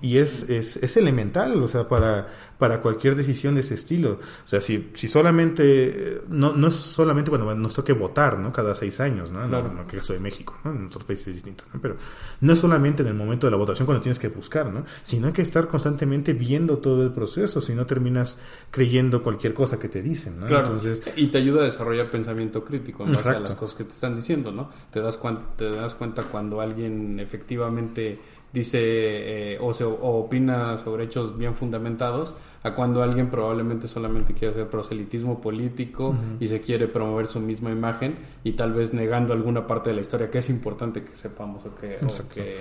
Y 0.00 0.18
es, 0.18 0.48
es, 0.48 0.76
es, 0.76 0.96
elemental, 0.96 1.60
o 1.62 1.68
sea, 1.68 1.88
para, 1.88 2.28
para 2.58 2.82
cualquier 2.82 3.14
decisión 3.14 3.54
de 3.54 3.60
ese 3.60 3.74
estilo. 3.74 4.18
O 4.44 4.48
sea, 4.48 4.60
si, 4.60 4.90
si 4.94 5.06
solamente, 5.08 6.22
no, 6.28 6.52
no 6.52 6.66
es 6.66 6.74
solamente 6.74 7.30
cuando 7.30 7.54
nos 7.54 7.74
toque 7.74 7.92
votar, 7.92 8.38
¿no? 8.38 8.52
Cada 8.52 8.74
seis 8.74 9.00
años, 9.00 9.32
¿no? 9.32 9.46
Claro. 9.48 9.70
En, 9.70 9.78
el 9.78 9.86
caso 9.86 10.12
de 10.12 10.20
México, 10.20 10.56
¿no? 10.64 10.72
En 10.72 10.86
otros 10.86 11.04
países 11.04 11.28
es 11.28 11.34
distinto, 11.34 11.64
¿no? 11.72 11.80
Pero 11.80 11.96
no 12.40 12.52
es 12.52 12.58
solamente 12.58 13.02
en 13.02 13.08
el 13.08 13.14
momento 13.14 13.46
de 13.46 13.52
la 13.52 13.56
votación 13.56 13.86
cuando 13.86 14.02
tienes 14.02 14.18
que 14.18 14.28
buscar, 14.28 14.66
¿no? 14.72 14.84
Sino 15.02 15.28
hay 15.28 15.32
que 15.32 15.42
estar 15.42 15.68
constantemente 15.68 16.32
viendo 16.32 16.78
todo 16.78 17.04
el 17.04 17.12
proceso, 17.12 17.60
si 17.60 17.74
no 17.74 17.86
terminas 17.86 18.38
creyendo 18.70 19.22
cualquier 19.22 19.54
cosa 19.54 19.78
que 19.78 19.88
te 19.88 20.02
dicen, 20.02 20.40
¿no? 20.40 20.46
Claro. 20.46 20.66
Entonces, 20.66 21.02
y 21.16 21.28
te 21.28 21.38
ayuda 21.38 21.62
a 21.62 21.64
desarrollar 21.64 22.10
pensamiento 22.10 22.64
crítico 22.64 23.04
en 23.04 23.12
base 23.12 23.30
a 23.30 23.40
las 23.40 23.54
cosas 23.54 23.76
que 23.76 23.84
te 23.84 23.90
están 23.90 24.16
diciendo, 24.16 24.50
¿no? 24.50 24.70
Te 24.90 25.00
das, 25.00 25.18
te 25.56 25.70
das 25.70 25.94
cuenta 25.94 26.24
cuando 26.24 26.60
alguien 26.60 27.20
efectivamente 27.20 28.18
dice 28.52 28.78
eh, 28.80 29.58
o, 29.60 29.72
se, 29.74 29.84
opina 29.84 30.78
sobre 30.78 31.04
hechos 31.04 31.36
bien 31.36 31.54
fundamentados 31.54 32.34
a 32.62 32.74
cuando 32.74 33.02
alguien 33.02 33.30
probablemente 33.30 33.86
solamente 33.86 34.34
quiere 34.34 34.52
hacer 34.52 34.68
proselitismo 34.68 35.40
político 35.40 36.16
y 36.40 36.48
se 36.48 36.60
quiere 36.60 36.88
promover 36.88 37.26
su 37.26 37.40
misma 37.40 37.70
imagen 37.70 38.16
y 38.42 38.52
tal 38.52 38.72
vez 38.72 38.92
negando 38.92 39.32
alguna 39.32 39.66
parte 39.66 39.90
de 39.90 39.96
la 39.96 40.00
historia 40.00 40.30
que 40.30 40.38
es 40.38 40.50
importante 40.50 41.04
que 41.04 41.14
sepamos 41.14 41.64
o 41.66 41.74
que, 41.74 41.98
o 42.02 42.28
que 42.28 42.56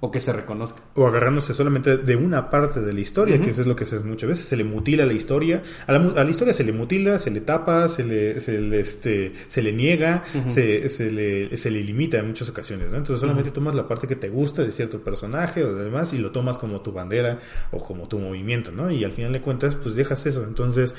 o 0.00 0.10
que 0.10 0.20
se 0.20 0.32
reconozca. 0.32 0.82
O 0.94 1.06
agarrándose 1.06 1.54
solamente 1.54 1.96
de 1.96 2.16
una 2.16 2.50
parte 2.50 2.80
de 2.80 2.92
la 2.92 3.00
historia, 3.00 3.40
que 3.40 3.50
eso 3.50 3.62
es 3.62 3.66
lo 3.66 3.74
que 3.74 3.86
se 3.86 3.96
hace 3.96 4.04
muchas 4.04 4.28
veces, 4.28 4.46
se 4.46 4.56
le 4.56 4.64
mutila 4.64 5.06
la 5.06 5.14
historia, 5.14 5.62
a 5.86 5.92
la, 5.92 6.20
a 6.20 6.24
la 6.24 6.30
historia 6.30 6.52
se 6.52 6.64
le 6.64 6.72
mutila, 6.72 7.18
se 7.18 7.30
le 7.30 7.40
tapa, 7.40 7.88
se 7.88 8.04
le, 8.04 8.38
se 8.40 8.60
le, 8.60 8.80
este, 8.80 9.32
se 9.46 9.62
le 9.62 9.72
niega, 9.72 10.22
se, 10.48 10.88
se, 10.88 11.10
le, 11.10 11.56
se 11.56 11.70
le 11.70 11.82
limita 11.82 12.18
en 12.18 12.28
muchas 12.28 12.48
ocasiones, 12.48 12.90
¿no? 12.90 12.98
Entonces 12.98 13.20
solamente 13.20 13.50
tomas 13.50 13.74
la 13.74 13.88
parte 13.88 14.06
que 14.06 14.16
te 14.16 14.28
gusta 14.28 14.62
de 14.62 14.72
cierto 14.72 15.00
personaje 15.00 15.64
o 15.64 15.74
demás 15.74 16.12
y 16.12 16.18
lo 16.18 16.30
tomas 16.30 16.58
como 16.58 16.80
tu 16.80 16.92
bandera 16.92 17.38
o 17.70 17.82
como 17.82 18.06
tu 18.08 18.18
movimiento, 18.18 18.72
¿no? 18.72 18.90
Y 18.90 19.04
al 19.04 19.12
final 19.12 19.32
de 19.32 19.40
cuentas, 19.40 19.74
pues 19.76 19.94
dejas 19.94 20.26
eso. 20.26 20.44
Entonces, 20.44 20.94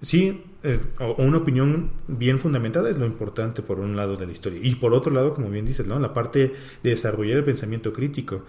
Sí, 0.00 0.44
eh, 0.62 0.78
una 1.18 1.38
opinión 1.38 1.90
bien 2.08 2.40
fundamentada 2.40 2.88
es 2.88 2.98
lo 2.98 3.04
importante 3.04 3.62
por 3.62 3.80
un 3.80 3.96
lado 3.96 4.16
de 4.16 4.26
la 4.26 4.32
historia. 4.32 4.60
Y 4.62 4.76
por 4.76 4.94
otro 4.94 5.12
lado, 5.12 5.34
como 5.34 5.50
bien 5.50 5.66
dices, 5.66 5.86
¿no? 5.86 5.98
la 5.98 6.14
parte 6.14 6.52
de 6.82 6.90
desarrollar 6.90 7.38
el 7.38 7.44
pensamiento 7.44 7.92
crítico. 7.92 8.44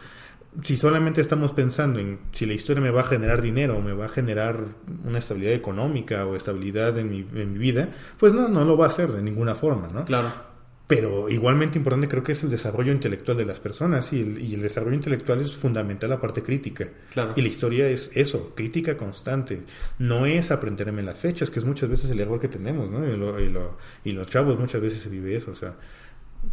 Si 0.64 0.76
solamente 0.76 1.22
estamos 1.22 1.54
pensando 1.54 2.00
en 2.00 2.20
si 2.34 2.46
la 2.46 2.54
historia 2.54 2.82
me 2.82 2.92
va 2.92 3.02
a 3.02 3.06
generar 3.06 3.42
dinero 3.42 3.78
o 3.78 3.82
me 3.82 3.94
va 3.94 4.06
a 4.06 4.10
generar 4.10 4.66
una 5.06 5.20
estabilidad 5.20 5.54
económica 5.54 6.26
o 6.26 6.36
estabilidad 6.36 6.98
en 6.98 7.10
mi, 7.10 7.20
en 7.20 7.54
mi 7.54 7.60
vida, 7.60 7.90
pues 8.18 8.34
no, 8.34 8.50
no 8.50 8.66
lo 8.66 8.78
va 8.78 8.86
a 8.86 8.90
hacer 8.90 9.12
de 9.12 9.22
ninguna 9.22 9.56
forma, 9.56 9.88
¿no? 9.94 10.04
Claro. 10.06 10.51
Pero 10.92 11.30
igualmente 11.30 11.78
importante 11.78 12.10
creo 12.10 12.22
que 12.22 12.34
es 12.34 12.44
el 12.44 12.50
desarrollo 12.50 12.92
intelectual 12.92 13.38
de 13.38 13.46
las 13.46 13.62
personas 13.62 14.12
y 14.12 14.20
el, 14.20 14.42
y 14.42 14.56
el 14.56 14.62
desarrollo 14.62 14.96
intelectual 14.96 15.40
es 15.40 15.56
fundamental 15.56 16.10
la 16.10 16.20
parte 16.20 16.44
crítica. 16.44 16.86
Y 17.34 17.42
la 17.42 17.48
historia 17.48 17.88
es 17.88 18.12
eso, 18.14 18.54
crítica 18.54 18.98
constante. 18.98 19.62
No 20.00 20.26
es 20.26 20.52
aprenderme 20.52 21.02
las 21.02 21.22
fechas, 21.22 21.50
que 21.50 21.60
es 21.60 21.66
muchas 21.66 21.90
veces 21.90 22.10
el 22.10 22.20
error 22.20 22.42
que 22.42 22.50
tenemos, 22.50 22.90
¿no? 22.90 23.08
Y, 23.08 24.10
y, 24.10 24.12
los 24.12 24.28
chavos 24.28 24.60
muchas 24.60 24.82
veces 24.82 25.02
se 25.02 25.08
vive 25.08 25.34
eso, 25.34 25.52
o 25.52 25.56
sea, 25.56 25.76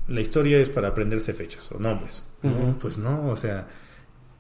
la 0.07 0.21
historia 0.21 0.59
es 0.59 0.69
para 0.69 0.87
aprenderse 0.87 1.35
fechas 1.35 1.73
o 1.73 1.81
nombres. 1.81 2.25
Pues 2.81 2.97
no, 2.97 3.31
o 3.31 3.37
sea, 3.37 3.67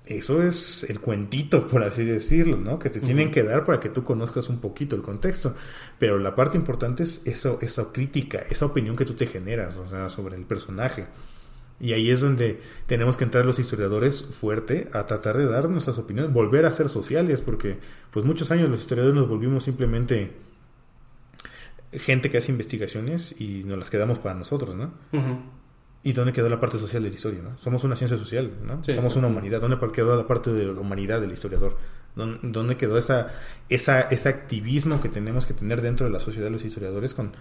eso 0.09 0.43
es 0.43 0.89
el 0.89 1.01
cuentito, 1.01 1.67
por 1.67 1.83
así 1.83 2.03
decirlo, 2.05 2.57
¿no? 2.57 2.79
Que 2.79 2.89
te 2.89 2.99
tienen 2.99 3.31
que 3.31 3.43
dar 3.43 3.65
para 3.65 3.79
que 3.79 3.91
tú 3.91 4.05
conozcas 4.05 4.49
un 4.49 4.59
poquito 4.59 4.97
el 4.97 5.03
contexto. 5.03 5.55
Pero 5.99 6.19
la 6.19 6.35
parte 6.35 6.57
importante 6.57 7.03
es 7.03 7.23
eso, 7.27 7.59
esa 7.61 7.93
crítica, 7.93 8.39
esa 8.51 8.65
opinión 8.65 8.97
que 8.97 9.05
tú 9.05 9.13
te 9.13 9.27
generas, 9.27 9.77
o 9.77 9.87
sea, 9.87 10.09
sobre 10.09 10.37
el 10.37 10.45
personaje. 10.45 11.07
Y 11.81 11.93
ahí 11.93 12.11
es 12.11 12.21
donde 12.21 12.61
tenemos 12.87 13.17
que 13.17 13.25
entrar 13.25 13.45
los 13.45 13.59
historiadores 13.59 14.25
fuerte 14.25 14.89
a 14.93 15.07
tratar 15.07 15.37
de 15.37 15.47
dar 15.47 15.69
nuestras 15.69 15.99
opiniones, 15.99 16.33
volver 16.33 16.65
a 16.65 16.73
ser 16.73 16.89
sociales, 16.89 17.41
porque 17.43 17.79
pues 18.11 18.25
muchos 18.25 18.51
años 18.51 18.71
los 18.71 18.81
historiadores 18.81 19.15
nos 19.15 19.29
volvimos 19.29 19.65
simplemente 19.65 20.33
gente 21.93 22.31
que 22.31 22.39
hace 22.39 22.51
investigaciones 22.51 23.41
y 23.41 23.63
nos 23.65 23.79
las 23.79 23.91
quedamos 23.91 24.19
para 24.19 24.35
nosotros, 24.35 24.75
¿no? 24.75 24.91
¿Y 26.03 26.13
dónde 26.13 26.33
quedó 26.33 26.49
la 26.49 26.61
parte 26.61 26.79
social 26.79 27.03
de 27.03 27.09
la 27.09 27.15
historia? 27.15 27.41
¿no? 27.43 27.59
Somos 27.59 27.83
una 27.85 27.97
ciencia 27.97 28.17
social, 28.17 28.53
¿no? 28.63 28.83
Somos 28.85 29.17
una 29.17 29.27
humanidad. 29.27 29.61
¿Dónde 29.61 29.77
quedó 29.93 30.17
la 30.17 30.27
parte 30.27 30.53
de 30.53 30.67
la 30.67 30.81
humanidad 30.81 31.21
del 31.21 31.33
historiador? 31.33 31.77
¿Dónde 32.15 32.77
quedó 32.77 32.99
esa, 32.99 33.29
esa, 33.69 34.01
ese 34.03 34.29
activismo 34.29 35.01
que 35.01 35.09
tenemos 35.09 35.47
que 35.47 35.55
tener 35.55 35.83
dentro 35.83 36.07
de 36.07 36.13
la 36.13 36.21
sociedad 36.21 36.47
de 36.47 36.53
los 36.53 36.65
historiadores 36.65 37.15
con 37.15 37.33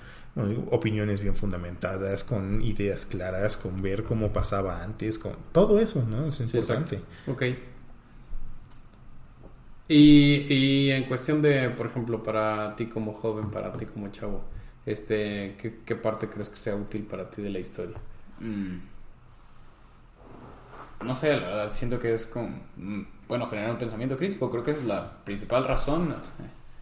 opiniones 0.69 1.21
bien 1.21 1.35
fundamentadas, 1.35 2.23
con 2.23 2.61
ideas 2.61 3.05
claras, 3.05 3.57
con 3.57 3.81
ver 3.81 4.03
cómo 4.03 4.33
pasaba 4.33 4.83
antes, 4.83 5.17
con 5.17 5.33
todo 5.51 5.79
eso, 5.79 6.03
¿no? 6.03 6.27
Es 6.27 6.39
importante. 6.39 6.99
ok. 7.27 7.43
Y, 9.87 10.53
y 10.53 10.91
en 10.91 11.05
cuestión 11.05 11.41
de, 11.41 11.69
por 11.69 11.87
ejemplo, 11.87 12.21
para 12.21 12.75
ti 12.75 12.87
como 12.87 13.13
joven, 13.13 13.49
para 13.49 13.71
ti 13.71 13.85
como 13.85 14.09
chavo, 14.09 14.43
este, 14.85 15.55
¿qué, 15.59 15.77
qué 15.85 15.95
parte 15.95 16.27
crees 16.27 16.49
que 16.49 16.57
sea 16.57 16.75
útil 16.75 17.03
para 17.03 17.29
ti 17.29 17.41
de 17.41 17.49
la 17.49 17.59
historia? 17.59 17.97
Mm. 18.39 18.77
No 21.05 21.13
sé, 21.13 21.33
la 21.33 21.47
verdad, 21.47 21.71
siento 21.71 21.99
que 21.99 22.13
es 22.13 22.25
como, 22.25 22.49
mm, 22.77 23.01
bueno, 23.27 23.47
generar 23.47 23.71
un 23.71 23.77
pensamiento 23.77 24.17
crítico, 24.17 24.49
creo 24.49 24.63
que 24.63 24.71
es 24.71 24.83
la 24.85 25.23
principal 25.23 25.63
razón, 25.65 26.15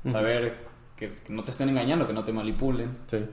saber 0.06 0.56
que, 0.96 1.12
no 1.30 1.44
te 1.44 1.52
estén 1.52 1.70
engañando, 1.70 2.08
que 2.08 2.14
no 2.14 2.24
te 2.24 2.32
manipulen. 2.32 2.90
Sí. 3.08 3.26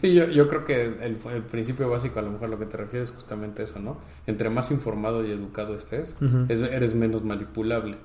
Sí, 0.00 0.14
yo, 0.14 0.26
yo 0.28 0.48
creo 0.48 0.64
que 0.64 0.86
el, 0.86 1.18
el, 1.32 1.42
principio 1.42 1.90
básico, 1.90 2.18
a 2.18 2.22
lo 2.22 2.30
mejor 2.30 2.48
lo 2.48 2.58
que 2.58 2.66
te 2.66 2.76
refieres 2.76 3.10
es 3.10 3.14
justamente 3.14 3.64
eso, 3.64 3.78
¿no? 3.80 3.98
Entre 4.26 4.48
más 4.48 4.70
informado 4.70 5.26
y 5.26 5.30
educado 5.30 5.74
estés, 5.74 6.14
eres 6.48 6.94
menos 6.94 7.22
manipulable. 7.24 7.98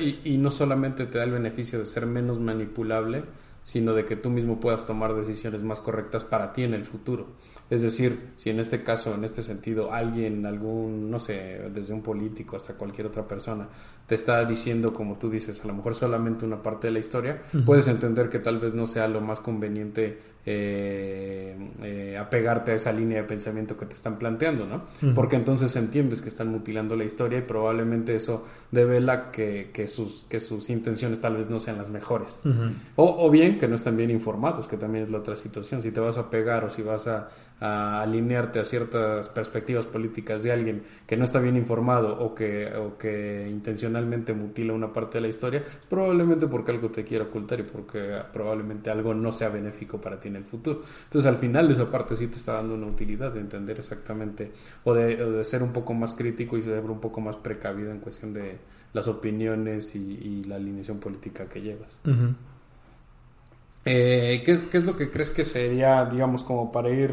y, 0.00 0.20
y, 0.24 0.38
no 0.38 0.50
solamente 0.50 1.06
te 1.06 1.18
da 1.18 1.24
el 1.24 1.32
beneficio 1.32 1.78
de 1.78 1.84
ser 1.84 2.06
menos 2.06 2.38
manipulable, 2.38 3.24
sino 3.64 3.92
de 3.92 4.04
que 4.04 4.16
tú 4.16 4.30
mismo 4.30 4.60
puedas 4.60 4.86
tomar 4.86 5.14
decisiones 5.14 5.62
más 5.62 5.80
correctas 5.80 6.24
para 6.24 6.52
ti 6.52 6.62
en 6.62 6.74
el 6.74 6.84
futuro. 6.84 7.26
Es 7.72 7.80
decir, 7.80 8.34
si 8.36 8.50
en 8.50 8.60
este 8.60 8.82
caso, 8.82 9.14
en 9.14 9.24
este 9.24 9.42
sentido, 9.42 9.94
alguien, 9.94 10.44
algún, 10.44 11.10
no 11.10 11.18
sé, 11.18 11.58
desde 11.72 11.94
un 11.94 12.02
político 12.02 12.54
hasta 12.54 12.74
cualquier 12.74 13.06
otra 13.06 13.26
persona, 13.26 13.66
te 14.06 14.14
está 14.14 14.44
diciendo, 14.44 14.92
como 14.92 15.16
tú 15.16 15.30
dices, 15.30 15.58
a 15.64 15.68
lo 15.68 15.72
mejor 15.72 15.94
solamente 15.94 16.44
una 16.44 16.60
parte 16.60 16.88
de 16.88 16.92
la 16.92 16.98
historia, 16.98 17.40
puedes 17.64 17.88
entender 17.88 18.28
que 18.28 18.40
tal 18.40 18.58
vez 18.58 18.74
no 18.74 18.86
sea 18.86 19.08
lo 19.08 19.22
más 19.22 19.40
conveniente 19.40 20.18
eh, 20.44 21.56
eh, 21.82 22.18
apegarte 22.18 22.72
a 22.72 22.74
esa 22.74 22.92
línea 22.92 23.22
de 23.22 23.28
pensamiento 23.28 23.76
que 23.76 23.86
te 23.86 23.94
están 23.94 24.18
planteando, 24.18 24.66
¿no? 24.66 25.14
Porque 25.14 25.36
entonces 25.36 25.74
entiendes 25.76 26.20
que 26.20 26.28
están 26.28 26.48
mutilando 26.48 26.94
la 26.94 27.04
historia 27.04 27.38
y 27.38 27.42
probablemente 27.42 28.16
eso 28.16 28.44
devela 28.70 29.30
que, 29.30 29.70
que, 29.72 29.88
sus, 29.88 30.24
que 30.24 30.40
sus 30.40 30.68
intenciones 30.68 31.20
tal 31.20 31.36
vez 31.36 31.48
no 31.48 31.58
sean 31.58 31.78
las 31.78 31.88
mejores. 31.90 32.42
o, 32.96 33.24
o, 33.26 33.30
bien 33.30 33.56
que 33.56 33.68
no 33.68 33.76
están 33.76 33.96
bien 33.96 34.10
informados, 34.10 34.68
que 34.68 34.76
también 34.76 35.04
es 35.04 35.10
la 35.10 35.18
otra 35.18 35.36
situación. 35.36 35.80
Si 35.80 35.90
te 35.92 36.00
vas 36.00 36.18
a 36.18 36.28
pegar 36.28 36.64
o 36.64 36.70
si 36.70 36.82
vas 36.82 37.06
a, 37.06 37.28
a 37.62 38.02
alinearte 38.02 38.58
a 38.58 38.64
ciertas 38.64 39.28
perspectivas 39.28 39.86
políticas 39.86 40.42
de 40.42 40.50
alguien 40.50 40.82
que 41.06 41.16
no 41.16 41.22
está 41.24 41.38
bien 41.38 41.56
informado 41.56 42.18
o 42.18 42.34
que, 42.34 42.66
o 42.74 42.98
que 42.98 43.46
intencionalmente 43.48 44.34
mutila 44.34 44.72
una 44.72 44.92
parte 44.92 45.18
de 45.18 45.22
la 45.22 45.28
historia, 45.28 45.60
es 45.60 45.86
probablemente 45.86 46.48
porque 46.48 46.72
algo 46.72 46.90
te 46.90 47.04
quiere 47.04 47.26
ocultar 47.26 47.60
y 47.60 47.62
porque 47.62 48.20
probablemente 48.32 48.90
algo 48.90 49.14
no 49.14 49.30
sea 49.30 49.48
benéfico 49.48 50.00
para 50.00 50.18
ti 50.18 50.26
en 50.26 50.36
el 50.36 50.44
futuro. 50.44 50.82
Entonces 51.04 51.28
al 51.28 51.36
final 51.36 51.70
esa 51.70 51.88
parte 51.88 52.16
sí 52.16 52.26
te 52.26 52.36
está 52.36 52.54
dando 52.54 52.74
una 52.74 52.88
utilidad 52.88 53.30
de 53.30 53.38
entender 53.38 53.78
exactamente 53.78 54.50
o 54.82 54.92
de, 54.92 55.44
ser 55.44 55.62
un 55.62 55.72
poco 55.72 55.94
más 55.94 56.16
crítico 56.16 56.58
y 56.58 56.62
ser 56.62 56.80
un 56.80 57.00
poco 57.00 57.20
más 57.20 57.36
precavido 57.36 57.92
en 57.92 58.00
cuestión 58.00 58.32
de 58.32 58.58
las 58.92 59.06
opiniones 59.06 59.94
y, 59.94 60.42
la 60.48 60.56
alineación 60.56 60.98
política 60.98 61.46
que 61.46 61.60
llevas. 61.60 62.00
Eh, 63.84 64.42
¿qué, 64.44 64.68
¿Qué 64.68 64.78
es 64.78 64.84
lo 64.84 64.96
que 64.96 65.10
crees 65.12 65.30
que 65.30 65.44
sería, 65.44 66.04
digamos, 66.06 66.42
como 66.42 66.72
para 66.72 66.90
ir 66.90 67.12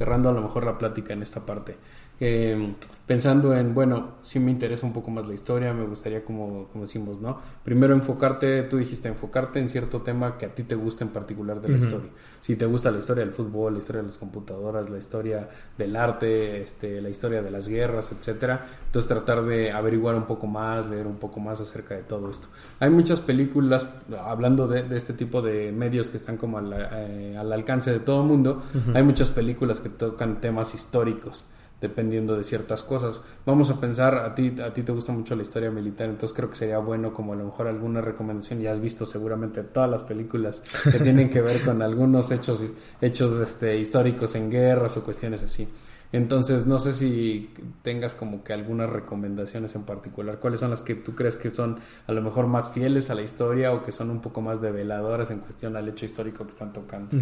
cerrando 0.00 0.30
a 0.30 0.32
lo 0.32 0.40
mejor 0.40 0.64
la 0.64 0.78
plática 0.78 1.12
en 1.12 1.22
esta 1.22 1.44
parte. 1.44 1.76
Eh, 2.22 2.74
pensando 3.06 3.56
en, 3.56 3.74
bueno, 3.74 4.18
si 4.20 4.38
me 4.38 4.52
interesa 4.52 4.86
un 4.86 4.92
poco 4.92 5.10
más 5.10 5.26
la 5.26 5.34
historia, 5.34 5.72
me 5.72 5.84
gustaría, 5.84 6.22
como, 6.22 6.68
como 6.68 6.84
decimos, 6.84 7.18
¿no? 7.18 7.40
Primero 7.64 7.92
enfocarte, 7.92 8.62
tú 8.62 8.76
dijiste, 8.76 9.08
enfocarte 9.08 9.58
en 9.58 9.68
cierto 9.68 10.02
tema 10.02 10.38
que 10.38 10.46
a 10.46 10.54
ti 10.54 10.62
te 10.62 10.76
gusta 10.76 11.02
en 11.02 11.10
particular 11.10 11.60
de 11.60 11.70
la 11.70 11.78
historia. 11.78 12.10
Si 12.42 12.54
te 12.54 12.66
gusta 12.66 12.90
la 12.90 12.98
historia 12.98 13.24
del 13.24 13.32
fútbol, 13.32 13.72
la 13.72 13.78
historia 13.80 14.02
de 14.02 14.08
las 14.08 14.18
computadoras, 14.18 14.88
la 14.90 14.98
historia 14.98 15.48
del 15.76 15.96
arte, 15.96 16.62
este, 16.62 17.00
la 17.00 17.08
historia 17.08 17.42
de 17.42 17.50
las 17.50 17.66
guerras, 17.66 18.12
etcétera, 18.12 18.64
entonces 18.86 19.08
tratar 19.08 19.44
de 19.44 19.72
averiguar 19.72 20.14
un 20.14 20.24
poco 20.24 20.46
más, 20.46 20.86
leer 20.88 21.06
un 21.06 21.16
poco 21.16 21.40
más 21.40 21.60
acerca 21.60 21.96
de 21.96 22.02
todo 22.02 22.30
esto. 22.30 22.46
Hay 22.78 22.90
muchas 22.90 23.20
películas, 23.20 23.88
hablando 24.24 24.68
de, 24.68 24.96
este 24.96 25.14
tipo 25.14 25.42
de 25.42 25.72
medios 25.72 26.10
que 26.10 26.18
están 26.18 26.36
como 26.36 26.58
al, 26.58 26.72
eh, 26.92 27.36
alcance 27.36 27.90
de 27.90 27.98
todo 27.98 28.22
el 28.22 28.28
mundo, 28.28 28.62
hay 28.94 29.02
muchas 29.02 29.30
películas 29.30 29.80
que 29.80 29.88
tocan 29.88 30.40
temas 30.40 30.74
históricos 30.74 31.46
dependiendo 31.80 32.36
de 32.36 32.44
ciertas 32.44 32.82
cosas. 32.82 33.20
Vamos 33.46 33.70
a 33.70 33.80
pensar, 33.80 34.16
a 34.16 34.34
ti, 34.34 34.54
a 34.62 34.72
ti 34.72 34.82
te 34.82 34.92
gusta 34.92 35.12
mucho 35.12 35.34
la 35.34 35.42
historia 35.42 35.70
militar, 35.70 36.08
entonces 36.08 36.36
creo 36.36 36.50
que 36.50 36.56
sería 36.56 36.78
bueno 36.78 37.12
como 37.12 37.32
a 37.32 37.36
lo 37.36 37.44
mejor 37.44 37.68
alguna 37.68 38.00
recomendación, 38.00 38.60
ya 38.60 38.72
has 38.72 38.80
visto 38.80 39.06
seguramente 39.06 39.62
todas 39.62 39.90
las 39.90 40.02
películas 40.02 40.62
que 40.84 40.98
tienen 41.02 41.30
que 41.30 41.40
ver 41.40 41.60
con 41.62 41.82
algunos 41.82 42.30
hechos, 42.30 42.74
hechos 43.00 43.40
este, 43.40 43.78
históricos 43.78 44.34
en 44.34 44.50
guerras 44.50 44.96
o 44.96 45.04
cuestiones 45.04 45.42
así. 45.42 45.68
Entonces, 46.12 46.66
no 46.66 46.78
sé 46.78 46.92
si 46.92 47.54
tengas 47.82 48.16
como 48.16 48.42
que 48.42 48.52
algunas 48.52 48.90
recomendaciones 48.90 49.76
en 49.76 49.84
particular. 49.84 50.40
¿Cuáles 50.40 50.58
son 50.58 50.70
las 50.70 50.82
que 50.82 50.96
tú 50.96 51.14
crees 51.14 51.36
que 51.36 51.50
son 51.50 51.78
a 52.06 52.12
lo 52.12 52.20
mejor 52.20 52.48
más 52.48 52.72
fieles 52.72 53.10
a 53.10 53.14
la 53.14 53.22
historia 53.22 53.72
o 53.72 53.84
que 53.84 53.92
son 53.92 54.10
un 54.10 54.20
poco 54.20 54.40
más 54.40 54.60
develadoras 54.60 55.30
en 55.30 55.38
cuestión 55.38 55.76
al 55.76 55.88
hecho 55.88 56.06
histórico 56.06 56.42
que 56.44 56.50
están 56.50 56.72
tocando? 56.72 57.16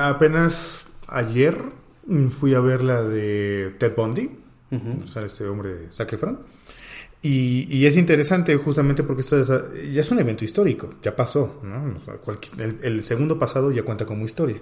apenas 0.00 0.86
ayer 1.06 1.62
Fui 2.30 2.54
a 2.54 2.60
ver 2.60 2.84
la 2.84 3.02
de 3.02 3.74
Ted 3.78 3.94
Bundy, 3.96 4.30
o 5.02 5.06
sea, 5.06 5.22
este 5.22 5.46
hombre 5.46 5.74
de 5.74 5.92
Zac 5.92 6.12
Efron. 6.12 6.38
Y, 7.22 7.66
y, 7.68 7.86
es 7.86 7.96
interesante 7.96 8.54
justamente 8.56 9.02
porque 9.02 9.22
esto 9.22 9.40
es, 9.40 9.48
ya 9.92 10.00
es 10.00 10.10
un 10.12 10.20
evento 10.20 10.44
histórico, 10.44 10.94
ya 11.02 11.16
pasó, 11.16 11.60
¿no? 11.64 11.96
el, 12.58 12.78
el, 12.82 13.02
segundo 13.02 13.36
pasado 13.36 13.72
ya 13.72 13.82
cuenta 13.82 14.06
como 14.06 14.24
historia. 14.24 14.58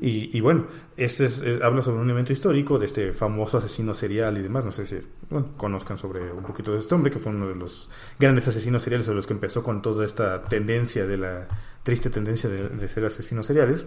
y, 0.00 0.36
y, 0.36 0.40
bueno, 0.40 0.66
este 0.96 1.26
es, 1.26 1.44
habla 1.62 1.82
sobre 1.82 2.00
un 2.00 2.10
evento 2.10 2.32
histórico 2.32 2.80
de 2.80 2.86
este 2.86 3.12
famoso 3.12 3.58
asesino 3.58 3.94
serial 3.94 4.36
y 4.38 4.40
demás. 4.40 4.64
No 4.64 4.72
sé 4.72 4.86
si 4.86 4.96
bueno, 5.30 5.50
conozcan 5.56 5.96
sobre 5.96 6.32
un 6.32 6.42
poquito 6.42 6.72
de 6.72 6.80
este 6.80 6.94
hombre, 6.96 7.12
que 7.12 7.20
fue 7.20 7.30
uno 7.30 7.48
de 7.48 7.54
los 7.54 7.88
grandes 8.18 8.48
asesinos 8.48 8.82
seriales, 8.82 9.06
de 9.06 9.14
los 9.14 9.26
que 9.26 9.34
empezó 9.34 9.62
con 9.62 9.80
toda 9.80 10.04
esta 10.04 10.42
tendencia 10.42 11.06
de 11.06 11.18
la 11.18 11.48
triste 11.84 12.10
tendencia 12.10 12.50
de, 12.50 12.88
ser 12.88 13.04
asesinos 13.04 13.46
seriales. 13.46 13.84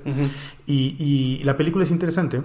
y, 0.65 0.95
y 0.97 1.43
la 1.43 1.57
película 1.57 1.83
es 1.83 1.91
interesante 1.91 2.41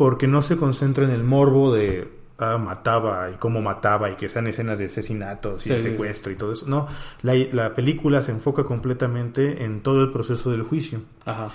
porque 0.00 0.26
no 0.26 0.40
se 0.40 0.56
concentra 0.56 1.04
en 1.04 1.10
el 1.10 1.24
morbo 1.24 1.74
de 1.74 2.08
Ah, 2.38 2.56
mataba 2.56 3.30
y 3.30 3.34
cómo 3.34 3.60
mataba 3.60 4.10
y 4.10 4.14
que 4.14 4.30
sean 4.30 4.46
escenas 4.46 4.78
de 4.78 4.86
asesinatos 4.86 5.66
y 5.66 5.68
de 5.68 5.78
secuestro 5.78 6.32
y 6.32 6.36
todo 6.36 6.52
eso. 6.52 6.64
No, 6.66 6.86
la, 7.20 7.34
la, 7.52 7.74
película 7.74 8.22
se 8.22 8.32
enfoca 8.32 8.64
completamente 8.64 9.62
en 9.62 9.82
todo 9.82 10.00
el 10.00 10.10
proceso 10.10 10.50
del 10.50 10.62
juicio. 10.62 11.02
Ajá. 11.26 11.50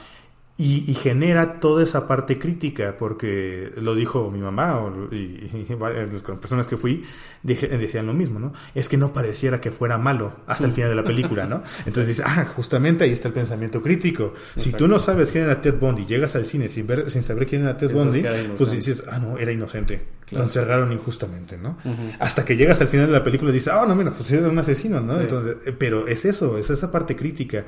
Y, 0.58 0.94
genera 0.94 1.60
toda 1.60 1.84
esa 1.84 2.08
parte 2.08 2.40
crítica, 2.40 2.96
porque 2.98 3.74
lo 3.76 3.94
dijo 3.94 4.32
mi 4.32 4.40
mamá 4.40 4.90
y, 5.12 5.74
varias 5.78 6.14
las 6.14 6.22
personas 6.22 6.66
que 6.66 6.78
fui 6.78 7.04
decían 7.44 8.06
lo 8.06 8.14
mismo, 8.14 8.40
¿no? 8.40 8.54
Es 8.74 8.88
que 8.88 8.96
no 8.96 9.12
pareciera 9.12 9.60
que 9.60 9.72
fuera 9.72 9.98
malo 9.98 10.32
hasta 10.48 10.66
el 10.66 10.72
final 10.72 10.92
de 10.92 10.96
la 10.96 11.04
película, 11.04 11.46
¿no? 11.46 11.62
Entonces 11.80 12.08
dices, 12.08 12.26
ah, 12.26 12.46
justamente 12.56 13.04
ahí 13.04 13.12
está 13.12 13.28
el 13.28 13.34
pensamiento 13.34 13.82
crítico. 13.82 14.34
Si 14.56 14.72
tú 14.72 14.88
no 14.88 14.98
sabes 14.98 15.30
quién 15.30 15.44
era 15.44 15.60
Ted 15.60 15.78
Bundy, 15.78 16.06
llegas 16.06 16.38
al 16.38 16.46
cine 16.46 16.70
sin, 16.70 16.88
ver, 16.88 17.12
sin 17.12 17.24
saber 17.24 17.48
quién 17.48 17.64
era 17.64 17.76
Ted 17.76 17.92
Bundy, 17.92 18.24
pues 18.58 18.72
dices, 18.72 19.04
ah, 19.12 19.20
no, 19.20 19.38
era 19.38 19.52
inocente. 19.52 20.06
Lo 20.32 20.44
encerraron 20.44 20.94
injustamente, 20.94 21.58
¿no? 21.58 21.78
Hasta 22.20 22.46
que 22.46 22.56
llegas 22.56 22.80
al 22.80 22.88
final 22.88 23.08
de 23.08 23.12
la 23.12 23.26
película 23.26 23.52
y 23.52 23.56
dices, 23.56 23.74
ah, 23.74 23.84
no, 23.86 23.94
mira, 23.94 24.12
pues 24.12 24.32
era 24.32 24.48
un 24.48 24.58
asesino, 24.58 25.02
¿no? 25.02 25.20
Entonces, 25.20 25.58
eh, 25.66 25.76
pero 25.78 26.08
es 26.08 26.24
eso, 26.24 26.58
es 26.58 26.70
esa 26.70 26.94
parte 26.94 27.18
crítica 27.18 27.66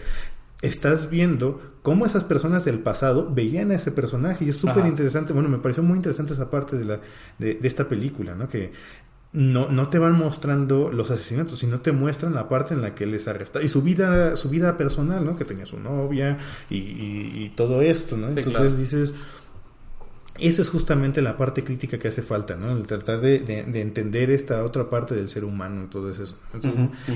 estás 0.61 1.09
viendo 1.09 1.61
cómo 1.81 2.05
esas 2.05 2.23
personas 2.23 2.65
del 2.65 2.79
pasado 2.79 3.31
veían 3.33 3.71
a 3.71 3.75
ese 3.75 3.91
personaje 3.91 4.45
y 4.45 4.49
es 4.49 4.57
súper 4.57 4.85
interesante, 4.85 5.33
bueno, 5.33 5.49
me 5.49 5.59
pareció 5.59 5.83
muy 5.83 5.97
interesante 5.97 6.33
esa 6.33 6.49
parte 6.49 6.77
de, 6.77 6.85
la, 6.85 6.99
de, 7.37 7.59
esta 7.63 7.87
película, 7.87 8.35
¿no? 8.35 8.49
Que 8.49 8.71
no, 9.33 9.69
no 9.69 9.87
te 9.87 9.99
van 9.99 10.13
mostrando 10.17 10.91
los 10.91 11.11
asesinatos, 11.11 11.59
sino 11.59 11.79
te 11.79 11.91
muestran 11.91 12.33
la 12.33 12.49
parte 12.49 12.73
en 12.73 12.81
la 12.81 12.95
que 12.95 13.03
él 13.03 13.11
les 13.11 13.27
arresta 13.27 13.61
y 13.61 13.69
su 13.69 13.81
vida, 13.81 14.35
su 14.35 14.49
vida 14.49 14.77
personal, 14.77 15.23
¿no? 15.23 15.37
Que 15.37 15.45
tenía 15.45 15.65
su 15.65 15.79
novia 15.79 16.37
y, 16.69 17.49
todo 17.55 17.81
esto, 17.81 18.17
¿no? 18.17 18.29
Entonces 18.29 18.77
dices 18.77 19.13
esa 20.39 20.61
es 20.61 20.69
justamente 20.69 21.21
la 21.21 21.37
parte 21.37 21.63
crítica 21.63 21.97
que 21.97 22.07
hace 22.07 22.21
falta, 22.21 22.55
¿no? 22.55 22.75
El 22.75 22.85
tratar 22.85 23.19
de, 23.19 23.37
entender 23.79 24.29
esta 24.29 24.63
otra 24.63 24.89
parte 24.89 25.15
del 25.15 25.29
ser 25.29 25.43
humano 25.43 25.85
y 25.85 25.87
todo 25.87 26.11
eso. 26.11 26.37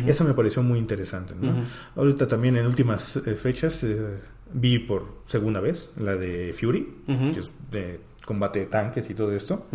Eso 0.05 0.23
me 0.23 0.33
pareció 0.33 0.63
muy 0.63 0.79
interesante, 0.79 1.33
¿no? 1.39 1.53
Ahorita 1.95 2.27
también 2.27 2.57
en 2.57 2.65
últimas 2.65 3.17
eh, 3.17 3.35
fechas 3.35 3.83
eh, 3.83 4.19
vi 4.53 4.79
por 4.79 5.21
segunda 5.23 5.59
vez 5.59 5.91
la 5.97 6.15
de 6.15 6.53
Fury, 6.53 6.87
que 7.05 7.39
es 7.39 7.51
de 7.71 7.99
combate 8.25 8.59
de 8.59 8.65
tanques 8.67 9.09
y 9.09 9.13
todo 9.13 9.31
esto, 9.31 9.65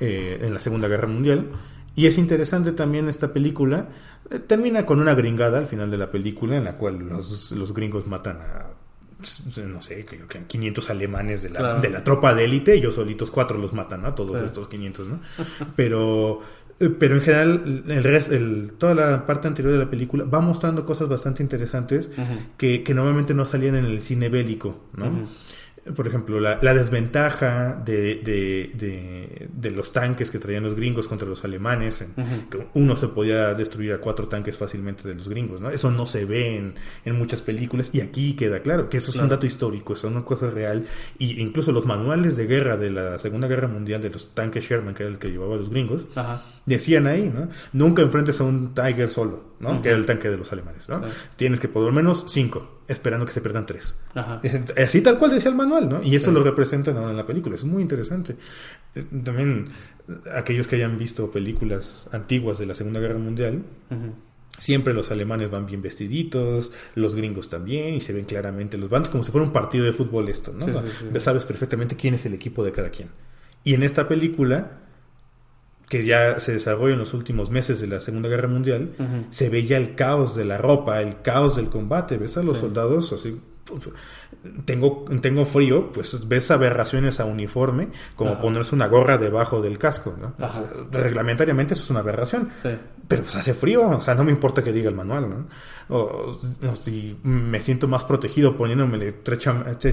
eh, 0.00 0.40
en 0.42 0.54
la 0.54 0.60
Segunda 0.60 0.88
Guerra 0.88 1.08
Mundial. 1.08 1.50
Y 1.94 2.06
es 2.06 2.16
interesante 2.16 2.72
también 2.72 3.08
esta 3.08 3.32
película. 3.32 3.88
termina 4.46 4.86
con 4.86 5.00
una 5.00 5.14
gringada 5.14 5.58
al 5.58 5.66
final 5.66 5.90
de 5.90 5.98
la 5.98 6.10
película 6.10 6.56
en 6.56 6.64
la 6.64 6.76
cual 6.76 6.98
los, 6.98 7.52
los 7.52 7.74
gringos 7.74 8.06
matan 8.06 8.38
a 8.38 8.81
no 9.68 9.82
sé, 9.82 10.04
creo 10.04 10.26
que 10.26 10.44
500 10.44 10.90
alemanes 10.90 11.42
de 11.42 11.50
la, 11.50 11.78
de 11.78 11.90
la 11.90 12.04
tropa 12.04 12.34
de 12.34 12.44
élite, 12.44 12.74
ellos 12.74 12.94
solitos 12.94 13.30
cuatro 13.30 13.58
los 13.58 13.72
matan, 13.72 14.02
¿no? 14.02 14.14
Todos 14.14 14.42
estos 14.42 14.68
500, 14.68 15.08
¿no? 15.08 15.20
Pero, 15.76 16.40
eh, 16.80 16.88
pero 16.88 17.16
en 17.16 17.20
general, 17.20 17.84
el, 17.88 18.02
resto, 18.02 18.34
el, 18.34 18.72
toda 18.78 18.94
la 18.94 19.26
parte 19.26 19.48
anterior 19.48 19.72
de 19.72 19.78
la 19.80 19.90
película 19.90 20.24
va 20.24 20.40
mostrando 20.40 20.84
cosas 20.84 21.08
bastante 21.08 21.42
interesantes 21.42 22.10
que, 22.56 22.82
que, 22.82 22.94
normalmente 22.94 23.34
no 23.34 23.44
salían 23.44 23.76
en 23.76 23.84
el 23.84 24.02
cine 24.02 24.28
bélico, 24.28 24.80
¿no? 24.96 25.26
Por 25.96 26.06
ejemplo, 26.06 26.38
la, 26.38 26.56
desventaja 26.58 27.74
de, 27.84 28.20
de, 29.52 29.70
los 29.72 29.92
tanques 29.92 30.30
que 30.30 30.38
traían 30.38 30.62
los 30.62 30.76
gringos 30.76 31.08
contra 31.08 31.26
los 31.26 31.44
alemanes, 31.44 32.04
que 32.50 32.68
uno 32.74 32.96
se 32.96 33.08
podía 33.08 33.52
destruir 33.54 33.94
a 33.94 33.98
cuatro 33.98 34.28
tanques 34.28 34.56
fácilmente 34.56 35.08
de 35.08 35.16
los 35.16 35.28
gringos, 35.28 35.60
¿no? 35.60 35.70
Eso 35.70 35.90
no 35.90 36.06
se 36.06 36.24
ve 36.24 36.56
en, 36.56 36.74
en 37.04 37.18
muchas 37.18 37.42
películas 37.42 37.90
y 37.92 38.00
aquí 38.00 38.34
queda 38.34 38.60
claro 38.60 38.88
que 38.88 38.98
eso 38.98 39.10
es 39.10 39.16
un 39.16 39.28
dato 39.28 39.44
histórico, 39.44 39.94
eso 39.94 40.06
es 40.06 40.14
una 40.14 40.24
cosa 40.24 40.50
real 40.50 40.86
y 41.18 41.40
incluso 41.40 41.72
los 41.72 41.84
manuales 41.84 42.36
de 42.36 42.46
guerra 42.46 42.76
de 42.76 42.90
la 42.90 43.18
Segunda 43.18 43.48
Guerra 43.48 43.66
Mundial 43.66 44.02
de 44.02 44.10
los 44.10 44.34
tanques 44.34 44.64
Sherman, 44.64 44.94
que 44.94 45.02
era 45.02 45.12
el 45.12 45.18
que 45.18 45.30
llevaba 45.30 45.54
a 45.54 45.58
los 45.58 45.70
gringos, 45.70 46.06
decían 46.66 47.06
ahí, 47.06 47.32
¿no? 47.34 47.48
Nunca 47.72 48.02
enfrentes 48.02 48.40
a 48.40 48.44
un 48.44 48.74
Tiger 48.74 49.08
solo, 49.08 49.54
¿no? 49.60 49.82
Que 49.82 49.88
era 49.88 49.98
el 49.98 50.06
tanque 50.06 50.30
de 50.30 50.36
los 50.36 50.52
alemanes, 50.52 50.88
¿no? 50.88 51.02
Tienes 51.36 51.60
que 51.60 51.68
por 51.68 51.84
lo 51.84 51.92
menos 51.92 52.24
cinco 52.28 52.80
esperando 52.88 53.26
que 53.26 53.32
se 53.32 53.40
pierdan 53.40 53.66
tres. 53.66 53.96
Así 54.76 55.00
tal 55.00 55.18
cual 55.18 55.32
decía 55.32 55.50
el 55.50 55.56
manual, 55.56 55.88
¿no? 55.88 56.02
Y 56.02 56.14
eso 56.14 56.30
lo 56.30 56.42
representan 56.42 56.96
ahora 56.96 57.10
en 57.10 57.16
la 57.16 57.26
película. 57.26 57.56
Es 57.56 57.64
muy 57.64 57.82
interesante. 57.82 58.36
Eh, 58.94 59.04
también 59.24 59.68
aquellos 60.34 60.66
que 60.66 60.76
hayan 60.76 60.98
visto 60.98 61.30
películas 61.30 62.08
antiguas 62.12 62.58
de 62.58 62.66
la 62.66 62.74
Segunda 62.74 63.00
Guerra 63.00 63.18
Mundial, 63.18 63.62
siempre 64.58 64.94
los 64.94 65.10
alemanes 65.10 65.50
van 65.50 65.66
bien 65.66 65.82
vestiditos, 65.82 66.72
los 66.94 67.14
gringos 67.14 67.48
también, 67.48 67.94
y 67.94 68.00
se 68.00 68.12
ven 68.12 68.24
claramente 68.24 68.76
los 68.78 68.90
bandos 68.90 69.10
como 69.10 69.24
si 69.24 69.30
fuera 69.30 69.46
un 69.46 69.52
partido 69.52 69.84
de 69.84 69.92
fútbol 69.92 70.28
esto, 70.28 70.52
¿no? 70.52 70.66
Sabes 71.20 71.44
perfectamente 71.44 71.96
quién 71.96 72.14
es 72.14 72.26
el 72.26 72.34
equipo 72.34 72.64
de 72.64 72.72
cada 72.72 72.90
quien. 72.90 73.08
Y 73.64 73.74
en 73.74 73.84
esta 73.84 74.08
película 74.08 74.81
que 75.92 76.06
ya 76.06 76.40
se 76.40 76.52
desarrolla 76.52 76.94
en 76.94 77.00
los 77.00 77.12
últimos 77.12 77.50
meses 77.50 77.78
de 77.82 77.86
la 77.86 78.00
Segunda 78.00 78.30
Guerra 78.30 78.48
Mundial, 78.48 78.94
se 79.28 79.50
veía 79.50 79.76
el 79.76 79.94
caos 79.94 80.34
de 80.34 80.46
la 80.46 80.56
ropa, 80.56 81.02
el 81.02 81.20
caos 81.20 81.56
del 81.56 81.68
combate, 81.68 82.16
ves 82.16 82.38
a 82.38 82.42
los 82.42 82.56
soldados 82.56 83.12
así 83.12 83.38
tengo, 84.64 85.04
tengo 85.20 85.44
frío, 85.44 85.90
pues 85.92 86.26
ves 86.28 86.50
aberraciones 86.50 87.20
a 87.20 87.24
uniforme, 87.24 87.88
como 88.16 88.40
ponerse 88.40 88.74
una 88.74 88.86
gorra 88.86 89.18
debajo 89.18 89.60
del 89.60 89.78
casco, 89.78 90.16
¿no? 90.20 90.34
reglamentariamente 90.90 91.74
eso 91.74 91.84
es 91.84 91.90
una 91.90 92.00
aberración. 92.00 92.48
Pero 93.12 93.24
pues 93.24 93.36
hace 93.36 93.54
frío, 93.54 93.88
o 93.88 94.00
sea, 94.00 94.14
no 94.14 94.24
me 94.24 94.32
importa 94.32 94.62
que 94.62 94.72
diga 94.72 94.88
el 94.88 94.94
manual, 94.94 95.28
¿no? 95.28 95.46
O, 95.88 96.38
si 96.74 97.18
me 97.22 97.60
siento 97.60 97.86
más 97.86 98.04
protegido 98.04 98.56
poniéndome 98.56 99.12
tres, 99.12 99.38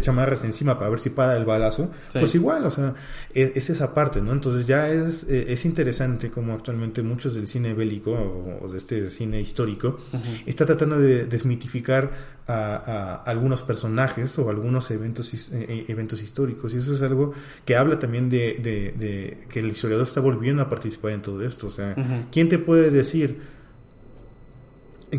chamarras 0.02 0.44
encima 0.44 0.78
para 0.78 0.90
ver 0.90 1.00
si 1.00 1.10
para 1.10 1.36
el 1.36 1.46
balazo, 1.46 1.90
pues 2.14 2.36
igual, 2.36 2.66
o 2.66 2.72
sea, 2.72 2.94
e, 3.34 3.52
es, 3.56 3.70
esa 3.70 3.94
parte, 3.94 4.22
¿no? 4.22 4.32
Entonces 4.32 4.66
ya 4.66 4.90
es, 4.90 5.28
e, 5.30 5.52
es 5.52 5.66
interesante 5.66 6.32
como 6.32 6.54
actualmente 6.54 7.02
muchos 7.02 7.34
del 7.34 7.48
cine 7.48 7.74
bélico 7.74 8.12
o, 8.62 8.68
de 8.70 8.78
este 8.78 9.10
cine 9.10 9.42
histórico 9.42 9.98
está 10.46 10.66
tratando 10.66 10.98
de 10.98 11.26
desmitificar 11.26 12.39
a, 12.50 13.24
algunos 13.26 13.64
personajes 13.64 14.38
o 14.40 14.50
algunos 14.50 14.90
eventos, 14.92 15.34
eh, 15.34 15.38
eh, 15.52 15.86
eventos 15.88 16.22
históricos. 16.22 16.74
Y 16.74 16.78
eso 16.78 16.94
es 16.94 17.02
algo 17.02 17.34
que 17.66 17.76
habla 17.76 18.00
también 18.00 18.30
de, 18.30 19.38
que 19.50 19.60
el 19.60 19.68
historiador 19.68 20.08
está 20.08 20.22
volviendo 20.22 20.62
a 20.62 20.70
participar 20.70 21.12
en 21.12 21.22
todo 21.22 21.44
esto. 21.46 21.68
O 21.68 21.72
sea, 21.72 21.96
¿quién 22.32 22.50
te 22.50 22.58
puede 22.58 22.92
decir 22.92 23.40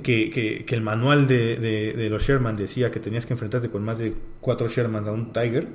que, 0.03 0.65
que, 0.67 0.75
el 0.75 0.83
manual 0.83 1.27
de, 1.27 1.57
de, 1.57 2.11
los 2.11 2.23
Sherman 2.23 2.57
decía 2.57 2.91
que 2.91 3.01
tenías 3.01 3.27
que 3.27 3.35
enfrentarte 3.35 3.71
con 3.71 3.85
más 3.85 3.99
de 3.99 4.15
cuatro 4.41 4.69
Sherman 4.69 5.07
a 5.07 5.13
un 5.13 5.33
Tiger, 5.33 5.69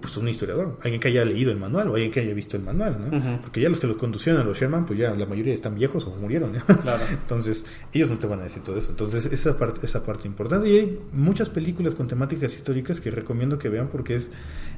pues 0.00 0.16
un 0.16 0.28
historiador, 0.28 0.78
alguien 0.82 1.00
que 1.00 1.08
haya 1.08 1.24
leído 1.24 1.50
el 1.50 1.58
manual 1.58 1.88
o 1.88 1.94
alguien 1.94 2.10
que 2.12 2.20
haya 2.20 2.34
visto 2.34 2.56
el 2.56 2.62
manual, 2.62 2.98
¿no? 3.00 3.40
Porque 3.40 3.60
ya 3.60 3.68
los 3.68 3.80
que 3.80 3.86
los 3.86 3.96
conducían 3.96 4.36
a 4.36 4.44
los 4.44 4.58
Sherman, 4.58 4.84
pues 4.84 4.98
ya 4.98 5.14
la 5.14 5.26
mayoría 5.26 5.54
están 5.54 5.74
viejos 5.74 6.06
o 6.06 6.10
murieron, 6.16 6.52
Entonces, 7.10 7.64
ellos 7.92 8.10
no 8.10 8.18
te 8.18 8.26
van 8.26 8.40
a 8.40 8.44
decir 8.44 8.62
todo 8.62 8.78
eso. 8.78 8.90
Entonces, 8.90 9.26
esa 9.26 9.56
parte, 9.56 9.86
esa 9.86 10.02
parte 10.02 10.28
importante. 10.28 10.68
Y 10.68 10.78
hay 10.78 11.00
muchas 11.12 11.48
películas 11.48 11.94
con 11.94 12.06
temáticas 12.06 12.54
históricas 12.54 13.00
que 13.00 13.10
recomiendo 13.10 13.58
que 13.58 13.68
vean 13.68 13.88
porque 13.88 14.16
es 14.16 14.30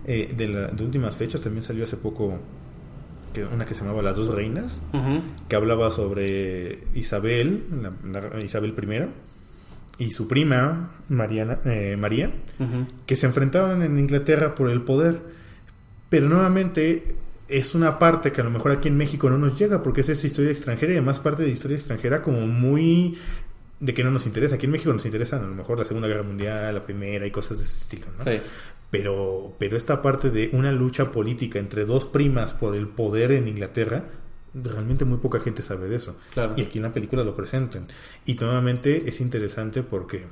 eh, 0.07 0.33
de, 0.37 0.49
la, 0.49 0.69
de 0.69 0.85
últimas 0.85 1.17
fechas, 1.17 1.43
también 1.43 1.63
salió 1.63 1.85
hace 1.85 1.97
poco 1.97 2.39
una 3.53 3.67
que 3.67 3.75
se 3.75 3.83
llamaba 3.83 4.03
Las 4.03 4.17
dos 4.17 4.29
reinas, 4.35 4.83
que 5.49 5.57
hablaba 5.57 5.91
sobre 5.91 6.85
Isabel, 6.95 7.65
Isabel 8.43 8.75
I, 8.79 9.09
y 9.99 10.11
su 10.11 10.29
prima 10.29 10.91
Mariana, 11.09 11.59
eh, 11.65 11.97
María, 11.99 12.31
que 13.07 13.17
se 13.17 13.27
enfrentaban 13.27 13.83
en 13.83 13.99
Inglaterra 13.99 14.55
por 14.55 14.71
el 14.71 14.83
poder. 14.83 15.19
Pero 16.09 16.29
nuevamente 16.29 17.17
es 17.49 17.75
una 17.75 17.99
parte 17.99 18.33
que 18.33 18.41
a 18.41 18.45
lo 18.45 18.51
mejor 18.51 18.73
aquí 18.73 18.89
en 18.89 18.97
México 18.97 19.31
no 19.31 19.39
nos 19.39 19.59
llega, 19.59 19.83
porque 19.83 20.03
es 20.03 20.09
esa 20.09 20.27
historia 20.27 20.51
extranjera 20.51 20.93
y 20.93 20.97
además 20.97 21.21
parte 21.21 21.43
de 21.43 21.51
historia 21.51 21.77
extranjera 21.77 22.23
como 22.23 22.47
muy 22.47 23.19
de 23.81 23.95
que 23.95 24.05
no 24.05 24.11
nos 24.11 24.27
interesa. 24.27 24.57
Aquí 24.57 24.67
en 24.67 24.73
México 24.73 24.93
nos 24.93 25.05
interesan 25.05 25.45
a 25.45 25.49
lo 25.49 25.55
mejor 25.55 25.79
la 25.79 25.85
Segunda 25.85 26.09
Guerra 26.09 26.23
Mundial, 26.23 26.75
la 26.75 26.83
Primera 26.83 27.27
y 27.27 27.31
cosas 27.31 27.59
de 27.59 27.65
ese 27.65 27.77
estilo, 27.79 28.07
¿no? 28.19 28.25
Pero, 28.91 29.55
pero 29.59 29.77
esta 29.77 30.01
parte 30.01 30.31
de 30.31 30.51
una 30.53 30.73
lucha 30.73 31.11
política 31.11 31.59
entre 31.59 31.85
dos 31.85 32.07
primas 32.07 32.55
por 32.55 32.77
el 32.77 32.87
poder 32.87 33.33
en 33.33 33.49
Inglaterra, 33.49 34.05
realmente 34.63 35.05
muy 35.05 35.19
poca 35.19 35.41
gente 35.41 35.63
sabe 35.63 35.89
de 35.89 35.97
eso. 35.97 36.17
Y 36.57 36.63
aquí 36.63 36.79
en 36.79 36.85
la 36.85 36.93
película 36.93 37.25
lo 37.25 37.37
presentan. 37.37 37.87
Y 38.25 38.35
nuevamente 38.35 39.09
es 39.09 39.21
interesante 39.21 39.83
porque 39.83 40.27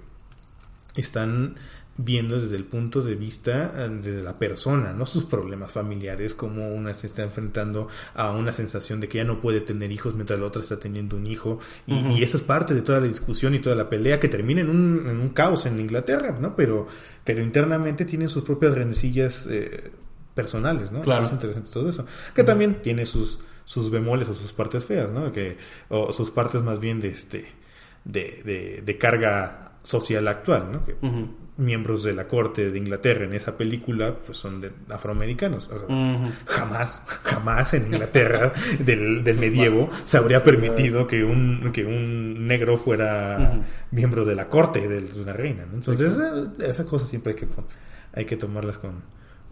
están 0.96 1.56
viendo 1.96 2.40
desde 2.40 2.56
el 2.56 2.64
punto 2.64 3.02
de 3.02 3.14
vista 3.14 3.72
eh, 3.76 3.88
de 3.88 4.22
la 4.22 4.36
persona, 4.36 4.92
no 4.92 5.06
sus 5.06 5.24
problemas 5.24 5.72
familiares, 5.72 6.34
como 6.34 6.74
una 6.74 6.92
se 6.92 7.06
está 7.06 7.22
enfrentando 7.22 7.86
a 8.14 8.32
una 8.32 8.50
sensación 8.50 9.00
de 9.00 9.08
que 9.08 9.18
ya 9.18 9.24
no 9.24 9.40
puede 9.40 9.60
tener 9.60 9.92
hijos 9.92 10.14
mientras 10.14 10.40
la 10.40 10.46
otra 10.46 10.62
está 10.62 10.78
teniendo 10.78 11.16
un 11.16 11.26
hijo. 11.26 11.60
Y, 11.86 12.22
eso 12.22 12.36
es 12.36 12.42
parte 12.42 12.74
de 12.74 12.82
toda 12.82 13.00
la 13.00 13.06
discusión 13.06 13.54
y 13.54 13.60
toda 13.60 13.76
la 13.76 13.88
pelea 13.88 14.18
que 14.18 14.28
termina 14.28 14.62
en 14.62 14.70
un, 14.70 15.06
en 15.08 15.20
un 15.20 15.28
caos 15.28 15.66
en 15.66 15.78
Inglaterra, 15.78 16.36
¿no? 16.40 16.56
Pero, 16.56 16.88
pero 17.22 17.42
internamente 17.42 18.04
tienen 18.04 18.28
sus 18.28 18.42
propias 18.42 18.74
rencillas 18.74 19.46
eh, 19.48 19.92
personales, 20.34 20.90
¿no? 20.90 21.00
Claro. 21.00 21.24
Es 21.24 21.32
interesante 21.32 21.70
todo 21.70 21.88
eso. 21.88 22.06
Que 22.34 22.42
también 22.42 22.82
tiene 22.82 23.06
sus, 23.06 23.38
sus 23.64 23.90
bemoles 23.90 24.28
o 24.28 24.34
sus 24.34 24.52
partes 24.52 24.84
feas, 24.84 25.10
¿no? 25.10 25.32
Que, 25.32 25.56
o 25.88 26.12
sus 26.12 26.30
partes 26.30 26.62
más 26.62 26.80
bien 26.80 27.00
de 27.00 27.08
este 27.08 27.48
de, 28.04 28.42
de, 28.44 28.82
de 28.82 28.98
carga 28.98 29.72
social 29.82 30.28
actual, 30.28 30.72
¿no? 30.72 30.84
Que 30.84 30.96
miembros 31.56 32.02
de 32.02 32.14
la 32.14 32.26
corte 32.26 32.70
de 32.70 32.78
Inglaterra 32.78 33.24
en 33.24 33.34
esa 33.34 33.56
película 33.56 34.16
pues 34.18 34.36
son 34.36 34.60
de 34.60 34.72
afroamericanos. 34.88 35.68
O 35.68 35.78
sea, 35.78 36.28
Jamás, 36.46 37.02
jamás 37.22 37.74
en 37.74 37.86
Inglaterra 37.86 38.52
del, 38.80 39.22
del 39.22 39.38
medievo 39.38 39.88
se 40.04 40.16
habría 40.16 40.42
permitido 40.42 41.06
que 41.06 41.22
un, 41.22 41.70
que 41.72 41.84
un 41.84 42.46
negro 42.46 42.76
fuera 42.76 43.60
miembro 43.90 44.24
de 44.24 44.34
la 44.34 44.48
corte 44.48 44.88
de 44.88 45.20
una 45.20 45.32
reina. 45.32 45.64
¿no? 45.66 45.74
Entonces, 45.74 46.12
esa, 46.12 46.52
esa 46.66 46.84
cosa 46.84 47.06
siempre 47.06 47.34
hay 47.34 47.38
que, 47.38 47.46
hay 48.14 48.24
que 48.24 48.36
tomarlas 48.36 48.78
con, 48.78 49.02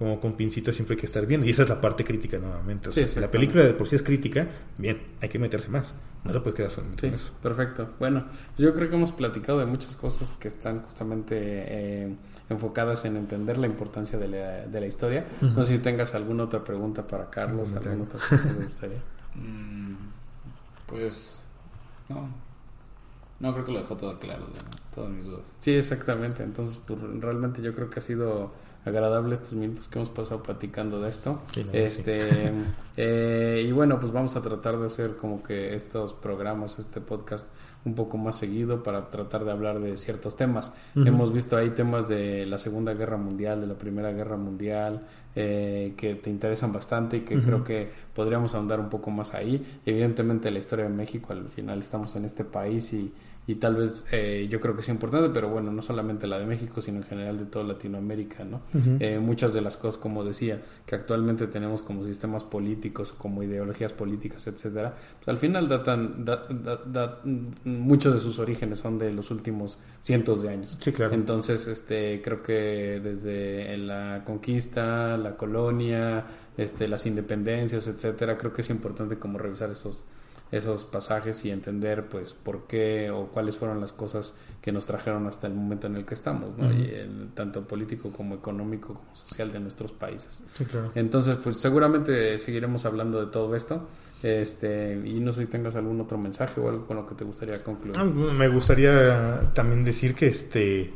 como 0.02 0.18
con 0.20 0.32
pincitas 0.34 0.74
siempre 0.74 0.94
hay 0.94 1.00
que 1.00 1.06
estar 1.06 1.24
viendo. 1.26 1.46
Y 1.46 1.50
esa 1.50 1.62
es 1.62 1.68
la 1.68 1.80
parte 1.80 2.04
crítica 2.04 2.38
nuevamente. 2.38 2.88
O 2.88 2.92
sea, 2.92 3.06
Sí, 3.06 3.14
si 3.14 3.20
la 3.20 3.30
película 3.30 3.62
de 3.64 3.72
por 3.74 3.86
sí 3.86 3.94
es 3.96 4.02
crítica, 4.02 4.48
bien, 4.78 5.00
hay 5.20 5.28
que 5.28 5.38
meterse 5.38 5.68
más. 5.70 5.94
No 6.24 6.32
se 6.32 6.40
puede 6.40 6.56
quedar 6.56 6.70
solamente 6.70 7.00
Sí, 7.02 7.06
en 7.06 7.14
eso. 7.14 7.32
perfecto. 7.42 7.90
Bueno, 7.98 8.24
yo 8.58 8.74
creo 8.74 8.88
que 8.90 8.96
hemos 8.96 9.12
platicado 9.12 9.58
de 9.60 9.66
muchas 9.66 9.94
cosas 9.96 10.34
que 10.40 10.48
están 10.48 10.82
justamente 10.82 11.36
eh, 11.38 12.14
enfocadas 12.48 13.04
en 13.04 13.16
entender 13.16 13.58
la 13.58 13.66
importancia 13.66 14.18
de 14.18 14.28
la, 14.28 14.66
de 14.66 14.80
la 14.80 14.86
historia. 14.86 15.24
No 15.40 15.64
sé 15.64 15.72
si 15.74 15.78
tengas 15.78 16.14
alguna 16.14 16.44
otra 16.44 16.64
pregunta 16.64 17.06
para 17.06 17.30
Carlos, 17.30 17.70
No 17.70 17.78
alguna 17.78 17.92
tengo. 17.92 18.04
otra 18.04 18.38
te 18.42 18.64
gustaría. 18.64 18.98
Mm, 19.34 19.94
pues. 20.86 21.42
No. 22.08 22.28
No, 23.40 23.52
creo 23.54 23.64
que 23.64 23.72
lo 23.72 23.78
dejó 23.80 23.96
todo 23.96 24.18
claro, 24.20 24.46
todas 24.94 25.10
mis 25.10 25.24
dudas. 25.24 25.46
Sí, 25.58 25.72
exactamente. 25.74 26.42
Entonces, 26.42 26.78
pues, 26.86 27.00
realmente 27.20 27.62
yo 27.62 27.74
creo 27.74 27.88
que 27.90 27.98
ha 27.98 28.02
sido 28.02 28.52
agradable 28.84 29.34
estos 29.34 29.54
minutos 29.54 29.88
que 29.88 29.98
hemos 29.98 30.10
pasado 30.10 30.42
platicando 30.42 31.00
de 31.00 31.08
esto. 31.08 31.40
Sí, 31.52 31.66
este 31.72 32.52
eh, 32.96 33.64
y 33.66 33.72
bueno, 33.72 34.00
pues 34.00 34.12
vamos 34.12 34.36
a 34.36 34.42
tratar 34.42 34.78
de 34.78 34.86
hacer 34.86 35.16
como 35.16 35.42
que 35.42 35.74
estos 35.74 36.12
programas, 36.12 36.78
este 36.78 37.00
podcast 37.00 37.46
un 37.84 37.94
poco 37.94 38.16
más 38.16 38.36
seguido 38.36 38.82
para 38.82 39.10
tratar 39.10 39.44
de 39.44 39.50
hablar 39.50 39.80
de 39.80 39.96
ciertos 39.96 40.36
temas. 40.36 40.72
Hemos 40.94 41.32
visto 41.32 41.56
ahí 41.56 41.70
temas 41.70 42.08
de 42.08 42.46
la 42.46 42.58
Segunda 42.58 42.94
Guerra 42.94 43.16
Mundial, 43.16 43.60
de 43.60 43.66
la 43.66 43.74
Primera 43.74 44.12
Guerra 44.12 44.36
Mundial, 44.36 45.02
eh, 45.34 45.94
que 45.96 46.14
te 46.14 46.30
interesan 46.30 46.72
bastante 46.72 47.18
y 47.18 47.20
que 47.22 47.40
creo 47.40 47.64
que 47.64 47.88
podríamos 48.14 48.54
ahondar 48.54 48.78
un 48.78 48.88
poco 48.88 49.10
más 49.10 49.34
ahí. 49.34 49.80
Evidentemente 49.84 50.50
la 50.50 50.60
historia 50.60 50.84
de 50.84 50.92
México, 50.92 51.32
al 51.32 51.48
final 51.48 51.80
estamos 51.80 52.14
en 52.14 52.24
este 52.24 52.44
país 52.44 52.92
y, 52.92 53.12
y 53.44 53.56
tal 53.56 53.74
vez 53.74 54.04
eh, 54.12 54.46
yo 54.48 54.60
creo 54.60 54.74
que 54.76 54.82
es 54.82 54.88
importante, 54.88 55.28
pero 55.34 55.48
bueno, 55.48 55.72
no 55.72 55.82
solamente 55.82 56.28
la 56.28 56.38
de 56.38 56.46
México, 56.46 56.80
sino 56.80 56.98
en 56.98 57.02
general 57.02 57.38
de 57.38 57.46
toda 57.46 57.64
Latinoamérica, 57.64 58.44
¿no? 58.44 58.62
Eh, 59.00 59.18
muchas 59.18 59.52
de 59.52 59.60
las 59.60 59.76
cosas, 59.76 59.98
como 60.00 60.22
decía, 60.24 60.62
que 60.86 60.94
actualmente 60.94 61.48
tenemos 61.48 61.82
como 61.82 62.04
sistemas 62.04 62.44
políticos, 62.44 63.12
como 63.12 63.42
ideologías 63.42 63.92
políticas, 63.92 64.46
etcétera, 64.46 64.94
pues 65.18 65.28
al 65.28 65.38
final 65.38 65.68
datan, 65.68 66.24
da- 66.24 66.46
da- 66.48 66.82
da- 66.86 67.20
muchos 67.64 68.14
de 68.14 68.20
sus 68.20 68.38
orígenes 68.38 68.78
son 68.78 68.96
de 68.98 69.12
los 69.12 69.30
últimos 69.32 69.80
cientos 70.00 70.42
de 70.42 70.48
años. 70.50 70.78
Sí, 70.80 70.92
claro. 70.92 71.12
Entonces, 71.14 71.66
este, 71.66 72.22
creo 72.22 72.42
que 72.44 73.00
desde 73.02 73.76
la 73.76 74.22
conquista, 74.24 75.16
la 75.18 75.36
colonia, 75.36 76.24
este, 76.56 76.86
las 76.86 77.06
independencias, 77.06 77.88
etcétera, 77.88 78.36
creo 78.38 78.52
que 78.52 78.60
es 78.60 78.70
importante 78.70 79.18
como 79.18 79.38
revisar 79.38 79.70
esos 79.70 80.04
esos 80.52 80.84
pasajes 80.84 81.44
y 81.44 81.50
entender 81.50 82.06
pues 82.08 82.34
por 82.34 82.66
qué 82.68 83.10
o 83.10 83.26
cuáles 83.28 83.56
fueron 83.56 83.80
las 83.80 83.92
cosas 83.92 84.34
que 84.60 84.70
nos 84.70 84.86
trajeron 84.86 85.26
hasta 85.26 85.48
el 85.48 85.54
momento 85.54 85.88
en 85.88 85.96
el 85.96 86.04
que 86.04 86.14
estamos, 86.14 86.56
¿no? 86.56 86.70
Y 86.70 86.84
el- 86.94 87.30
tanto 87.34 87.62
político 87.66 88.12
como 88.12 88.34
económico 88.36 88.94
como 88.94 89.16
social 89.16 89.50
de 89.50 89.58
nuestros 89.60 89.90
países. 89.92 90.44
Sí, 90.52 90.64
claro. 90.66 90.92
Entonces, 90.94 91.36
pues 91.42 91.56
seguramente 91.56 92.38
seguiremos 92.38 92.84
hablando 92.84 93.18
de 93.24 93.32
todo 93.32 93.56
esto. 93.56 93.88
Este, 94.22 95.00
y 95.04 95.18
no 95.18 95.32
sé 95.32 95.42
si 95.42 95.46
tengas 95.48 95.74
algún 95.74 96.00
otro 96.00 96.16
mensaje 96.16 96.60
o 96.60 96.68
algo 96.68 96.86
con 96.86 96.96
lo 96.96 97.06
que 97.06 97.14
te 97.16 97.24
gustaría 97.24 97.54
concluir. 97.64 97.96
Ah, 97.98 98.04
Me 98.04 98.46
gustaría 98.48 99.52
también 99.54 99.82
decir 99.84 100.14
que 100.14 100.28
este 100.28 100.92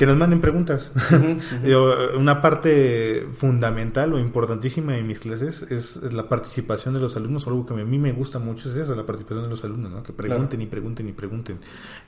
que 0.00 0.06
nos 0.06 0.16
manden 0.16 0.40
preguntas. 0.40 0.90
Una 2.16 2.40
parte 2.40 3.26
fundamental 3.36 4.14
o 4.14 4.18
importantísima 4.18 4.94
de 4.94 5.02
mis 5.02 5.18
clases 5.18 5.62
es, 5.70 5.96
es 5.96 6.12
la 6.14 6.26
participación 6.26 6.94
de 6.94 7.00
los 7.00 7.16
alumnos. 7.16 7.46
Algo 7.46 7.66
que 7.66 7.74
a 7.74 7.76
mí 7.76 7.98
me 7.98 8.12
gusta 8.12 8.38
mucho 8.38 8.70
es 8.70 8.76
eso, 8.76 8.94
la 8.94 9.04
participación 9.04 9.44
de 9.44 9.50
los 9.50 9.62
alumnos, 9.62 9.92
¿no? 9.92 10.02
que 10.02 10.14
pregunten 10.14 10.62
y 10.62 10.66
pregunten 10.66 11.06
y 11.08 11.12
pregunten. 11.12 11.58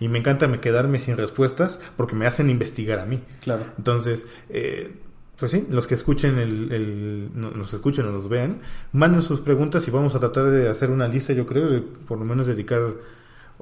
Y 0.00 0.08
me 0.08 0.18
encanta 0.20 0.48
me 0.48 0.58
quedarme 0.58 0.98
sin 1.00 1.18
respuestas 1.18 1.80
porque 1.96 2.16
me 2.16 2.26
hacen 2.26 2.48
investigar 2.48 2.98
a 2.98 3.04
mí. 3.04 3.20
Claro. 3.42 3.64
Entonces, 3.76 4.26
eh, 4.48 4.94
pues 5.38 5.50
sí, 5.52 5.66
los 5.70 5.86
que 5.86 5.94
escuchen 5.94 6.38
el, 6.38 6.72
el- 6.72 7.28
no- 7.34 7.50
nos 7.50 7.74
escuchen 7.74 8.06
o 8.06 8.10
nos 8.12 8.28
vean, 8.30 8.60
manden 8.92 9.22
sus 9.22 9.40
preguntas 9.42 9.86
y 9.86 9.90
vamos 9.90 10.14
a 10.14 10.18
tratar 10.18 10.46
de 10.50 10.70
hacer 10.70 10.90
una 10.90 11.08
lista, 11.08 11.34
yo 11.34 11.44
creo, 11.44 11.68
de 11.68 11.80
por 11.82 12.18
lo 12.18 12.24
menos 12.24 12.46
dedicar 12.46 12.80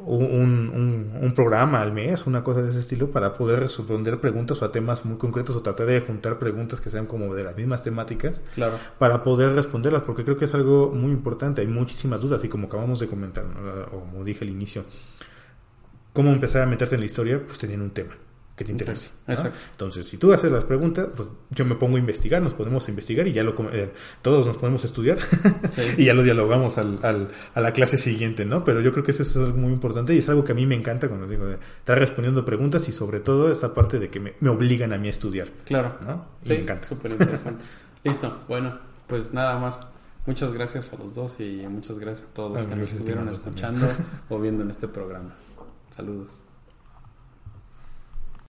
un, 0.05 0.70
un- 0.70 1.11
un 1.20 1.34
programa 1.34 1.80
al 1.82 1.92
mes, 1.92 2.26
una 2.26 2.42
cosa 2.42 2.62
de 2.62 2.70
ese 2.70 2.80
estilo, 2.80 3.11
para 3.11 3.32
poder 3.34 3.61
responder 3.61 4.20
preguntas 4.20 4.61
o 4.62 4.64
a 4.64 4.72
temas 4.72 5.05
muy 5.05 5.18
concretos 5.18 5.55
o 5.57 5.62
tratar 5.62 5.86
de 5.86 6.01
juntar 6.01 6.38
preguntas 6.38 6.80
que 6.80 6.90
sean 6.90 7.07
como 7.07 7.34
de 7.34 7.44
las 7.44 7.57
mismas 7.57 7.82
temáticas 7.84 8.40
Claro. 8.55 8.78
para 8.98 9.22
poder 9.22 9.53
responderlas, 9.55 10.03
porque 10.03 10.24
creo 10.24 10.36
que 10.36 10.46
es 10.46 10.55
algo 10.55 10.90
muy 10.94 11.12
importante. 11.12 11.61
Hay 11.61 11.66
muchísimas 11.66 12.20
dudas 12.20 12.42
y 12.44 12.48
como 12.48 12.66
acabamos 12.68 12.98
de 13.01 13.09
comentar, 13.09 13.44
o 13.92 14.01
como 14.01 14.24
dije 14.24 14.44
al 14.44 14.51
inicio, 14.51 14.84
cómo 16.12 16.30
empezar 16.30 16.62
a 16.62 16.66
meterte 16.66 16.94
en 16.96 17.01
la 17.01 17.07
historia, 17.07 17.40
pues 17.44 17.59
teniendo 17.59 17.84
un 17.84 17.90
tema 17.92 18.14
que 18.61 18.64
te 18.66 18.72
interese. 18.72 19.08
¿no? 19.26 19.32
Exacto. 19.32 19.58
Entonces, 19.72 20.04
si 20.06 20.18
tú 20.18 20.34
haces 20.34 20.52
las 20.52 20.64
preguntas, 20.64 21.06
pues 21.16 21.26
yo 21.48 21.64
me 21.64 21.76
pongo 21.76 21.96
a 21.96 21.98
investigar, 21.98 22.42
nos 22.42 22.52
podemos 22.52 22.86
investigar 22.90 23.26
y 23.26 23.32
ya 23.32 23.42
lo 23.42 23.54
eh, 23.72 23.90
todos 24.20 24.46
nos 24.46 24.58
podemos 24.58 24.84
estudiar 24.84 25.18
Sí. 25.72 25.82
y 25.96 26.04
ya 26.04 26.12
lo 26.12 26.22
dialogamos 26.22 26.76
al, 26.76 26.98
al- 27.02 27.30
a 27.54 27.61
la 27.62 27.72
clase 27.72 27.96
siguiente, 27.96 28.44
¿no? 28.44 28.62
Pero 28.64 28.82
yo 28.82 28.92
creo 28.92 29.02
que 29.02 29.12
eso 29.12 29.22
es 29.22 29.34
algo 29.36 29.56
muy 29.56 29.72
importante 29.72 30.14
y 30.14 30.18
es 30.18 30.28
algo 30.28 30.44
que 30.44 30.52
a 30.52 30.54
mí 30.54 30.66
me 30.66 30.74
encanta 30.74 31.08
cuando 31.08 31.26
digo 31.26 31.46
de 31.46 31.54
estar 31.78 31.98
respondiendo 31.98 32.44
preguntas 32.44 32.86
y 32.90 32.92
sobre 32.92 33.20
todo 33.20 33.50
esta 33.50 33.72
parte 33.72 33.98
de 33.98 34.11
que 34.11 34.20
me, 34.20 34.34
me 34.40 34.50
obligan 34.50 34.92
a 34.92 34.98
mí 34.98 35.06
a 35.08 35.11
estudiar, 35.11 35.48
Claro. 35.64 35.96
¿no? 36.06 36.26
Y 36.44 36.48
Sí, 36.48 36.52
me 36.54 36.61
encanta. 36.61 36.86
súper 36.86 37.12
interesante. 37.12 37.64
Listo, 38.04 38.42
bueno, 38.46 38.78
pues 39.06 39.32
nada 39.32 39.58
más. 39.58 39.80
Muchas 40.26 40.52
gracias 40.52 40.92
a 40.92 40.96
los 40.96 41.14
dos 41.14 41.40
y 41.40 41.64
muchas 41.66 41.98
gracias 41.98 42.28
a 42.28 42.34
todos 42.34 42.52
los 42.54 42.66
que 42.66 42.76
nos 42.76 42.92
estuvieron 42.92 43.26
escuchando 43.30 43.86
o 44.28 44.38
viendo 44.38 44.62
en 44.62 44.70
este 44.70 44.86
programa. 44.86 45.34
Saludos. 45.96 46.42